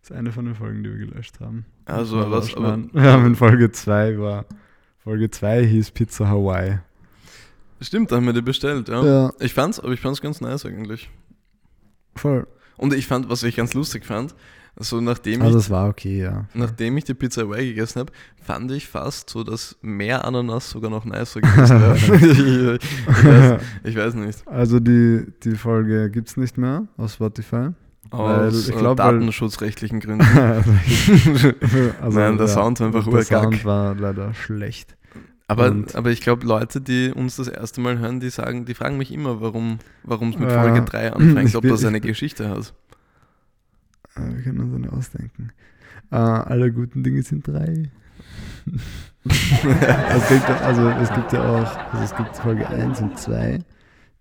Das 0.00 0.10
ist 0.10 0.16
eine 0.16 0.32
von 0.32 0.44
den 0.44 0.54
Folgen, 0.54 0.84
die 0.84 0.90
wir 0.90 1.06
gelöscht 1.06 1.40
haben. 1.40 1.64
Also, 1.86 2.30
was, 2.30 2.54
aber, 2.54 2.78
wir 2.92 3.12
haben 3.12 3.26
in 3.26 3.36
Folge 3.36 3.72
2 3.72 4.18
war. 4.18 4.46
Folge 4.98 5.30
2 5.30 5.66
hieß 5.66 5.90
Pizza 5.90 6.28
Hawaii. 6.28 6.78
Stimmt, 7.80 8.12
da 8.12 8.16
haben 8.16 8.26
wir 8.26 8.32
die 8.32 8.42
bestellt, 8.42 8.88
ja. 8.88 9.04
Ja. 9.04 9.32
Ich 9.40 9.52
fand's, 9.52 9.80
aber 9.80 9.92
ich 9.92 10.00
fand's 10.00 10.20
ganz 10.20 10.40
nice 10.40 10.64
eigentlich. 10.64 11.10
Voll. 12.14 12.46
Und 12.76 12.94
ich 12.94 13.06
fand, 13.06 13.28
was 13.28 13.42
ich 13.42 13.56
ganz 13.56 13.74
lustig 13.74 14.04
fand, 14.04 14.34
so 14.76 15.00
nachdem 15.00 15.42
Also, 15.42 15.58
ich 15.58 15.64
es 15.64 15.70
war 15.70 15.88
okay, 15.88 16.20
ja. 16.22 16.46
Nachdem 16.54 16.96
ich 16.96 17.04
die 17.04 17.14
Pizza 17.14 17.42
Hawaii 17.42 17.68
gegessen 17.68 18.00
habe, 18.00 18.12
fand 18.42 18.70
ich 18.72 18.88
fast 18.88 19.30
so, 19.30 19.44
dass 19.44 19.76
mehr 19.82 20.24
Ananas 20.24 20.70
sogar 20.70 20.90
noch 20.90 21.04
nicer 21.04 21.40
gewesen 21.40 21.80
wäre. 21.80 22.76
ich, 22.76 22.80
ich, 23.08 23.24
weiß, 23.24 23.60
ich 23.84 23.96
weiß 23.96 24.14
nicht. 24.14 24.46
Also, 24.48 24.80
die, 24.80 25.26
die 25.44 25.54
Folge 25.56 26.10
gibt 26.10 26.28
es 26.28 26.36
nicht 26.36 26.58
mehr 26.58 26.86
auf 26.96 27.12
Spotify. 27.12 27.68
Weil 28.10 28.48
Aus 28.48 28.68
äh, 28.68 28.72
glaub, 28.72 28.98
weil- 28.98 29.12
datenschutzrechtlichen 29.18 29.98
Gründen. 30.00 30.26
also, 32.00 32.18
Nein, 32.18 32.36
der 32.38 32.48
Sound 32.48 32.80
war 32.80 32.88
einfach 32.88 33.04
Der 33.04 33.12
urgack. 33.12 33.26
Sound 33.26 33.64
war 33.64 33.94
leider 33.94 34.34
schlecht. 34.34 34.96
Aber, 35.46 35.66
Und- 35.70 35.94
aber 35.94 36.10
ich 36.10 36.20
glaube, 36.22 36.46
Leute, 36.46 36.80
die 36.80 37.12
uns 37.12 37.36
das 37.36 37.48
erste 37.48 37.80
Mal 37.80 37.98
hören, 37.98 38.18
die 38.20 38.30
sagen, 38.30 38.64
die 38.64 38.74
fragen 38.74 38.96
mich 38.96 39.12
immer, 39.12 39.40
warum 39.42 39.78
es 40.04 40.38
mit 40.38 40.50
Ja. 40.50 40.62
Folge 40.62 40.82
3 40.82 41.12
anfängt, 41.14 41.54
ob 41.54 41.64
das 41.64 41.84
eine 41.84 42.00
Geschichte 42.00 42.48
hat. 42.48 42.72
Äh, 44.16 44.34
Wir 44.34 44.42
können 44.42 44.60
uns 44.60 44.74
eine 44.74 44.92
ausdenken. 44.92 45.50
Äh, 46.10 46.16
alle 46.16 46.72
guten 46.72 47.02
Dinge 47.02 47.22
sind 47.22 47.46
drei. 47.46 47.90
es 49.24 50.28
gibt, 50.28 50.48
also 50.48 50.88
es 50.88 51.12
gibt 51.12 51.32
ja 51.32 51.42
auch, 51.48 51.92
also 51.92 52.04
es 52.04 52.16
gibt 52.16 52.36
Folge 52.36 52.68
1 52.68 53.00
und 53.00 53.18
2, 53.18 53.58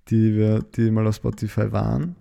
die, 0.09 0.35
wir, 0.35 0.63
die 0.75 0.91
mal 0.91 1.07
auf 1.07 1.15
Spotify 1.15 1.71
waren, 1.71 2.15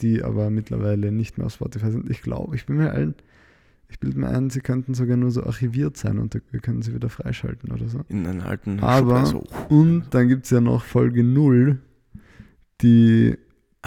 die 0.00 0.22
aber 0.22 0.50
mittlerweile 0.50 1.12
nicht 1.12 1.38
mehr 1.38 1.46
auf 1.46 1.54
Spotify 1.54 1.90
sind. 1.90 2.10
Ich 2.10 2.22
glaube, 2.22 2.56
ich 2.56 2.66
bin 2.66 2.76
mir 2.76 2.90
allen, 2.90 3.14
ich 3.88 4.00
bilde 4.00 4.18
mir 4.18 4.28
ein, 4.28 4.50
sie 4.50 4.60
könnten 4.60 4.94
sogar 4.94 5.16
nur 5.16 5.30
so 5.30 5.44
archiviert 5.44 5.96
sein 5.96 6.18
und 6.18 6.34
wir 6.50 6.60
können 6.60 6.82
sie 6.82 6.94
wieder 6.94 7.08
freischalten 7.08 7.70
oder 7.70 7.88
so. 7.88 8.00
In 8.08 8.26
einen 8.26 8.40
alten 8.40 8.80
Aber, 8.80 9.26
Schublade 9.26 9.46
so. 9.68 9.74
und 9.74 10.04
dann 10.10 10.28
gibt 10.28 10.44
es 10.44 10.50
ja 10.50 10.60
noch 10.60 10.84
Folge 10.84 11.22
0, 11.22 11.78
die 12.80 13.36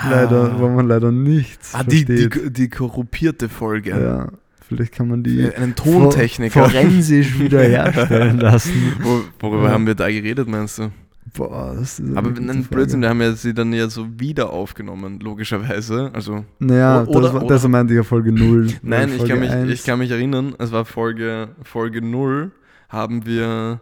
leider, 0.03 0.59
wo 0.59 0.67
man 0.69 0.87
leider 0.87 1.11
nichts 1.11 1.73
Ah, 1.73 1.83
die, 1.83 2.05
die, 2.05 2.29
die 2.51 2.69
korruptierte 2.69 3.49
Folge. 3.49 3.91
ja, 3.91 4.27
vielleicht 4.67 4.93
kann 4.93 5.07
man 5.07 5.23
die 5.23 5.49
einen 5.55 5.75
Tontechniker. 5.75 6.61
for- 6.63 6.69
forensisch 6.69 7.39
wiederherstellen 7.39 8.39
lassen. 8.39 8.93
Wo, 9.01 9.21
worüber 9.39 9.65
Ja. 9.65 9.71
haben 9.71 9.87
wir 9.87 9.95
da 9.95 10.07
geredet, 10.09 10.47
meinst 10.47 10.79
du? 10.79 10.91
Boah, 11.35 11.75
das 11.77 11.99
ist 11.99 12.15
Aber 12.15 12.29
ein. 12.29 12.63
Blödsinn, 12.69 13.01
wir 13.01 13.09
haben 13.09 13.19
ja 13.21 13.33
sie 13.33 13.53
dann 13.53 13.73
ja 13.73 13.89
so 13.89 14.07
wieder 14.17 14.51
aufgenommen, 14.51 15.19
logischerweise. 15.19 16.09
Also, 16.13 16.45
Naja, 16.59 17.03
Oder- 17.03 17.21
das, 17.21 17.33
war- 17.33 17.43
oder- 17.43 17.55
das 17.55 17.67
meinte 17.67 17.93
ich 17.93 17.97
ja 17.97 18.03
Folge 18.03 18.31
0. 18.31 18.67
nein, 18.83 19.09
ich 19.15 19.25
kann, 19.27 19.39
mich, 19.39 19.49
Folge 19.51 19.71
ich 19.73 19.83
kann 19.83 19.99
mich 19.99 20.11
erinnern, 20.11 20.55
es 20.59 20.71
war 20.71 20.85
Folge, 20.85 21.49
Folge 21.63 22.01
0, 22.01 22.51
haben 22.89 23.25
wir, 23.25 23.81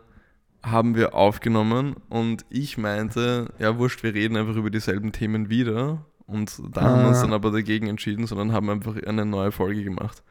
haben 0.64 0.96
wir 0.96 1.14
aufgenommen 1.14 1.96
und 2.10 2.46
ich 2.50 2.78
meinte, 2.78 3.48
ja, 3.60 3.78
wurscht, 3.78 4.02
wir 4.04 4.14
reden 4.14 4.38
einfach 4.38 4.56
über 4.56 4.70
dieselben 4.70 5.12
Themen 5.12 5.50
wieder. 5.50 6.06
Und 6.26 6.58
da 6.72 6.82
haben 6.82 7.02
wir 7.02 7.08
uns 7.10 7.18
Ah. 7.18 7.24
dann 7.24 7.34
aber 7.34 7.52
dagegen 7.52 7.88
entschieden, 7.88 8.28
sondern 8.28 8.54
haben 8.54 8.70
einfach 8.70 8.96
eine 9.04 9.26
neue 9.26 9.52
Folge 9.52 9.84
gemacht. 9.84 10.24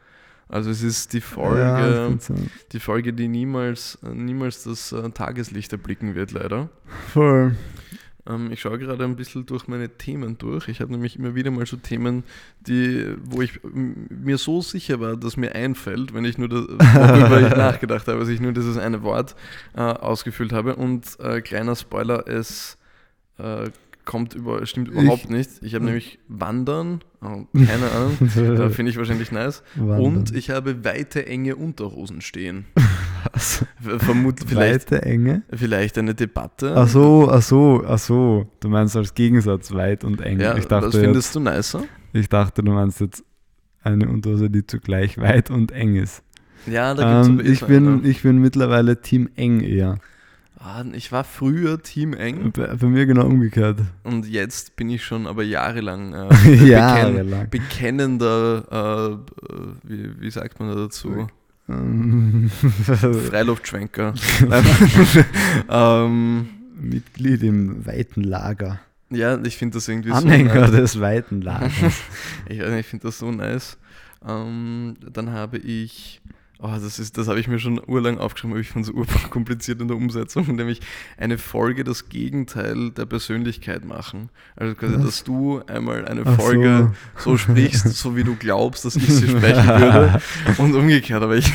Also 0.49 0.71
es 0.71 0.81
ist 0.83 1.13
die 1.13 1.21
Folge, 1.21 1.61
Ja, 1.61 2.09
die 2.71 2.79
Folge, 2.79 3.13
die 3.13 3.27
niemals, 3.27 3.97
niemals 4.01 4.63
das 4.63 4.91
äh, 4.91 5.09
Tageslicht 5.11 5.71
erblicken 5.71 6.15
wird, 6.15 6.31
leider. 6.31 6.69
Voll. 7.13 7.55
Ähm, 8.27 8.51
ich 8.51 8.61
schaue 8.61 8.79
gerade 8.79 9.03
ein 9.03 9.15
bisschen 9.15 9.45
durch 9.45 9.67
meine 9.67 9.89
Themen 9.89 10.37
durch. 10.37 10.67
Ich 10.67 10.79
habe 10.79 10.91
nämlich 10.91 11.17
immer 11.17 11.35
wieder 11.35 11.51
mal 11.51 11.65
so 11.65 11.77
Themen, 11.77 12.23
die, 12.61 13.15
wo 13.23 13.41
ich 13.41 13.59
mir 13.63 14.37
so 14.37 14.61
sicher 14.61 14.99
war, 14.99 15.17
dass 15.17 15.37
mir 15.37 15.53
einfällt, 15.55 16.13
wenn 16.13 16.25
ich 16.25 16.37
nur 16.37 16.49
das, 16.49 16.61
worüber 16.61 17.41
ich 17.41 17.55
nachgedacht 17.57 18.07
habe, 18.07 18.19
dass 18.19 18.29
ich 18.29 18.39
nur 18.39 18.53
dieses 18.53 18.77
eine 18.77 19.03
Wort 19.03 19.35
äh, 19.75 19.81
ausgefüllt 19.81 20.53
habe. 20.53 20.75
Und 20.75 21.19
äh, 21.19 21.41
kleiner 21.41 21.75
Spoiler, 21.75 22.27
es 22.27 22.77
äh, 23.37 23.69
kommt 24.05 24.33
über, 24.33 24.65
stimmt 24.65 24.89
überhaupt 24.89 25.29
nicht. 25.29 25.49
Ich 25.61 25.75
habe 25.75 25.85
nämlich 25.85 26.19
Wandern, 26.27 27.01
oh, 27.21 27.45
keine 27.53 27.91
Ahnung, 27.91 28.17
da 28.57 28.69
finde 28.69 28.91
ich 28.91 28.97
wahrscheinlich 28.97 29.31
nice. 29.31 29.63
Wandern. 29.75 29.99
Und 29.99 30.35
ich 30.35 30.49
habe 30.49 30.83
weite, 30.83 31.25
enge 31.25 31.55
Unterhosen 31.55 32.21
stehen. 32.21 32.65
Also, 33.33 33.65
Vermutlich 33.97 34.47
vielleicht, 34.47 34.91
weite 34.91 35.01
Enge. 35.01 35.41
vielleicht 35.51 35.97
eine 35.97 36.13
Debatte. 36.13 36.75
Ach 36.77 36.87
so, 36.87 37.29
ach 37.31 37.41
so, 37.41 37.83
ach 37.85 37.97
so. 37.97 38.47
Du 38.59 38.69
meinst 38.69 38.95
als 38.95 39.15
Gegensatz 39.15 39.73
weit 39.73 40.03
und 40.03 40.21
eng. 40.21 40.39
Ja, 40.39 40.55
ich, 40.55 40.67
dachte 40.67 40.87
was 40.87 40.93
jetzt, 40.93 41.03
findest 41.03 41.35
du 41.35 41.39
nicer? 41.39 41.83
ich 42.13 42.29
dachte, 42.29 42.61
du 42.63 42.71
meinst 42.71 42.99
jetzt 43.01 43.23
eine 43.81 44.07
Unterhose, 44.07 44.49
die 44.51 44.65
zugleich 44.67 45.17
weit 45.17 45.49
und 45.49 45.71
eng 45.71 45.95
ist. 45.95 46.21
Ja, 46.67 46.93
da 46.93 47.23
gibt's 47.23 47.27
Ähm, 47.27 47.51
ich, 47.51 47.65
bin, 47.65 48.05
ich 48.05 48.21
bin 48.21 48.37
mittlerweile 48.37 49.01
Team 49.01 49.27
eng 49.35 49.61
eher. 49.61 49.97
Ah, 50.59 50.85
ich 50.93 51.11
war 51.11 51.23
früher 51.25 51.81
Team 51.81 52.13
eng 52.13 52.51
Bei, 52.53 52.67
bei 52.75 52.87
mir 52.87 53.05
genau 53.05 53.25
umgekehrt. 53.25 53.79
und 54.03 54.25
jetzt 54.29 54.75
bin 54.77 54.89
ich 54.91 55.03
schon 55.03 55.27
aber 55.27 55.43
jahrelang 55.43 56.13
äh, 56.13 56.53
Jahrelang. 56.65 57.49
bekennender, 57.49 58.63
äh, 58.71 59.53
äh, 59.53 59.57
wie, 59.83 60.21
wie 60.21 60.31
sagt 60.31 60.59
man 60.59 60.69
da 60.69 60.75
dazu? 60.75 61.27
Freiluftschwenker. 63.29 64.13
ähm, 65.69 66.49
Mitglied 66.75 67.43
im 67.43 67.85
weiten 67.85 68.23
Lager. 68.23 68.81
ja, 69.09 69.41
ich 69.43 69.57
finde 69.57 69.75
das 69.75 69.87
irgendwie 69.87 70.11
Anhänger 70.11 70.53
so 70.53 70.59
nice. 70.59 70.71
des 70.71 70.99
weiten 70.99 71.41
Lagers. 71.41 72.01
Ich, 72.49 72.59
ich 72.59 72.85
finde 72.85 73.07
das 73.07 73.19
so 73.19 73.31
nice. 73.31 73.77
Ähm, 74.27 74.95
dann 75.11 75.31
habe 75.31 75.57
ich, 75.57 76.21
oh, 76.63 76.71
das 76.81 76.97
ist, 76.97 77.17
das 77.17 77.27
habe 77.27 77.39
ich 77.39 77.47
mir 77.47 77.59
schon 77.59 77.79
urlang 77.85 78.17
aufgeschrieben, 78.17 78.53
aber 78.53 78.61
ich 78.61 78.69
fand 78.69 78.85
es 78.85 78.91
urkompliziert 78.91 79.81
in 79.81 79.89
der 79.89 79.97
Umsetzung, 79.97 80.47
nämlich 80.55 80.79
eine 81.17 81.37
Folge 81.37 81.83
das 81.83 82.07
Gegenteil 82.09 82.91
der 82.91 83.05
Persönlichkeit 83.05 83.83
machen. 83.85 84.29
Also 84.55 84.73
quasi, 84.75 84.95
Was? 84.95 85.03
dass 85.03 85.23
du 85.25 85.61
einmal 85.67 86.05
eine 86.05 86.23
Ach 86.25 86.35
Folge 86.35 86.93
so. 87.17 87.37
sprichst, 87.37 87.89
so 87.89 88.15
wie 88.15 88.23
du 88.23 88.35
glaubst, 88.35 88.85
dass 88.85 88.95
ich 88.95 89.13
sie 89.13 89.27
sprechen 89.27 89.67
würde 89.67 90.21
und 90.57 90.73
umgekehrt, 90.73 91.21
aber 91.21 91.35
ich, 91.35 91.51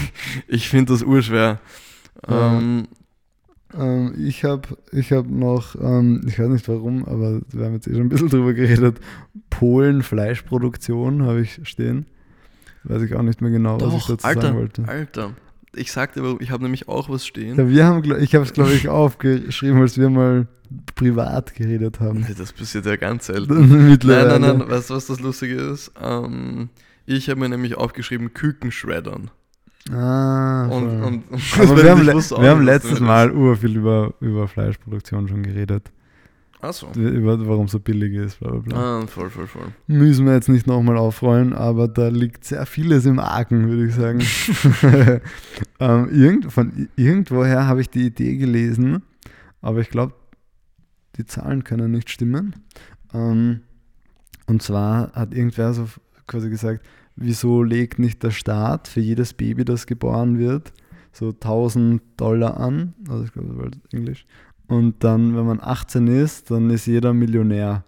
ich 0.47 0.69
finde 0.69 0.93
das 0.93 1.03
urschwer. 1.03 1.59
Ja. 2.29 2.59
Ähm, 2.59 2.89
Ähm, 3.75 4.15
ich 4.17 4.45
habe 4.45 4.79
ich 4.93 5.13
hab 5.13 5.29
noch, 5.29 5.75
ähm, 5.75 6.23
ich 6.27 6.39
weiß 6.39 6.49
nicht 6.49 6.67
warum, 6.69 7.05
aber 7.05 7.41
wir 7.53 7.67
haben 7.67 7.75
jetzt 7.75 7.87
eh 7.87 7.93
schon 7.93 8.03
ein 8.03 8.09
bisschen 8.09 8.31
drüber 8.31 8.55
geredet. 8.55 8.99
Polen 9.51 10.03
Fleischproduktion 10.03 11.23
habe 11.23 11.43
ich 11.43 11.61
stehen. 11.65 12.07
Weiß 12.89 13.03
ich 13.03 13.15
auch 13.15 13.23
nicht 13.23 13.41
mehr 13.41 13.51
genau, 13.51 13.81
was 13.81 13.95
ich 13.95 14.01
doch, 14.03 14.09
dazu 14.17 14.27
Alter, 14.27 14.43
sagen 14.43 14.57
wollte. 14.57 14.85
Alter. 14.89 15.31
Ich 15.77 15.93
sagte 15.93 16.21
aber, 16.21 16.41
ich 16.41 16.51
habe 16.51 16.63
nämlich 16.63 16.89
auch 16.89 17.09
was 17.11 17.27
stehen. 17.27 17.57
Ja, 17.57 17.69
wir 17.69 17.85
haben, 17.87 18.03
ich 18.21 18.35
habe 18.35 18.45
es 18.45 18.53
glaube 18.55 18.73
ich 18.73 18.89
aufgeschrieben, 18.89 19.81
als 19.81 19.99
wir 19.99 20.09
mal 20.11 20.47
privat 20.95 21.55
geredet 21.55 22.01
haben. 22.01 22.21
Nee, 22.21 22.35
Das 22.37 22.53
passiert 22.53 22.87
ja 22.87 22.97
ganz 22.97 23.27
selten. 23.27 23.69
Nein, 23.69 23.89
Mittlerweile. 23.91 24.41
nein, 24.41 24.59
nein, 24.59 24.69
weißt 24.71 24.91
du, 24.91 24.95
was 24.95 25.07
das 25.07 25.21
Lustige 25.21 25.55
ist? 25.57 25.93
Ähm, 26.03 26.71
ich 27.07 27.29
habe 27.29 27.41
mir 27.41 27.49
nämlich 27.51 27.77
aufgeschrieben, 27.77 28.33
Kükenschreddern. 28.33 29.31
Ah, 29.93 30.67
Und, 30.67 30.91
voll. 30.91 31.03
und, 31.03 31.25
aber 31.71 31.83
wir 31.83 31.91
haben, 31.91 32.07
wir 32.07 32.13
haben 32.51 32.59
nicht, 32.65 32.69
was 32.69 32.83
letztes 32.83 33.01
Mal 33.01 33.31
ur 33.33 33.57
viel 33.57 33.77
über, 33.77 34.13
über 34.21 34.49
Fleischproduktion 34.49 35.29
schon 35.29 35.43
geredet. 35.43 35.91
Ist. 36.61 36.65
Ach 36.65 36.73
so. 36.73 37.01
Über, 37.01 37.47
warum 37.47 37.69
so 37.69 37.79
billig 37.79 38.15
ist, 38.15 38.41
bla 38.41 38.51
bla 38.51 38.61
bla. 38.61 39.01
Ah, 39.01 39.07
voll, 39.07 39.31
voll, 39.31 39.47
voll. 39.47 39.73
Müssen 39.87 40.27
wir 40.27 40.35
jetzt 40.35 40.49
nicht 40.49 40.67
nochmal 40.67 40.97
aufrollen, 40.97 41.53
aber 41.53 41.89
da 41.89 42.09
liegt 42.09 42.45
sehr 42.45 42.67
vieles 42.67 43.07
im 43.07 43.19
Argen, 43.19 43.69
würde 43.69 43.87
ich 43.87 43.95
sagen. 43.95 44.21
ähm, 45.81 46.09
irgend, 46.11 46.53
von 46.53 46.89
irgendwoher 46.97 47.67
habe 47.67 47.81
ich 47.81 47.91
die 47.91 48.07
Idee 48.07 48.37
gelesen, 48.37 49.03
aber 49.61 49.81
ich 49.81 49.91
glaube, 49.91 50.15
die 51.17 51.27
Zahlen 51.27 51.65
können 51.65 51.91
nicht 51.91 52.11
stimmen. 52.11 52.57
Ähm, 53.13 53.61
und 54.47 54.63
zwar 54.63 55.13
hat 55.13 55.35
irgendwer 55.35 55.75
so 55.75 55.89
quasi 56.27 56.49
gesagt, 56.49 56.85
wieso 57.17 57.63
legt 57.63 57.99
nicht 57.99 58.23
der 58.23 58.31
Staat 58.31 58.89
für 58.89 59.01
jedes 59.01 59.35
Baby, 59.35 59.65
das 59.65 59.87
geboren 59.87 60.39
wird, 60.39 60.73
so 61.13 61.31
1000 61.31 62.03
Dollar 62.17 62.59
an, 62.59 62.95
also 63.09 63.25
ich 63.25 63.33
glaube, 63.33 63.49
das 63.49 63.59
war 63.59 63.71
Englisch, 63.93 64.27
und 64.69 65.03
dann, 65.03 65.37
wenn 65.37 65.47
man 65.47 65.61
18 65.61 66.07
ist, 66.09 66.51
dann 66.51 66.71
ist 66.71 66.87
jeder 66.87 67.13
Millionär. 67.15 67.85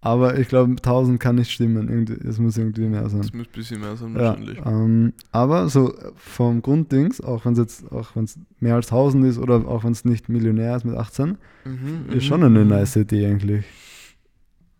Aber 0.00 0.38
ich 0.38 0.46
glaube, 0.46 0.70
1000 0.76 1.18
kann 1.18 1.34
nicht 1.34 1.50
stimmen. 1.50 1.88
Irgendwie, 1.88 2.14
es 2.26 2.38
muss 2.38 2.56
irgendwie 2.56 2.86
mehr 2.86 3.08
sein. 3.08 3.20
Das 3.22 3.32
müsste 3.32 3.50
ein 3.50 3.56
bisschen 3.58 3.80
mehr 3.80 3.96
sein, 3.96 4.14
Ja, 4.14 4.20
wahrscheinlich. 4.28 4.58
ähm, 4.64 5.12
aber 5.32 5.68
so 5.68 5.92
vom 6.14 6.62
Grunddings, 6.62 7.20
auch 7.20 7.44
wenn 7.44 7.54
es 7.54 7.58
jetzt, 7.58 7.90
auch 7.90 8.14
wenn 8.14 8.24
es 8.24 8.38
mehr 8.60 8.76
als 8.76 8.86
1000 8.92 9.24
ist 9.26 9.38
oder 9.38 9.66
auch 9.66 9.82
wenn 9.82 9.90
es 9.92 10.04
nicht 10.04 10.28
Millionär 10.28 10.76
ist 10.76 10.84
mit 10.84 10.94
18, 10.96 11.36
Mhm, 11.64 12.04
ist 12.10 12.14
mhm. 12.14 12.20
schon 12.20 12.42
eine 12.44 12.64
nice 12.64 12.94
Idee 12.96 13.26
eigentlich. 13.26 13.64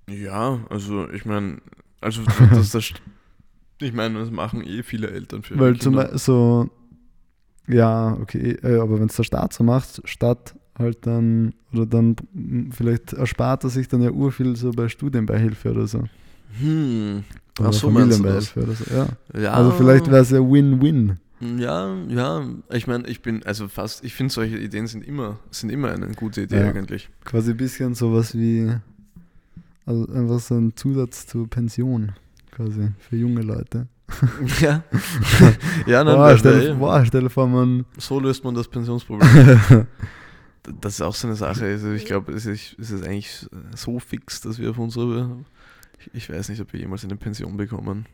Ja, 0.09 0.61
also 0.70 1.09
ich 1.11 1.24
meine, 1.26 1.59
also 2.00 2.22
das, 2.50 2.70
das, 2.70 2.92
ich 3.81 3.92
meine, 3.92 4.20
das 4.20 4.31
machen 4.31 4.62
eh 4.62 4.83
viele 4.83 5.11
Eltern 5.11 5.42
für 5.42 5.59
Weil 5.59 5.78
zum. 5.78 5.94
Beispiel 5.96 6.18
so, 6.18 6.70
ja, 7.66 8.16
okay, 8.22 8.52
äh, 8.62 8.78
aber 8.78 9.00
wenn 9.00 9.09
es 9.09 9.16
der 9.16 9.24
Staat 9.24 9.52
so 9.52 9.64
macht, 9.64 10.00
statt 10.09 10.54
halt 10.79 11.07
dann, 11.07 11.53
oder 11.73 11.87
dann 11.87 12.17
vielleicht 12.71 13.12
erspart 13.12 13.64
er 13.64 13.71
sich 13.71 13.88
dann 13.88 14.03
ja 14.03 14.11
urviel 14.11 14.57
so 14.57 14.71
bei 14.71 14.88
Studienbeihilfe 14.88 15.71
oder 15.71 15.87
so. 15.87 16.05
Hm. 16.61 17.25
Oder 17.59 17.69
Ach 17.69 17.73
so, 17.73 17.91
meinst 17.91 18.19
du 18.19 18.23
das? 18.25 18.49
Familienbeihilfe 18.49 18.62
oder 18.62 18.73
so, 18.73 18.85
ja. 19.37 19.43
Ja, 19.43 19.53
Also 19.55 19.73
vielleicht 19.73 20.07
wäre 20.07 20.23
es 20.23 20.31
ja 20.31 20.38
Win-Win. 20.38 21.19
Ja, 21.59 21.95
ja, 22.09 22.45
ich 22.73 22.87
meine, 22.88 23.07
ich 23.07 23.23
bin, 23.23 23.45
also 23.45 23.69
fast, 23.69 24.05
ich 24.05 24.12
finde 24.14 24.33
solche 24.33 24.59
Ideen 24.59 24.88
sind 24.88 25.05
immer, 25.07 25.38
sind 25.53 25.71
immer 25.71 25.91
eine 25.93 26.09
gute 26.09 26.43
Idee 26.43 26.59
Ja. 26.61 26.73
eigentlich. 26.73 27.11
Quasi 27.25 27.53
ein 27.53 27.57
bisschen 27.57 27.95
sowas 27.95 28.35
wie, 28.37 28.73
also 29.87 30.09
einfach 30.12 30.41
so 30.41 30.57
ein 30.57 30.73
Zusatz 30.75 31.27
zur 31.29 31.49
Pension, 31.49 32.11
quasi, 32.51 32.88
für 32.99 33.17
junge 33.17 33.43
Leute. 33.43 33.87
Ja. 34.61 34.83
ja, 35.87 36.03
nein, 36.03 36.17
Boah, 36.17 36.37
stell, 36.38 36.75
boah, 36.75 37.05
stell 37.05 37.29
vor, 37.29 37.47
man. 37.47 37.85
so 37.99 38.19
löst 38.19 38.43
man 38.43 38.55
das 38.55 38.67
Pensionsproblem. 38.67 39.29
das 40.81 40.94
ist 40.94 41.03
auch 41.03 41.14
so 41.14 41.27
eine 41.29 41.37
Sache. 41.37 41.64
Also 41.64 41.92
ich 41.92 42.05
glaube, 42.05 42.33
es 42.33 42.47
ist, 42.47 42.77
es 42.79 42.90
ist 42.90 43.05
eigentlich 43.05 43.47
so 43.75 43.99
fix, 43.99 44.40
dass 44.40 44.59
wir 44.59 44.71
auf 44.71 44.79
unsere, 44.79 45.37
ich, 46.01 46.11
ich 46.14 46.31
weiß 46.31 46.49
nicht, 46.51 46.61
ob 46.61 46.73
wir 46.73 46.81
jemals 46.81 47.05
eine 47.05 47.16
Pension 47.16 47.57
bekommen. 47.57 48.07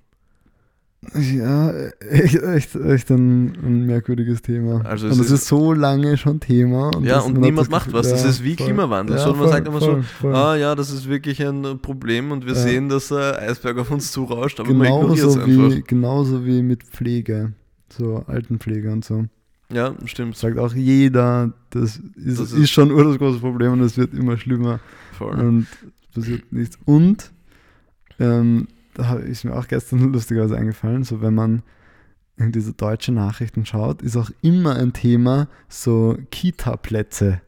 Ja, 1.14 1.70
echt, 2.00 2.37
echt, 2.42 2.74
echt 2.76 3.11
ein, 3.11 3.48
ein 3.62 3.85
merkwürdiges 3.85 4.40
Thema. 4.40 4.80
Also 4.87 5.04
und 5.07 5.12
es 5.12 5.18
ist- 5.20 5.30
ist 5.33 5.46
so 5.48 5.74
lange 5.74 6.16
schon 6.16 6.40
Thema. 6.40 6.90
ja, 7.02 7.18
und 7.20 7.35
man 7.35 7.42
hat 7.42 7.50
niemand 7.50 7.70
macht 7.70 7.87
Gefühl- 7.88 7.98
was. 7.98 8.09
Das 8.11 8.22
ja, 8.22 8.30
ist 8.30 8.42
wie 8.42 8.57
voll. 8.57 8.66
Klimawandel. 8.68 9.16
Ja, 9.16 9.22
sondern 9.22 9.38
man 9.40 9.48
voll, 9.48 9.54
sagt 9.54 9.68
immer 9.68 9.80
voll, 9.80 10.04
so, 10.22 10.28
ah 10.28 10.57
ja, 10.57 10.74
das 10.74 10.90
ist 10.90 11.07
wirklich 11.07 11.44
ein 11.46 11.78
Problem 11.83 12.30
und 12.33 12.46
wir 12.46 12.54
Ja. 12.54 12.59
sehen, 12.59 12.88
dass 12.88 13.09
der 13.09 13.38
Eisberg 13.38 13.76
auf 13.78 13.90
uns 13.90 14.12
zurauscht, 14.12 14.61
aber 14.61 14.72
man 14.72 14.87
genauso, 14.87 15.12
ignoriert 15.12 15.26
es 15.26 15.37
einfach. 15.37 15.76
wie, 15.76 15.83
genauso 15.83 16.46
wie 16.46 16.62
mit 16.62 16.85
Pflege, 16.85 17.52
so 17.90 18.24
Altenpflege 18.26 18.90
und 18.90 19.04
so. 19.04 19.26
Ja, 19.74 19.94
stimmt. 20.04 20.37
Sagt 20.37 20.58
auch 20.58 20.74
jeder, 20.74 21.52
das 21.70 21.96
ist, 22.16 22.38
Das 22.38 22.52
ist, 22.52 22.58
ist- 22.58 22.70
schon 22.70 22.90
ur 22.92 23.04
das 23.04 23.18
große 23.18 23.40
Problem 23.40 23.72
und 23.72 23.80
es 23.80 23.96
wird 23.98 24.14
immer 24.14 24.37
schlimmer. 24.37 24.80
Voll. 25.18 25.34
und 25.38 25.66
es 26.02 26.14
passiert 26.14 26.52
nichts. 26.52 26.78
Und 26.84 27.30
ähm, 28.18 28.68
da 28.94 29.14
ist 29.16 29.44
mir 29.44 29.54
auch 29.56 29.66
gestern 29.68 30.00
lustigerweise 30.12 30.56
eingefallen, 30.56 31.04
so 31.04 31.20
wenn 31.20 31.34
man 31.34 31.62
irgendwie 32.37 32.60
so 32.60 32.72
deutsche 32.72 33.12
Nachrichten 33.12 33.64
schaut, 33.64 34.02
ist 34.02 34.16
auch 34.16 34.30
immer 34.42 34.74
ein 34.76 34.92
Thema 34.92 35.48
so 35.68 36.16
Kita-Plätze. 36.30 37.40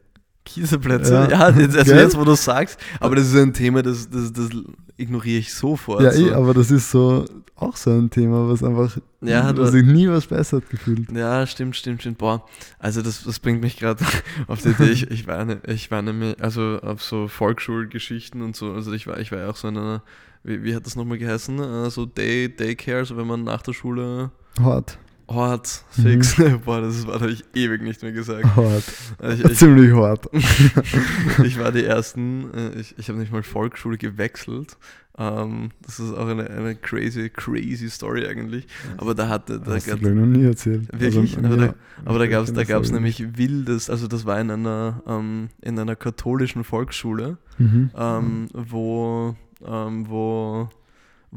Kieseplätze, 0.47 1.13
Ja. 1.13 1.29
ja, 1.29 1.49
jetzt, 1.51 1.77
also 1.77 1.93
jetzt, 1.93 2.17
wo 2.17 2.23
du 2.23 2.35
sagst, 2.35 2.79
aber 2.99 3.15
das 3.15 3.27
ist 3.27 3.35
ein 3.35 3.53
Thema, 3.53 3.83
das, 3.83 4.09
das, 4.09 4.31
das 4.33 4.49
ignoriere 4.97 5.39
ich 5.39 5.53
sofort. 5.53 6.01
Ja, 6.01 6.11
so. 6.11 6.27
eh, 6.27 6.33
aber 6.33 6.53
das 6.53 6.71
ist 6.71 6.89
so 6.89 7.25
auch 7.55 7.75
so 7.75 7.89
ein 7.91 8.09
Thema, 8.09 8.47
was 8.49 8.63
einfach, 8.63 8.97
Ja, 9.21 9.51
du- 9.51 9.61
was 9.63 9.71
sich 9.71 9.83
nie 9.85 10.07
was 10.09 10.25
besser 10.27 10.57
hat 10.57 10.69
gefühlt. 10.69 11.11
Ja, 11.11 11.45
stimmt, 11.45 11.75
stimmt, 11.75 12.01
stimmt. 12.01 12.17
Boah, 12.19 12.45
also 12.79 13.01
das, 13.01 13.23
das 13.23 13.39
bringt 13.39 13.61
mich 13.61 13.77
gerade 13.77 14.03
auf 14.47 14.61
die 14.61 14.69
Idee. 14.69 14.85
Ich, 14.91 15.09
ich, 15.11 15.27
war 15.27 15.43
ne, 15.45 15.59
ich 15.67 15.91
war 15.91 16.01
nämlich, 16.01 16.41
also 16.41 16.79
auf 16.81 17.03
so 17.03 17.27
Volksschulgeschichten 17.27 18.41
und 18.41 18.55
so, 18.55 18.71
also 18.73 18.91
ich 18.93 19.07
war, 19.07 19.19
ich 19.19 19.31
war 19.31 19.39
ja 19.39 19.49
auch 19.49 19.55
so 19.55 19.67
in 19.67 19.77
einer, 19.77 20.01
wie, 20.43 20.63
wie 20.63 20.75
hat 20.75 20.85
das 20.85 20.95
nochmal 20.95 21.17
geheißen? 21.17 21.59
Äh, 21.59 21.89
So 21.89 22.05
Day, 22.05 22.55
Daycare, 22.55 23.05
so 23.05 23.17
wenn 23.17 23.27
man 23.27 23.43
nach 23.43 23.61
der 23.61 23.73
Schule 23.73 24.31
Hart. 24.61 24.97
Hort, 25.29 25.83
Mhm. 25.97 26.01
fix. 26.03 26.35
Boah, 26.65 26.81
das 26.81 27.05
war 27.05 27.15
habe 27.19 27.31
ich 27.31 27.43
ewig 27.53 27.81
nicht 27.81 28.01
mehr 28.01 28.11
gesagt. 28.13 28.45
Hart. 28.55 28.83
Also 29.19 29.43
ich, 29.43 29.51
ich, 29.51 29.57
Ziemlich 29.59 29.93
hart. 29.93 30.29
ich 31.43 31.59
war 31.59 31.71
die 31.71 31.83
ersten, 31.83 32.53
äh, 32.53 32.79
ich, 32.79 32.95
ich 32.97 33.09
habe 33.09 33.19
nicht 33.19 33.31
mal 33.31 33.43
Volksschule 33.43 33.97
gewechselt. 33.97 34.77
Ähm, 35.19 35.71
das 35.81 35.99
ist 35.99 36.13
auch 36.13 36.27
eine, 36.27 36.47
eine 36.49 36.75
crazy, 36.75 37.29
crazy 37.29 37.89
Story 37.89 38.27
eigentlich. 38.27 38.67
Aber 38.97 39.15
da 39.15 39.27
hatte, 39.27 39.59
da, 39.59 39.73
Hast 39.75 39.87
du 39.87 39.95
noch 40.13 40.25
nie 40.27 40.45
erzählt. 40.45 40.87
Wirklich? 40.97 41.35
Also, 41.37 41.47
Aber 41.47 41.57
da- 41.57 41.65
ja, 41.65 41.73
aber 42.05 42.19
da 42.19 42.27
gab 42.27 42.43
es 42.43 42.53
da 42.53 42.63
gab's 42.63 42.91
nämlich 42.91 43.35
wildes, 43.37 43.89
also 43.89 44.07
das 44.07 44.25
war 44.25 44.39
in 44.39 44.51
einer, 44.51 45.01
ähm, 45.07 45.49
in 45.61 45.77
einer 45.79 45.95
katholischen 45.95 46.63
Volksschule. 46.63 47.37
Mhm. 47.57 47.89
ähm, 47.97 48.47
wo, 48.53 49.35
wo, 49.59 50.69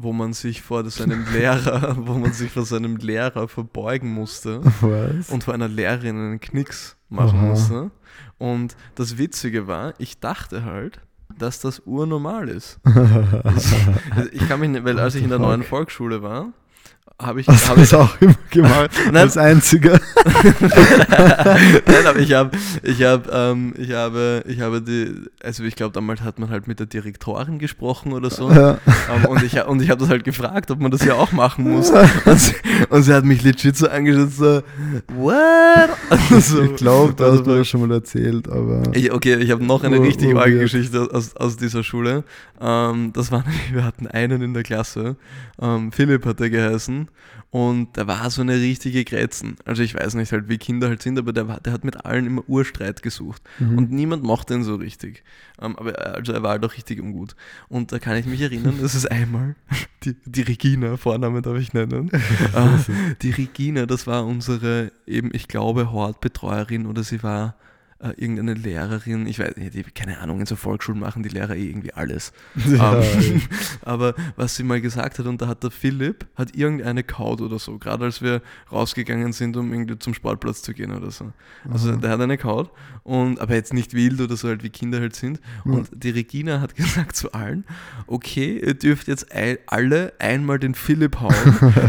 wo 0.03 0.13
man 0.13 0.33
sich 0.33 0.61
vor 0.61 0.87
seinem 0.89 1.25
Lehrer, 1.33 1.95
wo 1.99 2.13
man 2.13 2.33
sich 2.33 2.51
vor 2.51 2.65
seinem 2.65 2.97
Lehrer 2.97 3.47
verbeugen 3.47 4.11
musste 4.11 4.61
Was? 4.81 5.29
und 5.29 5.43
vor 5.43 5.53
einer 5.53 5.67
Lehrerin 5.67 6.15
einen 6.15 6.39
Knicks 6.39 6.97
machen 7.09 7.39
Aha. 7.39 7.45
musste. 7.47 7.91
Und 8.37 8.75
das 8.95 9.17
Witzige 9.17 9.67
war, 9.67 9.93
ich 9.97 10.19
dachte 10.19 10.65
halt, 10.65 11.01
dass 11.37 11.59
das 11.59 11.81
urnormal 11.85 12.49
ist. 12.49 12.79
Also 13.43 14.29
ich 14.31 14.47
kann 14.47 14.59
mich 14.59 14.69
nicht, 14.69 14.83
weil 14.83 14.99
als 14.99 15.15
ich 15.15 15.23
in 15.23 15.29
der 15.29 15.39
neuen 15.39 15.63
Volksschule 15.63 16.21
war, 16.21 16.53
habe 17.21 17.41
ich, 17.41 17.47
Hast 17.47 17.65
du 17.65 17.69
habe 17.69 17.81
ich 17.81 17.89
das 17.89 17.99
auch 17.99 18.19
immer 18.21 18.35
gemacht? 18.49 18.91
Nein. 19.05 19.17
Als 19.17 19.37
einziger. 19.37 19.99
Nein, 21.09 22.05
aber 22.07 22.19
ich 22.19 22.33
habe, 22.33 22.51
ich 22.83 23.03
habe, 23.03 23.29
ähm, 23.31 23.73
ich 23.77 23.91
habe, 23.93 24.43
ich 24.47 24.61
habe 24.61 24.81
die, 24.81 25.13
also 25.43 25.63
ich 25.63 25.75
glaube, 25.75 25.93
damals 25.93 26.21
hat 26.21 26.39
man 26.39 26.49
halt 26.49 26.67
mit 26.67 26.79
der 26.79 26.87
Direktorin 26.87 27.59
gesprochen 27.59 28.13
oder 28.13 28.29
so. 28.29 28.49
Ja. 28.51 28.77
Ähm, 29.13 29.25
und 29.29 29.43
ich, 29.43 29.61
und 29.65 29.81
ich 29.81 29.89
habe 29.89 29.99
das 30.01 30.09
halt 30.09 30.23
gefragt, 30.23 30.71
ob 30.71 30.79
man 30.79 30.91
das 30.91 31.03
ja 31.05 31.13
auch 31.15 31.31
machen 31.31 31.69
muss. 31.69 31.91
Und 32.25 32.39
sie, 32.39 32.53
und 32.89 33.03
sie 33.03 33.13
hat 33.13 33.25
mich 33.25 33.43
legit 33.43 33.75
so 33.77 33.87
angeschaut, 33.87 34.31
so, 34.31 34.61
what? 35.15 35.89
Also, 36.31 36.61
Ich 36.63 36.75
glaube, 36.75 37.13
da 37.15 37.25
also 37.25 37.37
hast 37.39 37.47
du 37.47 37.57
das 37.57 37.67
schon 37.67 37.81
mal 37.87 37.91
erzählt, 37.91 38.47
aber. 38.49 38.83
ich, 38.93 39.11
okay, 39.11 39.35
ich 39.35 39.51
habe 39.51 39.63
noch 39.63 39.83
eine 39.83 39.99
Ur- 39.99 40.05
richtig 40.05 40.29
arge 40.35 40.51
urweird. 40.53 40.61
Geschichte 40.61 41.07
aus, 41.11 41.35
aus 41.35 41.57
dieser 41.57 41.83
Schule. 41.83 42.23
Ähm, 42.59 43.11
das 43.13 43.31
war 43.31 43.43
wir 43.71 43.83
hatten 43.83 44.07
einen 44.07 44.41
in 44.41 44.53
der 44.53 44.63
Klasse, 44.63 45.15
ähm, 45.61 45.91
Philipp 45.91 46.25
hat 46.25 46.39
er 46.41 46.49
geheißen, 46.49 47.07
und 47.49 47.97
der 47.97 48.07
war 48.07 48.29
so 48.29 48.41
eine 48.41 48.55
richtige 48.55 49.03
Grätzen. 49.03 49.55
Also 49.65 49.83
ich 49.83 49.93
weiß 49.95 50.13
nicht 50.15 50.31
halt, 50.31 50.47
wie 50.49 50.57
Kinder 50.57 50.87
halt 50.87 51.01
sind, 51.01 51.19
aber 51.19 51.33
der, 51.33 51.47
war, 51.47 51.59
der 51.59 51.73
hat 51.73 51.83
mit 51.83 52.05
allen 52.05 52.25
immer 52.25 52.43
Urstreit 52.47 53.01
gesucht. 53.01 53.41
Mhm. 53.59 53.77
Und 53.77 53.91
niemand 53.91 54.23
mochte 54.23 54.53
ihn 54.53 54.63
so 54.63 54.75
richtig. 54.75 55.23
Ähm, 55.61 55.75
aber 55.77 55.93
er- 55.95 56.15
also 56.15 56.31
er 56.33 56.43
war 56.43 56.51
halt 56.51 56.65
auch 56.65 56.73
richtig 56.73 57.01
ungut. 57.01 57.35
Und 57.69 57.91
da 57.91 57.99
kann 57.99 58.15
ich 58.17 58.25
mich 58.25 58.41
erinnern, 58.41 58.79
dass 58.81 58.93
es 58.93 59.05
einmal, 59.05 59.55
die, 60.03 60.15
die 60.25 60.41
Regina, 60.43 60.97
Vorname 60.97 61.41
darf 61.41 61.57
ich 61.57 61.73
nennen, 61.73 62.09
äh, 62.55 63.15
die 63.21 63.31
Regina, 63.31 63.85
das 63.85 64.07
war 64.07 64.25
unsere 64.25 64.91
eben, 65.05 65.29
ich 65.33 65.47
glaube, 65.47 65.91
Hortbetreuerin 65.91 66.85
oder 66.85 67.03
sie 67.03 67.21
war 67.23 67.55
äh, 68.01 68.09
irgendeine 68.17 68.53
Lehrerin, 68.53 69.27
ich 69.27 69.39
weiß 69.39 69.57
nicht, 69.57 69.95
keine 69.95 70.19
Ahnung, 70.19 70.39
in 70.39 70.45
so 70.45 70.55
Volksschulen 70.55 70.99
machen 70.99 71.23
die 71.23 71.29
Lehrer 71.29 71.55
eh 71.55 71.69
irgendwie 71.69 71.93
alles. 71.93 72.33
Ja, 72.67 72.99
Ähm, 73.01 73.41
aber 73.83 74.13
was 74.35 74.55
sie 74.55 74.63
mal 74.63 74.81
gesagt 74.81 75.19
hat, 75.19 75.25
und 75.25 75.41
da 75.41 75.47
hat 75.47 75.63
der 75.63 75.71
Philipp, 75.71 76.25
hat 76.35 76.55
irgendeine 76.55 77.03
kaut 77.03 77.41
oder 77.41 77.59
so, 77.59 77.77
gerade 77.77 78.05
als 78.05 78.21
wir 78.21 78.41
rausgegangen 78.71 79.33
sind, 79.33 79.55
um 79.57 79.71
irgendwie 79.73 79.97
zum 79.99 80.13
Sportplatz 80.13 80.61
zu 80.61 80.73
gehen 80.73 80.91
oder 80.95 81.11
so. 81.11 81.31
Also 81.71 81.95
der 81.95 82.09
hat 82.11 82.21
eine 82.21 82.37
kaut, 82.37 82.71
und, 83.03 83.39
aber 83.39 83.55
jetzt 83.55 83.73
nicht 83.73 83.93
wild 83.93 84.19
oder 84.21 84.35
so, 84.35 84.47
halt 84.47 84.63
wie 84.63 84.69
Kinder 84.69 84.99
halt 84.99 85.15
sind. 85.15 85.39
Und 85.65 85.89
die 85.93 86.09
Regina 86.11 86.59
hat 86.61 86.75
gesagt 86.81 87.15
zu 87.15 87.31
allen, 87.33 87.63
okay, 88.07 88.59
ihr 88.65 88.73
dürft 88.73 89.07
jetzt 89.07 89.33
ei- 89.35 89.59
alle 89.67 90.13
einmal 90.19 90.59
den 90.59 90.75
Philipp 90.75 91.19
hauen, 91.19 91.33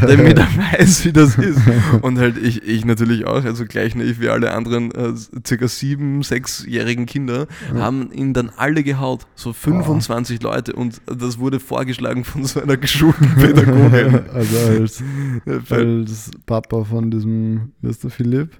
damit 0.00 0.38
er 0.38 0.48
weiß, 0.56 1.04
wie 1.04 1.12
das 1.12 1.36
ist. 1.36 1.60
Und 2.02 2.18
halt 2.18 2.36
ich, 2.38 2.62
ich 2.64 2.84
natürlich 2.84 3.26
auch, 3.26 3.44
also 3.44 3.64
gleich 3.66 3.94
naiv 3.94 4.20
wie 4.20 4.28
alle 4.28 4.52
anderen 4.52 4.90
äh, 4.92 5.12
circa 5.46 5.68
sieben, 5.68 6.01
sechsjährigen 6.22 7.06
Kinder, 7.06 7.46
haben 7.74 8.12
ihn 8.12 8.32
dann 8.34 8.50
alle 8.56 8.82
gehaut, 8.82 9.26
so 9.34 9.52
25 9.52 10.42
Leute 10.42 10.72
und 10.74 11.00
das 11.06 11.38
wurde 11.38 11.60
vorgeschlagen 11.60 12.24
von 12.24 12.44
so 12.44 12.60
einer 12.60 12.76
geschulten 12.76 13.28
Pädagogin. 13.36 14.28
also 14.32 14.58
als, 14.58 15.02
als 15.70 16.30
Papa 16.46 16.84
von 16.84 17.10
diesem, 17.10 17.72
wie 17.80 17.92
der 17.92 18.10
Philipp, 18.10 18.50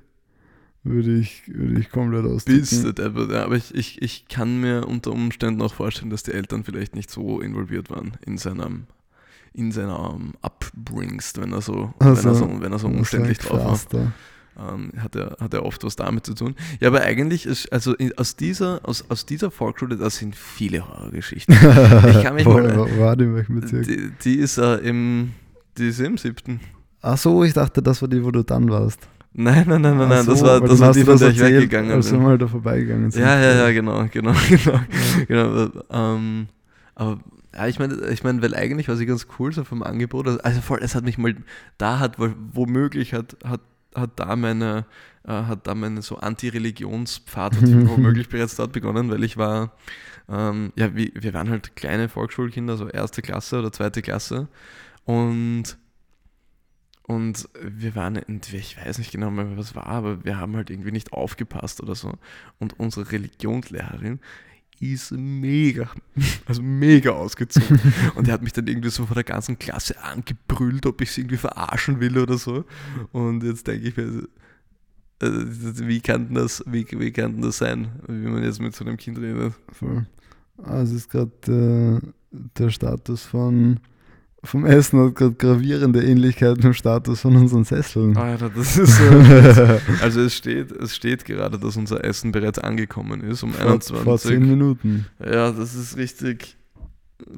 würde 0.84 1.16
ich, 1.16 1.42
würde 1.46 1.80
ich 1.80 1.90
komplett 1.90 2.24
Bist 2.24 2.48
austicken. 2.48 2.82
du 2.84 2.92
deppert, 2.92 3.30
ja, 3.30 3.44
aber 3.44 3.56
ich, 3.56 3.74
ich, 3.74 4.02
ich 4.02 4.26
kann 4.28 4.60
mir 4.60 4.86
unter 4.88 5.12
Umständen 5.12 5.62
auch 5.62 5.74
vorstellen, 5.74 6.10
dass 6.10 6.24
die 6.24 6.32
Eltern 6.32 6.64
vielleicht 6.64 6.96
nicht 6.96 7.10
so 7.10 7.40
involviert 7.40 7.90
waren 7.90 8.12
in 8.26 8.38
seinem 8.38 8.86
in 9.54 9.70
seiner 9.70 10.14
um, 10.14 10.32
Upbringst, 10.40 11.40
wenn 11.40 11.52
er 11.52 11.60
so, 11.60 11.92
wenn 11.98 12.16
er 12.16 12.34
so, 12.34 12.60
wenn 12.60 12.72
er 12.72 12.78
so 12.78 12.86
umständlich 12.86 13.38
drauf 13.38 13.86
war. 13.92 14.12
Ähm, 14.58 14.92
hat, 14.98 15.16
er, 15.16 15.36
hat 15.40 15.54
er 15.54 15.64
oft 15.64 15.82
was 15.82 15.96
damit 15.96 16.26
zu 16.26 16.34
tun. 16.34 16.54
Ja, 16.78 16.88
aber 16.88 17.00
eigentlich 17.00 17.46
ist, 17.46 17.72
also 17.72 17.94
in, 17.94 18.16
aus, 18.18 18.36
dieser, 18.36 18.80
aus, 18.86 19.02
aus 19.08 19.24
dieser 19.24 19.50
Volksschule, 19.50 19.96
da 19.96 20.10
sind 20.10 20.36
viele 20.36 20.86
Horrorgeschichten. 20.86 21.54
Ich 22.10 22.22
kann 22.22 22.34
mich 22.34 22.44
Wo, 22.44 22.52
mal, 22.54 22.98
war 22.98 23.16
die 23.16 23.24
in 23.24 23.34
welchem 23.34 23.60
Bezirk? 23.60 23.86
die, 23.86 24.10
die 24.22 24.34
ist 24.36 24.58
äh, 24.58 24.74
im, 24.76 25.32
die 25.78 25.88
ist 25.88 26.00
im 26.00 26.18
siebten. 26.18 26.60
Ach 27.00 27.16
so, 27.16 27.42
ich 27.44 27.54
dachte, 27.54 27.82
das 27.82 28.02
war 28.02 28.08
die, 28.08 28.22
wo 28.22 28.30
du 28.30 28.42
dann 28.42 28.68
warst. 28.68 29.00
Nein, 29.32 29.64
nein, 29.66 29.80
nein, 29.80 29.96
nein, 29.96 30.08
nein, 30.10 30.26
das 30.26 30.40
so, 30.40 30.44
war, 30.46 30.60
weil 30.60 30.68
das 30.68 30.78
war 30.80 30.92
die, 30.92 31.00
von 31.04 31.12
das 31.14 31.20
der 31.20 31.30
ich 31.30 31.40
weggegangen 31.40 31.98
bin. 32.02 32.22
mal 32.22 32.36
da 32.36 32.46
vorbeigegangen 32.46 33.10
sind. 33.10 33.22
Ja, 33.22 33.40
ja, 33.40 33.54
ja, 33.54 33.72
genau, 33.72 34.04
genau, 34.12 34.34
genau. 34.48 34.80
genau 35.26 35.70
ähm, 35.90 36.48
aber 36.94 37.18
ja, 37.54 37.66
ich 37.68 37.78
meine, 37.78 37.94
ich 38.10 38.22
meine, 38.22 38.42
weil 38.42 38.54
eigentlich 38.54 38.88
war 38.88 38.96
sie 38.96 39.06
ganz 39.06 39.26
cool 39.38 39.50
so 39.52 39.64
vom 39.64 39.82
Angebot. 39.82 40.26
Also- 40.26 40.40
Also 40.40 40.60
voll, 40.60 40.80
es 40.82 40.94
hat 40.94 41.04
mich 41.04 41.16
mal, 41.16 41.34
da 41.78 41.98
hat 41.98 42.18
wo- 42.18 42.34
womöglich 42.52 43.14
hat, 43.14 43.36
hat, 43.44 43.60
hat 43.94 44.10
da 44.16 44.36
meine, 44.36 44.86
äh, 45.24 45.32
hat 45.32 45.66
da 45.66 45.74
meine 45.74 46.02
so 46.02 46.16
Anti-Religionspfad 46.16 47.60
womöglich 47.88 48.28
bereits 48.28 48.56
dort 48.56 48.72
begonnen, 48.72 49.10
weil 49.10 49.24
ich 49.24 49.36
war, 49.36 49.76
ähm, 50.28 50.72
ja, 50.76 50.94
wie, 50.94 51.12
wir 51.14 51.34
waren 51.34 51.50
halt 51.50 51.76
kleine 51.76 52.08
Volksschulkinder, 52.08 52.76
so 52.76 52.88
erste 52.88 53.22
Klasse 53.22 53.58
oder 53.58 53.72
zweite 53.72 54.02
Klasse 54.02 54.48
und 55.04 55.76
und 57.04 57.48
wir 57.60 57.96
waren, 57.96 58.16
in, 58.16 58.40
ich 58.52 58.76
weiß 58.76 58.98
nicht 58.98 59.10
genau 59.10 59.30
mehr, 59.30 59.56
was 59.56 59.74
war, 59.74 59.86
aber 59.86 60.24
wir 60.24 60.38
haben 60.38 60.56
halt 60.56 60.70
irgendwie 60.70 60.92
nicht 60.92 61.12
aufgepasst 61.12 61.82
oder 61.82 61.96
so. 61.96 62.12
Und 62.58 62.78
unsere 62.78 63.10
Religionslehrerin 63.10 64.20
ist 64.80 65.12
mega, 65.12 65.90
also 66.46 66.62
mega 66.62 67.10
ausgezogen. 67.10 67.80
Und 68.14 68.28
er 68.28 68.34
hat 68.34 68.42
mich 68.42 68.52
dann 68.52 68.66
irgendwie 68.66 68.90
so 68.90 69.06
vor 69.06 69.14
der 69.14 69.24
ganzen 69.24 69.58
Klasse 69.58 70.02
angebrüllt, 70.02 70.86
ob 70.86 71.00
ich 71.00 71.12
sie 71.12 71.20
irgendwie 71.22 71.36
verarschen 71.36 72.00
will 72.00 72.18
oder 72.18 72.38
so. 72.38 72.64
Und 73.12 73.44
jetzt 73.44 73.66
denke 73.66 73.88
ich 73.88 73.96
mir, 73.96 74.28
äh, 75.20 75.28
wie 75.28 76.00
kann 76.00 76.26
denn 76.26 76.34
das, 76.34 76.64
wie, 76.66 76.86
wie 76.90 77.12
kann 77.12 77.40
das 77.40 77.58
sein, 77.58 77.92
wie 78.08 78.28
man 78.28 78.42
jetzt 78.42 78.60
mit 78.60 78.74
so 78.74 78.84
einem 78.84 78.96
Kind 78.96 79.18
redet? 79.18 79.54
Voll. 79.70 80.06
Ah, 80.62 80.82
es 80.82 80.92
ist 80.92 81.10
gerade 81.10 82.00
äh, 82.02 82.08
der 82.58 82.70
Status 82.70 83.24
von 83.24 83.80
vom 84.44 84.66
Essen 84.66 85.00
hat 85.00 85.14
gerade 85.14 85.34
gravierende 85.34 86.02
Ähnlichkeit 86.02 86.56
mit 86.56 86.64
dem 86.64 86.74
Status 86.74 87.20
von 87.20 87.36
unseren 87.36 87.64
Sesseln. 87.64 88.16
Alter, 88.16 88.50
das 88.50 88.76
ist 88.76 88.98
so. 88.98 89.04
also 90.02 90.20
es 90.20 90.34
steht, 90.34 90.72
es 90.72 90.96
steht 90.96 91.24
gerade, 91.24 91.58
dass 91.58 91.76
unser 91.76 92.04
Essen 92.04 92.32
bereits 92.32 92.58
angekommen 92.58 93.20
ist 93.20 93.42
um 93.42 93.52
vor, 93.52 93.66
21 93.66 94.04
vor 94.04 94.18
zehn 94.18 94.46
Minuten. 94.46 95.06
Ja, 95.20 95.52
das 95.52 95.74
ist 95.74 95.96
richtig, 95.96 96.56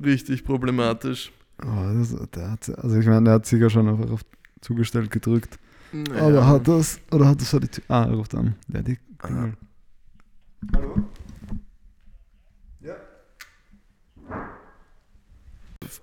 richtig 0.02 0.44
problematisch. 0.44 1.30
Oh, 1.62 1.98
das, 1.98 2.16
der 2.34 2.50
hat, 2.52 2.78
also 2.78 2.98
ich 2.98 3.06
meine, 3.06 3.24
der 3.24 3.34
hat 3.34 3.46
sicher 3.46 3.68
schon 3.70 3.88
einfach 3.88 4.10
auf 4.10 4.22
zugestellt 4.62 5.10
gedrückt. 5.10 5.58
Naja. 5.92 6.22
Aber 6.22 6.46
hat 6.46 6.68
das, 6.68 6.98
oder 7.12 7.28
hat 7.28 7.40
das 7.40 7.50
so 7.50 7.60
die 7.60 7.68
Tür? 7.68 7.84
Ah, 7.88 8.04
er 8.04 8.14
ruft 8.14 8.34
an. 8.34 8.54
Ja, 8.68 8.82
die 8.82 8.98
Ah. 9.24 9.48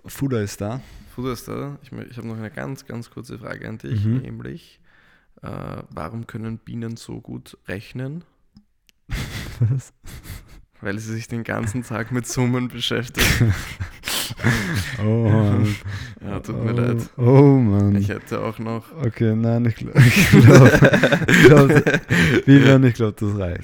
Fuda 0.05 0.41
ist 0.41 0.61
da. 0.61 0.81
Fuderster, 1.15 1.77
ich, 1.83 1.89
mö- 1.89 2.07
ich 2.09 2.17
habe 2.17 2.27
noch 2.27 2.37
eine 2.37 2.49
ganz, 2.51 2.85
ganz 2.85 3.09
kurze 3.09 3.37
Frage 3.37 3.67
an 3.67 3.77
dich, 3.77 4.03
Mhm. 4.05 4.17
nämlich, 4.17 4.79
äh, 5.41 5.83
warum 5.89 6.25
können 6.27 6.57
Bienen 6.57 6.95
so 6.97 7.19
gut 7.19 7.57
rechnen? 7.67 8.23
Was? 9.59 9.93
Weil 10.79 10.97
sie 10.99 11.13
sich 11.13 11.27
den 11.27 11.43
ganzen 11.43 11.83
Tag 11.83 12.11
mit 12.11 12.25
Summen 12.27 12.67
beschäftigen. 12.69 13.53
Oh 15.03 15.29
Mann. 15.29 15.75
Ja, 16.21 16.39
tut 16.39 16.63
mir 16.63 16.73
oh, 16.73 16.77
leid. 16.77 17.09
Oh 17.17 17.55
Mann. 17.57 17.95
Ich 17.95 18.07
hätte 18.09 18.39
auch 18.41 18.57
noch. 18.59 18.85
Okay, 19.03 19.35
nein, 19.35 19.65
ich 19.65 19.75
glaube, 19.75 19.99
ich 19.99 20.29
glaube, 20.31 21.23
ich 21.27 21.43
glaub, 21.43 21.69
Vivian, 22.47 22.83
ich 22.85 22.93
glaube, 22.95 23.15
das 23.19 23.37
reicht. 23.37 23.63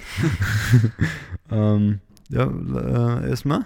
ähm, 1.52 2.00
ja, 2.30 2.44
äh, 3.24 3.30
erstmal. 3.30 3.66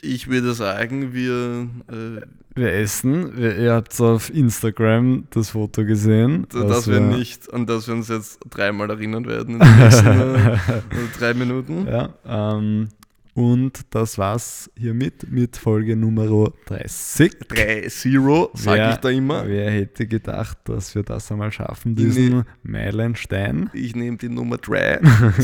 Ich 0.00 0.28
würde 0.28 0.54
sagen, 0.54 1.12
wir. 1.12 1.68
Äh, 1.90 2.20
Wir 2.54 2.72
essen. 2.72 3.36
Wir, 3.36 3.56
ihr 3.58 3.72
habt 3.74 4.00
auf 4.00 4.32
Instagram 4.32 5.24
das 5.30 5.50
Foto 5.50 5.84
gesehen. 5.84 6.46
dass 6.50 6.88
wir 6.88 7.00
nicht, 7.00 7.52
an 7.52 7.66
das 7.66 7.86
wir 7.88 7.94
uns 7.94 8.08
jetzt 8.08 8.38
dreimal 8.50 8.90
erinnern 8.90 9.26
werden 9.26 9.54
in 9.54 9.60
den 9.60 9.78
nächsten 9.78 10.06
äh, 10.34 10.56
drei 11.18 11.34
Minuten. 11.34 11.86
Ja, 11.86 12.14
ähm, 12.26 12.88
und 13.34 13.82
das 13.90 14.18
war's 14.18 14.68
hiermit 14.76 15.30
mit 15.30 15.56
Folge 15.56 15.94
Nummer 15.94 16.50
30. 16.66 17.32
3-0, 17.48 18.48
sag 18.54 18.74
Wer- 18.76 18.90
ich 18.90 18.96
da 18.96 19.08
immer. 19.10 19.46
Wer 19.46 19.70
hätte 19.70 20.06
gedacht, 20.08 20.58
dass 20.64 20.94
wir 20.96 21.04
das 21.04 21.30
einmal 21.30 21.52
schaffen, 21.52 21.94
diesen 21.94 22.44
Meilenstein? 22.64 23.70
Ich 23.72 23.94
nehme 23.94 24.16
die 24.16 24.28
Nummer 24.28 24.56
3, 24.58 25.00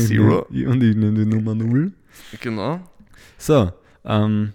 0. 0.09 0.45
Und 0.67 0.83
ich 0.83 0.95
nehme 0.95 1.13
die 1.13 1.25
Nummer 1.25 1.55
0. 1.55 1.93
Genau. 2.41 2.81
So, 3.37 3.71
ähm, 4.05 4.53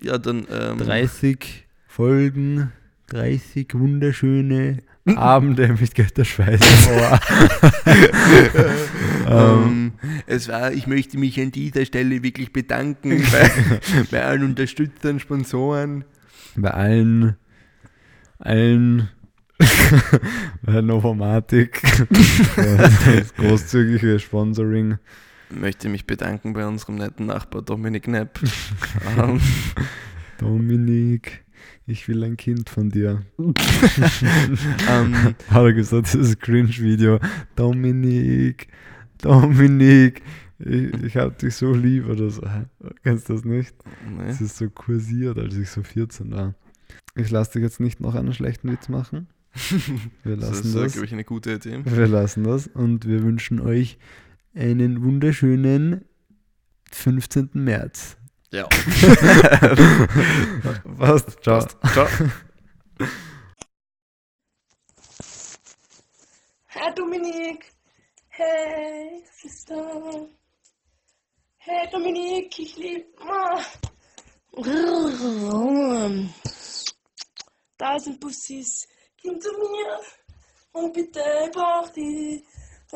Ja, 0.00 0.18
dann. 0.18 0.46
Ähm, 0.50 0.78
30 0.78 1.66
Folgen, 1.86 2.72
30 3.08 3.74
wunderschöne 3.74 4.82
Abende 5.16 5.68
mit 5.80 5.94
Götterschweiß 5.94 6.60
im 6.60 6.94
Ohr. 6.96 7.20
ähm, 9.28 9.66
Ähm, 9.66 9.92
es 10.26 10.48
war, 10.48 10.72
ich 10.72 10.86
möchte 10.86 11.18
mich 11.18 11.40
an 11.40 11.50
dieser 11.52 11.84
Stelle 11.84 12.22
wirklich 12.22 12.52
bedanken 12.52 13.22
bei, 13.32 13.50
bei 14.10 14.24
allen 14.24 14.44
Unterstützern, 14.44 15.20
Sponsoren. 15.20 16.04
bei 16.56 16.70
allen, 16.70 17.36
allen 18.38 19.08
bei 20.62 20.80
Novomatic, 20.82 21.82
das 22.56 23.34
großzügige 23.34 24.18
Sponsoring 24.18 24.98
möchte 25.50 25.88
mich 25.88 26.06
bedanken 26.06 26.52
bei 26.52 26.66
unserem 26.66 26.96
netten 26.96 27.26
Nachbar 27.26 27.62
Dominik 27.62 28.08
Nepp. 28.08 28.40
ähm, 29.18 29.40
Dominik, 30.38 31.44
ich 31.86 32.08
will 32.08 32.22
ein 32.24 32.36
Kind 32.36 32.68
von 32.68 32.90
dir. 32.90 33.22
ähm, 33.38 33.54
Hat 35.50 35.62
er 35.64 35.72
gesagt, 35.72 36.12
dieses 36.12 36.38
Cringe-Video. 36.38 37.18
Dominik, 37.54 38.68
Dominik, 39.22 40.22
ich, 40.58 40.92
ich 41.02 41.16
hab 41.16 41.38
dich 41.38 41.54
so 41.54 41.72
lieb 41.72 42.08
oder 42.08 42.30
so. 42.30 42.42
Kennst 43.02 43.28
du 43.28 43.34
das 43.34 43.44
nicht? 43.44 43.74
nee. 44.08 44.26
Das 44.28 44.40
ist 44.40 44.56
so 44.56 44.68
kursiert, 44.68 45.38
als 45.38 45.56
ich 45.56 45.70
so 45.70 45.82
14 45.82 46.32
war. 46.32 46.54
Ich 47.14 47.30
lasse 47.30 47.52
dich 47.52 47.62
jetzt 47.62 47.80
nicht 47.80 48.00
noch 48.00 48.14
einen 48.14 48.32
schlechten 48.34 48.70
Witz 48.70 48.88
machen. 48.88 49.28
Wir 50.22 50.36
Das 50.36 50.50
lassen 50.50 50.68
ist, 50.68 50.74
äh, 50.74 50.82
das. 50.82 50.92
glaube 50.92 51.06
ich, 51.06 51.12
eine 51.14 51.24
gute 51.24 51.52
Idee. 51.54 51.80
Wir 51.84 52.06
lassen 52.08 52.44
das 52.44 52.66
und 52.66 53.06
wir 53.06 53.22
wünschen 53.22 53.58
euch 53.60 53.98
einen 54.56 55.04
wunderschönen 55.04 56.08
15. 56.90 57.50
März. 57.52 58.16
Ja. 58.50 58.64
Passt. 60.98 61.42
Ciao. 61.42 61.60
Ciao. 61.92 62.08
Hey 66.66 66.94
Dominik. 66.94 67.72
Hey 68.28 69.22
Sister. 69.42 70.26
Hey 71.58 71.88
Dominik, 71.90 72.58
ich 72.58 72.76
lieb. 72.76 73.04
Ah. 73.20 73.60
Da 77.76 77.98
sind 77.98 78.18
Bussis. 78.20 78.88
Komm 79.22 79.38
zu 79.40 79.50
mir 79.52 80.00
und 80.72 80.92
bitte 80.94 81.20
brauch 81.52 81.90
die. 81.90 82.42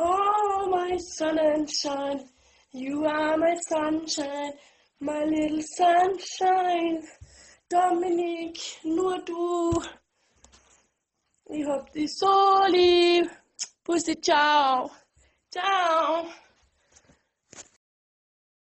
Oh, 0.03 0.69
my 0.71 0.97
sunshine. 0.97 2.25
You 2.73 3.05
are 3.05 3.37
my 3.37 3.55
sunshine. 3.69 4.53
My 4.99 5.25
little 5.25 5.63
sunshine. 5.77 7.03
Dominik, 7.69 8.59
nur 8.83 9.23
du. 9.25 9.83
Ich 11.51 11.67
hab 11.67 11.93
dich 11.93 12.11
so 12.17 12.65
lieb. 12.69 13.29
Pussy, 13.85 14.19
ciao. 14.21 14.91
Ciao. 15.51 16.25